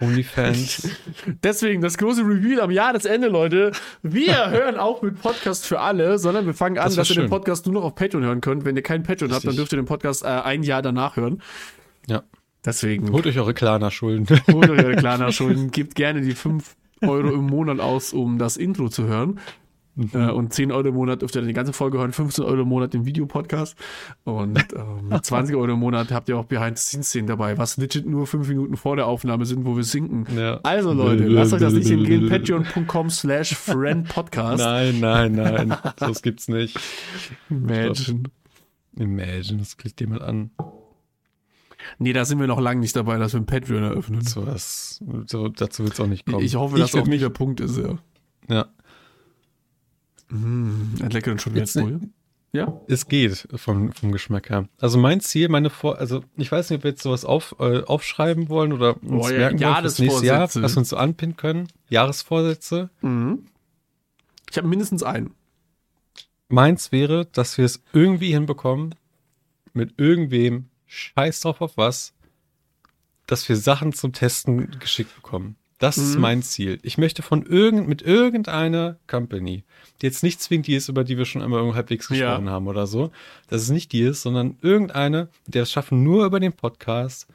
[0.00, 0.88] OnlyFans.
[1.44, 3.70] Deswegen das große Reveal am Jahresende, Leute.
[4.02, 7.30] Wir hören auch mit Podcast für alle, sondern wir fangen an, das dass ihr den
[7.30, 8.64] Podcast nur noch auf Patreon hören könnt.
[8.64, 9.34] Wenn ihr keinen Patreon Richtig.
[9.34, 11.42] habt, dann dürft ihr den Podcast äh, ein Jahr danach hören.
[12.08, 12.24] Ja.
[12.64, 13.12] Deswegen.
[13.12, 14.26] Holt euch eure Klarna-Schulden.
[14.52, 15.70] Holt euch eure Klarna-Schulden.
[15.70, 19.38] Gebt gerne die 5 Euro im Monat aus, um das Intro zu hören.
[19.96, 20.10] Mhm.
[20.12, 22.62] Äh, und 10 Euro im Monat dürft ihr dann die ganze Folge hören, 15 Euro
[22.62, 23.76] im Monat den Videopodcast.
[24.24, 28.26] Und äh, mit 20 Euro im Monat habt ihr auch Behind-the-Scenes-Szenen dabei, was legit nur
[28.26, 30.26] 5 Minuten vor der Aufnahme sind, wo wir sinken.
[30.36, 30.60] Ja.
[30.62, 32.28] Also Leute, lasst euch das nicht entgehen.
[32.34, 34.62] Patreon.com slash friendpodcast.
[34.62, 35.76] Nein, nein, nein.
[35.96, 36.78] das gibt's nicht.
[37.50, 38.24] Imagine.
[38.96, 40.50] Imagine, das klickt jemand an.
[41.98, 44.22] Nee, da sind wir noch lange nicht dabei, dass wir ein Patreon eröffnen.
[44.22, 46.42] So was, so, dazu wird es auch nicht kommen.
[46.42, 47.98] Ich hoffe, dass ich auch nicht der Punkt ist, ja.
[48.48, 48.66] Ja.
[50.28, 52.00] Mmh, ein leckeren schon jetzt Bull.
[52.52, 52.80] Ja.
[52.86, 54.68] Es geht vom, vom Geschmack her.
[54.78, 57.82] Also mein Ziel, meine Vor, also ich weiß nicht, ob wir jetzt sowas auf, äh,
[57.82, 60.96] aufschreiben wollen oder uns oh, ja, merken wollen fürs nächste Jahr, was wir uns so
[60.96, 61.68] anpinnen können.
[61.88, 62.90] Jahresvorsätze.
[63.00, 63.46] Mhm.
[64.48, 65.34] Ich habe mindestens einen.
[66.48, 68.94] Meins wäre, dass wir es irgendwie hinbekommen,
[69.72, 72.14] mit irgendwem, scheiß drauf auf was,
[73.26, 75.56] dass wir Sachen zum Testen geschickt bekommen.
[75.78, 76.04] Das mhm.
[76.04, 76.78] ist mein Ziel.
[76.82, 79.64] Ich möchte von irgend, mit irgendeiner Company,
[80.00, 82.52] die jetzt nicht zwingend die ist, über die wir schon einmal halbwegs gesprochen ja.
[82.52, 83.10] haben oder so,
[83.48, 87.26] dass es nicht die ist, sondern irgendeine, der es schaffen, nur über den Podcast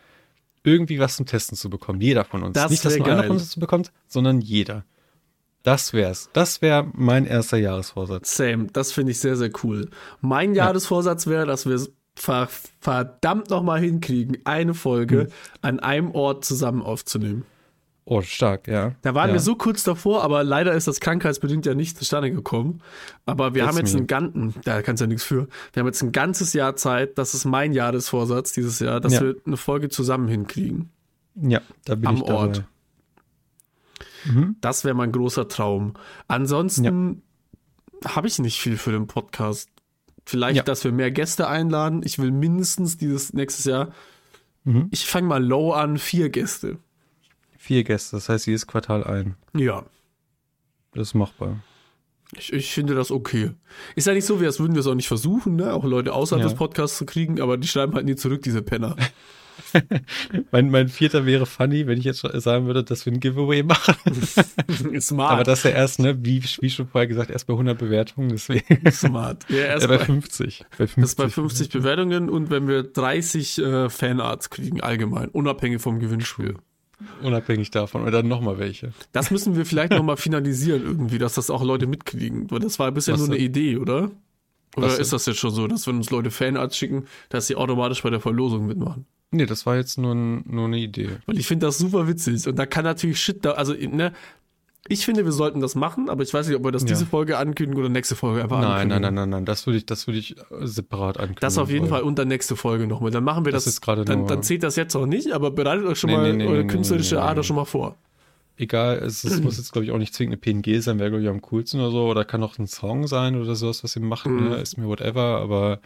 [0.64, 2.02] irgendwie was zum Testen zu bekommen.
[2.02, 2.54] Jeder von uns.
[2.54, 4.86] Das nicht, dass nur einer von uns bekommt, sondern jeder.
[5.64, 6.30] Das wär's.
[6.34, 8.36] Das wäre mein erster Jahresvorsatz.
[8.36, 8.68] Same.
[8.72, 9.90] Das finde ich sehr, sehr cool.
[10.22, 10.66] Mein ja.
[10.66, 15.28] Jahresvorsatz wäre, dass wir es verdammt nochmal hinkriegen, eine Folge hm.
[15.62, 17.46] an einem Ort zusammen aufzunehmen.
[18.12, 18.96] Oh, stark, ja.
[19.04, 19.36] Da waren ja.
[19.36, 22.82] wir so kurz davor, aber leider ist das krankheitsbedingt ja nicht zustande gekommen.
[23.28, 25.48] Aber wir That's haben jetzt einen ganzen, da kannst du ja nichts für.
[25.74, 29.22] Wir haben jetzt ein ganzes Jahr Zeit, das ist mein Jahresvorsatz dieses Jahr, dass ja.
[29.22, 30.90] wir eine Folge zusammen hinkriegen.
[31.36, 32.34] Ja, da bin Am ich dabei.
[32.34, 32.64] Ort.
[34.26, 34.56] Mhm.
[34.60, 35.94] Das wäre mein großer Traum.
[36.28, 37.22] Ansonsten
[38.02, 38.16] ja.
[38.16, 39.70] habe ich nicht viel für den Podcast.
[40.26, 42.02] Vielleicht, dass wir mehr Gäste einladen.
[42.04, 43.92] Ich will mindestens dieses nächstes Jahr.
[44.64, 44.88] Mhm.
[44.90, 46.80] Ich fange mal low an, vier Gäste.
[47.62, 49.36] Vier Gäste, das heißt jedes Quartal ein.
[49.54, 49.84] Ja.
[50.94, 51.62] Das ist machbar.
[52.38, 53.52] Ich, ich finde das okay.
[53.98, 55.74] Ist ja nicht so, wie als würden wir es auch nicht versuchen, ne?
[55.74, 56.50] auch Leute außerhalb ja.
[56.50, 58.96] des Podcasts zu kriegen, aber die schreiben halt nie zurück, diese Penner.
[60.52, 63.96] mein, mein vierter wäre funny, wenn ich jetzt sagen würde, dass wir ein Giveaway machen.
[65.02, 65.32] Smart.
[65.34, 68.30] Aber das ist ja erst, ne, wie, wie schon vorher gesagt, erst bei 100 Bewertungen,
[68.30, 68.90] deswegen.
[68.92, 69.46] Smart.
[69.50, 70.66] Ja, erst ja, bei, bei 50.
[70.78, 70.96] Bei 50.
[70.96, 76.00] Das ist bei 50 Bewertungen und wenn wir 30 äh, Fanarts kriegen, allgemein, unabhängig vom
[76.00, 76.56] Gewinnspiel.
[77.22, 78.02] Unabhängig davon.
[78.02, 78.92] Oder dann nochmal welche.
[79.12, 82.50] Das müssen wir vielleicht nochmal finalisieren irgendwie, dass das auch Leute mitkriegen.
[82.52, 84.12] Weil das war bisher Was nur eine Idee, oder?
[84.76, 88.04] Oder ist das jetzt schon so, dass wenn uns Leute Fanarts schicken, dass sie automatisch
[88.04, 89.06] bei der Verlosung mitmachen?
[89.32, 91.18] Nee, das war jetzt nur, nur eine Idee.
[91.26, 92.48] Weil ich finde das super witzig.
[92.48, 94.12] Und da kann natürlich Shit da, also, ne,
[94.90, 96.90] ich finde, wir sollten das machen, aber ich weiß nicht, ob wir das ja.
[96.90, 99.02] diese Folge ankündigen oder nächste Folge einfach nein, ankündigen.
[99.02, 101.42] Nein, nein, nein, nein, das würde ich, das würde ich äh, separat ankündigen.
[101.42, 101.88] Das auf jeden.
[101.88, 103.12] Fall unter nächste Folge nochmal.
[103.12, 103.66] Dann machen wir das.
[103.66, 106.18] das ist gerade dann, dann zählt das jetzt auch nicht, aber bereitet euch schon nee,
[106.18, 107.98] mal nee, eure nee, künstlerische Ader schon mal vor.
[108.58, 111.24] Egal, es, es muss jetzt, glaube ich, auch nicht zwingend eine PNG sein, wäre, glaube
[111.24, 112.08] ich, am coolsten oder so.
[112.08, 114.50] Oder kann auch ein Song sein oder sowas, was ihr macht, mm.
[114.50, 114.56] ne?
[114.58, 115.80] ist mir whatever, aber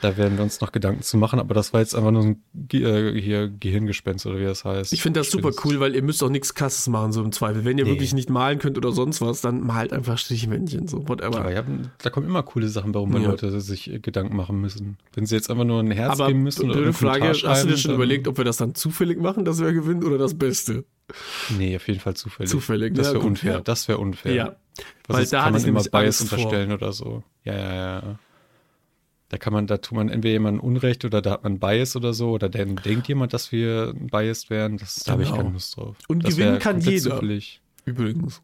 [0.00, 2.42] Da werden wir uns noch Gedanken zu machen, aber das war jetzt einfach nur ein
[2.54, 4.92] Ge äh, hier Gehirngespenst oder wie das heißt.
[4.92, 7.64] Ich finde das super cool, weil ihr müsst auch nichts krasses machen, so im Zweifel.
[7.64, 7.90] Wenn ihr nee.
[7.90, 11.50] wirklich nicht malen könnt oder sonst was, dann malt einfach Strichmännchen, so whatever.
[11.52, 11.64] Ja,
[11.98, 13.30] da kommen immer coole Sachen, warum ja.
[13.30, 14.98] Leute sich Gedanken machen müssen.
[15.14, 17.68] Wenn sie jetzt einfach nur ein Herz aber geben müssen oder eine Frage, hast du
[17.68, 20.84] dir schon überlegt, ob wir das dann zufällig machen, dass wer gewinnt oder das Beste?
[21.58, 22.50] Nee, auf jeden Fall zufällig.
[22.50, 23.52] Zufällig, Das wäre ja, unfair.
[23.54, 23.60] Ja.
[23.60, 24.34] Das wäre unfair.
[24.34, 24.56] Ja.
[25.06, 27.22] Was Weil da kann man immer Bias unterstellen oder so.
[27.44, 28.18] Ja, ja, ja.
[29.32, 32.12] Da kann man, da tut man entweder jemandem Unrecht oder da hat man Bias oder
[32.12, 34.76] so, oder dann denkt jemand, dass wir biased wären.
[34.76, 35.96] Das, da habe ich keine Lust drauf.
[36.06, 37.12] Und das gewinnen kann jeder.
[37.12, 37.62] Zufällig.
[37.86, 38.42] Übrigens.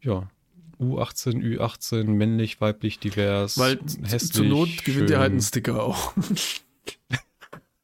[0.00, 0.28] Ja.
[0.80, 6.12] U18, Ü18, männlich, weiblich, divers, Weil hässlich, zur Not gewinnt ihr halt einen Sticker auch.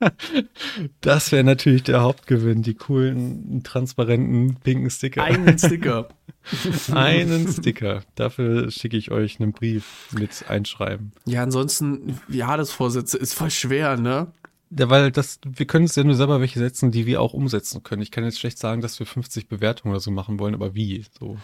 [1.00, 5.22] Das wäre natürlich der Hauptgewinn, die coolen, transparenten, pinken Sticker.
[5.22, 6.08] Einen Sticker.
[6.92, 8.02] einen Sticker.
[8.14, 11.12] Dafür schicke ich euch einen Brief mit Einschreiben.
[11.26, 14.28] Ja, ansonsten, ja, das Vorsätze ist voll schwer, ne?
[14.72, 17.82] Ja, weil das, wir können es ja nur selber welche setzen, die wir auch umsetzen
[17.82, 18.02] können.
[18.02, 21.04] Ich kann jetzt schlecht sagen, dass wir 50 Bewertungen oder so machen wollen, aber wie?
[21.18, 21.38] So.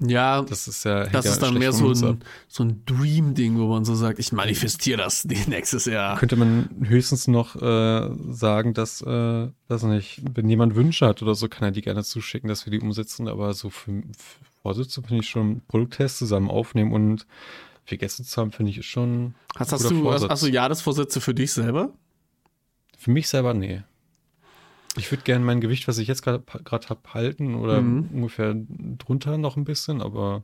[0.00, 1.06] Ja, das ist ja.
[1.06, 4.98] Das ist dann mehr so ein, so ein Dream-Ding, wo man so sagt, ich manifestiere
[4.98, 6.18] das nächstes Jahr.
[6.18, 11.36] Könnte man höchstens noch äh, sagen, dass, äh, weiß nicht, wenn jemand Wünsche hat oder
[11.36, 15.00] so, kann er die gerne zuschicken, dass wir die umsetzen, aber so für, für Vorsitze
[15.02, 17.24] finde ich schon Produkttest zusammen aufnehmen und
[17.84, 19.34] vergessen zu haben, finde ich schon.
[19.54, 21.92] Hast, hast du, hast, hast du Jahresvorsätze für dich selber?
[23.04, 23.82] Für mich selber, nee.
[24.96, 28.08] Ich würde gerne mein Gewicht, was ich jetzt gerade habe, halten oder mhm.
[28.14, 30.42] ungefähr drunter noch ein bisschen, aber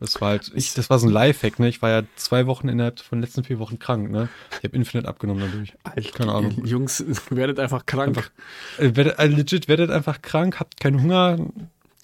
[0.00, 1.68] das war halt, ich, das war so ein Lifehack, ne?
[1.68, 4.28] Ich war ja zwei Wochen innerhalb von den letzten vier Wochen krank, ne?
[4.58, 5.74] Ich habe Infinite abgenommen dadurch.
[5.84, 6.64] Alter, Keine Ahnung.
[6.64, 8.16] Jungs, werdet einfach krank.
[8.16, 8.30] Einfach,
[8.78, 11.38] äh, werdet, äh, legit, werdet einfach krank, habt keinen Hunger.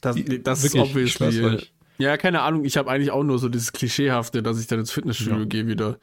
[0.00, 1.66] Das, das ist obviously.
[1.98, 2.64] Ja, keine Ahnung.
[2.64, 5.46] Ich habe eigentlich auch nur so dieses Klischeehafte, dass ich dann ins Fitnessstudio ja.
[5.46, 5.98] gehe wieder.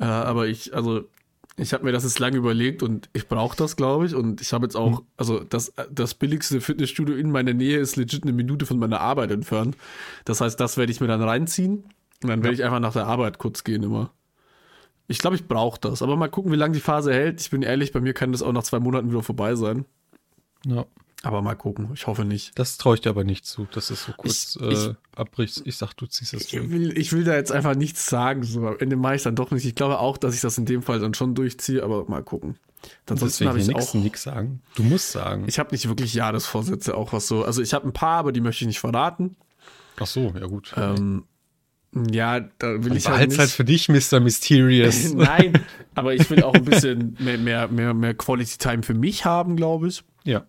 [0.00, 1.04] Äh, aber ich, also
[1.56, 4.14] ich habe mir das jetzt lange überlegt und ich brauche das, glaube ich.
[4.14, 5.06] Und ich habe jetzt auch, hm.
[5.16, 9.30] also das, das billigste Fitnessstudio in meiner Nähe ist legit eine Minute von meiner Arbeit
[9.30, 9.76] entfernt.
[10.24, 11.84] Das heißt, das werde ich mir dann reinziehen
[12.22, 14.12] und dann werde ich einfach nach der Arbeit kurz gehen immer.
[15.08, 16.02] Ich glaube, ich brauche das.
[16.02, 17.40] Aber mal gucken, wie lange die Phase hält.
[17.40, 19.84] Ich bin ehrlich, bei mir kann das auch nach zwei Monaten wieder vorbei sein.
[20.64, 20.86] Ja.
[21.22, 22.58] Aber mal gucken, ich hoffe nicht.
[22.58, 25.62] Das traue ich dir aber nicht zu, dass es so kurz ich, äh, abbricht.
[25.66, 28.42] Ich sag, du ziehst das ich will, ich will da jetzt einfach nichts sagen.
[28.42, 29.66] So, am Ende mache ich dann doch nicht.
[29.66, 32.56] Ich glaube auch, dass ich das in dem Fall dann schon durchziehe, aber mal gucken.
[33.08, 34.62] Ansonsten habe ich nix, auch nichts sagen.
[34.76, 35.44] Du musst sagen.
[35.46, 37.44] Ich habe nicht wirklich Jahresvorsätze, auch was so.
[37.44, 39.36] Also ich habe ein paar, aber die möchte ich nicht verraten.
[39.98, 40.72] Ach so, ja gut.
[40.76, 41.24] Ähm,
[42.10, 43.38] ja, da will ich halt nicht.
[43.38, 44.20] halt für dich, Mr.
[44.20, 45.12] Mysterious.
[45.14, 45.52] Nein,
[45.94, 49.56] aber ich will auch ein bisschen mehr, mehr, mehr, mehr Quality Time für mich haben,
[49.56, 50.02] glaube ich.
[50.24, 50.46] Ja.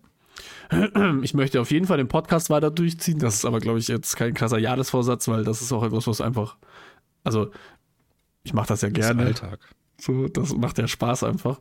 [1.22, 3.18] Ich möchte auf jeden Fall den Podcast weiter durchziehen.
[3.18, 6.20] Das ist aber, glaube ich, jetzt kein krasser Jahresvorsatz, weil das ist auch etwas, was
[6.20, 6.56] einfach.
[7.24, 7.50] Also,
[8.42, 9.26] ich mache das ja gerne.
[9.26, 9.60] Das Alltag.
[10.00, 11.60] So, das macht ja Spaß einfach.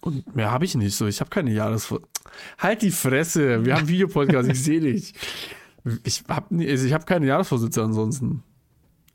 [0.00, 1.06] Und mehr habe ich nicht so.
[1.06, 2.08] Ich habe keine Jahresvorsätze.
[2.58, 3.64] Halt die Fresse.
[3.64, 5.14] Wir haben Videopodcast, ich sehe dich.
[6.04, 8.42] Ich habe also hab keine Jahresvorsätze ansonsten.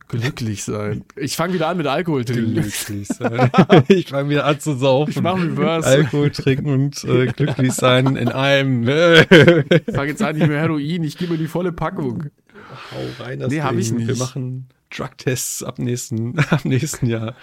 [0.08, 1.04] Glücklich sein.
[1.16, 2.54] Ich fange wieder an mit Alkohol trinken.
[2.54, 3.52] Glücklich sein.
[3.90, 5.12] ich fange wieder an zu saufen.
[5.12, 5.88] Ich mache Reverse.
[5.88, 8.88] Alkohol trinken und äh, glücklich sein in einem.
[8.88, 11.04] ich fange jetzt an, nicht mehr Heroin.
[11.04, 12.30] Ich gebe mir die volle Packung.
[12.92, 14.08] Hau rein, das Nee, habe ich nicht.
[14.08, 17.36] Wir machen Drugtests ab nächsten, ab nächsten Jahr.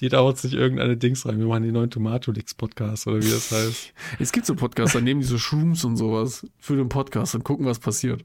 [0.00, 1.38] Die dauert sich irgendeine Dings rein.
[1.38, 3.92] Wir machen die neuen Tomatolix Podcast oder wie das heißt.
[4.20, 7.42] Es gibt so Podcasts, da nehmen die so Shrooms und sowas für den Podcast und
[7.42, 8.24] gucken, was passiert.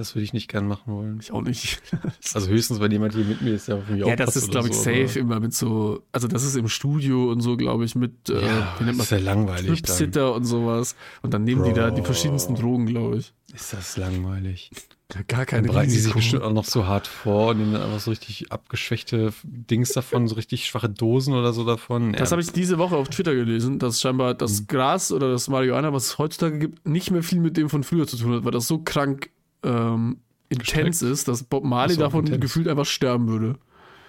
[0.00, 1.18] Das würde ich nicht gern machen wollen.
[1.20, 1.82] Ich auch nicht.
[2.32, 4.68] also höchstens, wenn jemand hier mit mir ist, der auf mich Ja, das ist, glaube
[4.68, 7.94] ich, so, safe immer mit so, also das ist im Studio und so, glaube ich,
[7.96, 9.04] mit, äh, ja, wie nennt man das?
[9.04, 10.96] ist ja langweilig Sitter und sowas.
[11.20, 11.68] Und dann nehmen Bro.
[11.68, 13.34] die da die verschiedensten Drogen, glaube ich.
[13.54, 14.70] Ist das langweilig.
[15.12, 17.72] Ja, gar keine dann bereiten die sich bestimmt auch noch so hart vor und nehmen
[17.72, 22.12] dann einfach so richtig abgeschwächte Dings davon, so richtig schwache Dosen oder so davon.
[22.12, 22.34] Das ja.
[22.34, 24.66] habe ich diese Woche auf Twitter gelesen, dass scheinbar das mhm.
[24.68, 28.06] Gras oder das Marihuana, was es heutzutage gibt, nicht mehr viel mit dem von früher
[28.06, 29.30] zu tun hat, weil das so krank
[29.62, 30.18] ähm,
[30.48, 32.40] intens ist, dass Bob Marley so, davon intens.
[32.40, 33.58] gefühlt einfach sterben würde.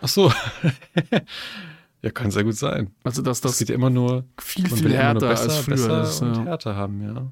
[0.01, 0.31] Ach so.
[2.01, 2.91] ja, kann sehr gut sein.
[3.03, 6.03] Also, dass das, das geht ja immer nur viel, viel härter besser, als früher besser
[6.03, 6.21] ist.
[6.21, 6.43] Und ja.
[6.43, 7.31] härter haben, ja.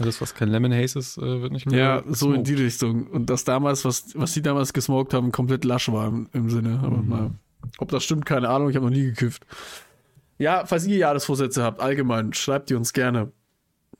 [0.00, 1.78] Alles, was kein Lemon Haze ist, äh, wird nicht mehr.
[1.78, 2.16] Ja, gesmoked.
[2.16, 3.06] so in die Richtung.
[3.06, 6.80] Und das damals, was, was die damals gesmoked haben, komplett lasch war im, im Sinne.
[6.82, 7.08] Aber mhm.
[7.08, 7.30] mal,
[7.78, 9.46] ob das stimmt, keine Ahnung, ich habe noch nie gekifft.
[10.38, 13.30] Ja, falls ihr Jahresvorsätze habt, allgemein, schreibt die uns gerne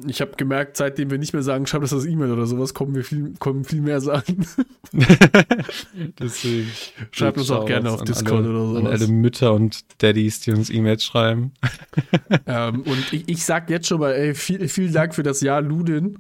[0.07, 2.95] ich habe gemerkt, seitdem wir nicht mehr sagen, schreib das als E-Mail oder sowas, kommen
[2.95, 4.47] wir viel, kommen viel mehr Sachen.
[6.19, 6.71] Deswegen.
[7.11, 8.81] Schreibt uns auch gerne auf Discord alle, oder sowas.
[8.81, 11.53] An alle Mütter und Daddys, die uns E-Mails schreiben.
[12.47, 15.61] ähm, und ich, ich sag jetzt schon mal, ey, viel, vielen Dank für das Jahr
[15.63, 16.19] Ludin.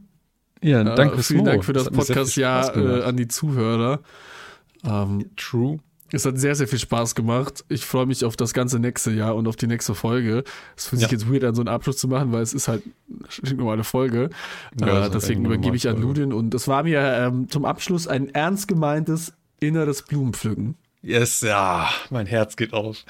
[0.62, 4.00] Ja, danke äh, Vielen Dank für das, das Podcast-Jahr äh, an die Zuhörer.
[4.84, 5.78] Ähm, True.
[6.12, 7.64] Es hat sehr, sehr viel Spaß gemacht.
[7.68, 10.44] Ich freue mich auf das ganze nächste Jahr und auf die nächste Folge.
[10.76, 11.16] Es fühlt sich ja.
[11.16, 12.82] jetzt weird an, so einen Abschluss zu machen, weil es ist halt
[13.44, 14.30] eine normale Folge.
[14.80, 18.28] Ja, äh, deswegen übergebe ich an Ludin und es war mir ähm, zum Abschluss ein
[18.34, 20.76] ernst gemeintes inneres Blumenpflücken.
[21.02, 23.04] Yes, ja, mein Herz geht auf.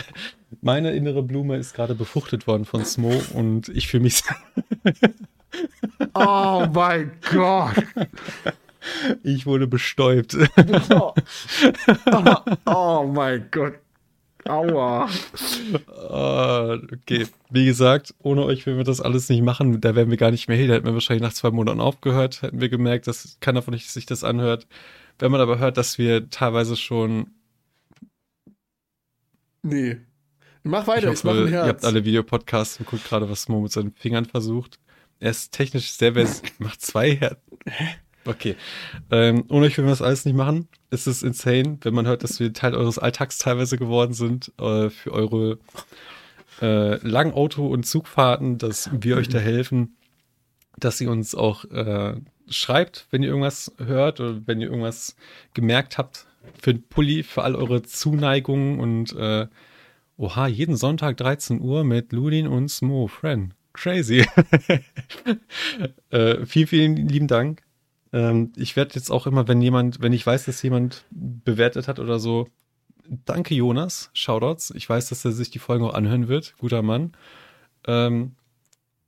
[0.60, 4.22] Meine innere Blume ist gerade befruchtet worden von Smo und ich fühle mich.
[6.14, 7.74] oh mein Gott.
[9.23, 10.36] Ich wurde bestäubt.
[10.90, 11.12] Oh,
[12.12, 12.35] oh,
[12.66, 13.74] oh mein Gott.
[14.48, 15.09] Aua.
[15.89, 19.81] Uh, okay, wie gesagt, ohne euch würden wir das alles nicht machen.
[19.81, 20.69] Da wären wir gar nicht mehr hier.
[20.69, 22.43] Da hätten wir wahrscheinlich nach zwei Monaten aufgehört.
[22.43, 24.66] Hätten wir gemerkt, dass keiner von euch sich das anhört.
[25.19, 27.31] Wenn man aber hört, dass wir teilweise schon.
[29.62, 29.98] Nee.
[30.62, 33.93] Mach weiter, ich, ich Ihr habt alle Videopodcasts und guckt gerade, was Mo mit seinen
[33.93, 34.78] Fingern versucht.
[35.19, 36.43] Er ist technisch sehr besser.
[36.59, 37.59] macht zwei Herzen.
[37.66, 37.89] Hä?
[38.24, 38.56] Okay.
[39.10, 40.68] Ähm, ohne euch würden wir das alles nicht machen.
[40.90, 44.90] Es ist insane, wenn man hört, dass wir Teil eures Alltags teilweise geworden sind äh,
[44.90, 45.59] für eure
[46.60, 49.97] äh, langen Auto- und Zugfahrten, dass wir euch da helfen,
[50.78, 52.14] dass ihr uns auch äh,
[52.48, 55.16] schreibt, wenn ihr irgendwas hört oder wenn ihr irgendwas
[55.55, 56.26] gemerkt habt
[56.60, 59.47] für den Pulli, für all eure Zuneigungen und äh,
[60.16, 63.55] oha, jeden Sonntag 13 Uhr mit Ludin und Smo Friend.
[63.72, 64.26] Crazy.
[66.10, 67.62] äh, vielen, vielen lieben Dank.
[68.12, 71.99] Ähm, ich werde jetzt auch immer, wenn jemand, wenn ich weiß, dass jemand bewertet hat
[71.99, 72.49] oder so,
[73.09, 74.73] danke Jonas, Shoutouts.
[74.74, 76.55] Ich weiß, dass er sich die Folgen auch anhören wird.
[76.59, 77.12] Guter Mann.
[77.87, 78.32] Ähm,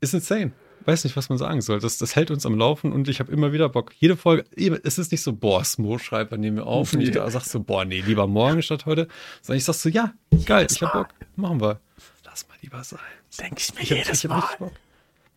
[0.00, 0.52] ist insane.
[0.84, 1.78] Weiß nicht, was man sagen soll.
[1.78, 3.92] Das, das hält uns am Laufen und ich habe immer wieder Bock.
[3.98, 4.44] Jede Folge,
[4.82, 6.92] es ist nicht so, boah, Smo schreibt, nehmen wir auf.
[6.92, 9.06] Und ich da sag so, boah, nee, lieber morgen statt heute.
[9.42, 10.12] Sondern ich sag so, ja,
[10.44, 11.80] geil, ich hab Bock, machen wir.
[12.24, 12.98] Lass mal lieber sein.
[13.38, 14.72] Denke ich mir ich jedes hab, Mal.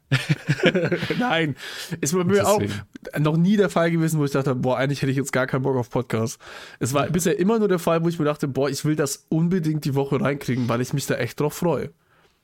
[1.20, 1.56] Nein,
[2.00, 2.62] ist bei mir auch
[3.18, 5.64] noch nie der Fall gewesen, wo ich dachte, boah, eigentlich hätte ich jetzt gar keinen
[5.64, 6.40] Bock auf Podcast.
[6.80, 9.26] Es war bisher immer nur der Fall, wo ich mir dachte, boah, ich will das
[9.30, 11.92] unbedingt die Woche reinkriegen, weil ich mich da echt drauf freue.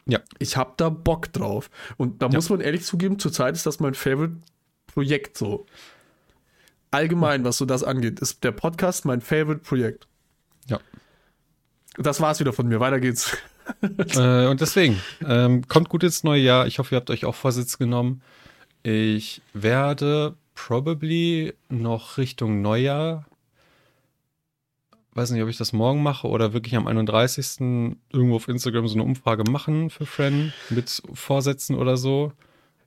[0.05, 0.19] Ja.
[0.39, 1.69] Ich habe da Bock drauf.
[1.97, 2.33] Und da ja.
[2.33, 5.67] muss man ehrlich zugeben, zurzeit ist das mein Favorite-Projekt so.
[6.89, 10.07] Allgemein, was so das angeht, ist der Podcast mein Favorite-Projekt.
[10.67, 10.79] Ja.
[11.97, 12.79] Das war's wieder von mir.
[12.79, 13.38] Weiter geht's.
[14.15, 16.68] äh, und deswegen, ähm, kommt gut ins neue Jahr.
[16.68, 18.22] Ich hoffe, ihr habt euch auch Vorsitz genommen.
[18.84, 23.26] Ich werde probably noch Richtung Neujahr,
[25.14, 27.95] weiß nicht, ob ich das morgen mache oder wirklich am 31.
[28.11, 32.31] irgendwo auf Instagram so eine Umfrage machen für Fren mit Vorsätzen oder so.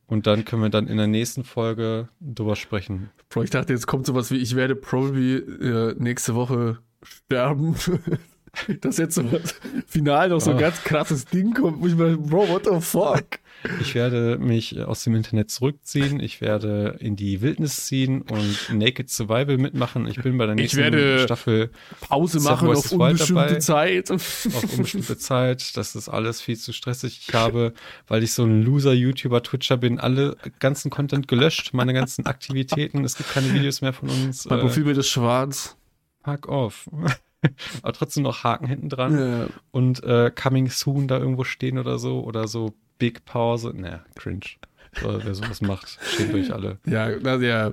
[0.06, 3.10] Und dann können wir dann in der nächsten Folge drüber sprechen.
[3.42, 7.74] Ich dachte, jetzt kommt sowas wie, ich werde probably äh, nächste Woche sterben.
[8.80, 9.24] dass jetzt so
[9.86, 10.60] final noch so ein oh.
[10.60, 13.24] ganz krasses Ding kommt, wo ich mir, Bro, what the fuck?
[13.80, 16.20] Ich werde mich aus dem Internet zurückziehen.
[16.20, 20.06] Ich werde in die Wildnis ziehen und Naked Survival mitmachen.
[20.06, 21.70] Ich bin bei der nächsten ich werde Staffel
[22.00, 23.58] Pause machen auf unbestimmte.
[23.60, 24.10] Zeit.
[24.10, 25.76] Auf unbestimmte Zeit.
[25.78, 27.24] Das ist alles viel zu stressig.
[27.26, 27.72] Ich habe,
[28.06, 33.02] weil ich so ein Loser-YouTuber-Twitcher bin, alle ganzen Content gelöscht, meine ganzen Aktivitäten.
[33.04, 34.44] Es gibt keine Videos mehr von uns.
[34.44, 35.76] Mein Profilbild ist schwarz.
[36.22, 36.88] Fuck off.
[37.82, 39.46] aber trotzdem noch Haken hinten dran ja.
[39.70, 43.72] und äh, Coming Soon da irgendwo stehen oder so oder so Big Pause.
[43.74, 44.46] Naja, cringe.
[45.00, 46.78] So, wer sowas macht, schämt euch alle.
[46.86, 47.72] Ja, also ja.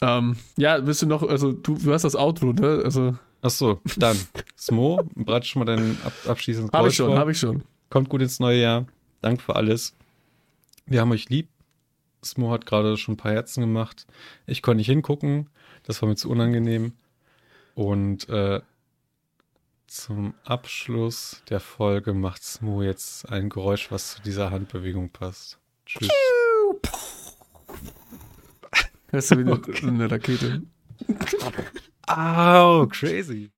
[0.00, 2.82] Ähm, ja, bist du noch, also du, du hast das Outro, ne?
[2.84, 3.16] Also.
[3.42, 4.16] Ach so, dann.
[4.56, 7.18] Smo, bereite schon mal dein ab, abschließendes Hab ich schon, vor.
[7.18, 7.62] hab ich schon.
[7.90, 8.86] Kommt gut ins neue Jahr.
[9.20, 9.94] Danke für alles.
[10.86, 11.48] Wir haben euch lieb.
[12.24, 14.06] Smo hat gerade schon ein paar Herzen gemacht.
[14.46, 15.48] Ich konnte nicht hingucken.
[15.84, 16.92] Das war mir zu unangenehm.
[17.76, 18.62] Und äh,
[19.86, 25.58] zum Abschluss der Folge macht Smo jetzt ein Geräusch, was zu dieser Handbewegung passt.
[25.84, 26.08] Tschüss.
[29.08, 30.62] Hörst du wie eine, Rakete?
[32.06, 33.50] Au, crazy.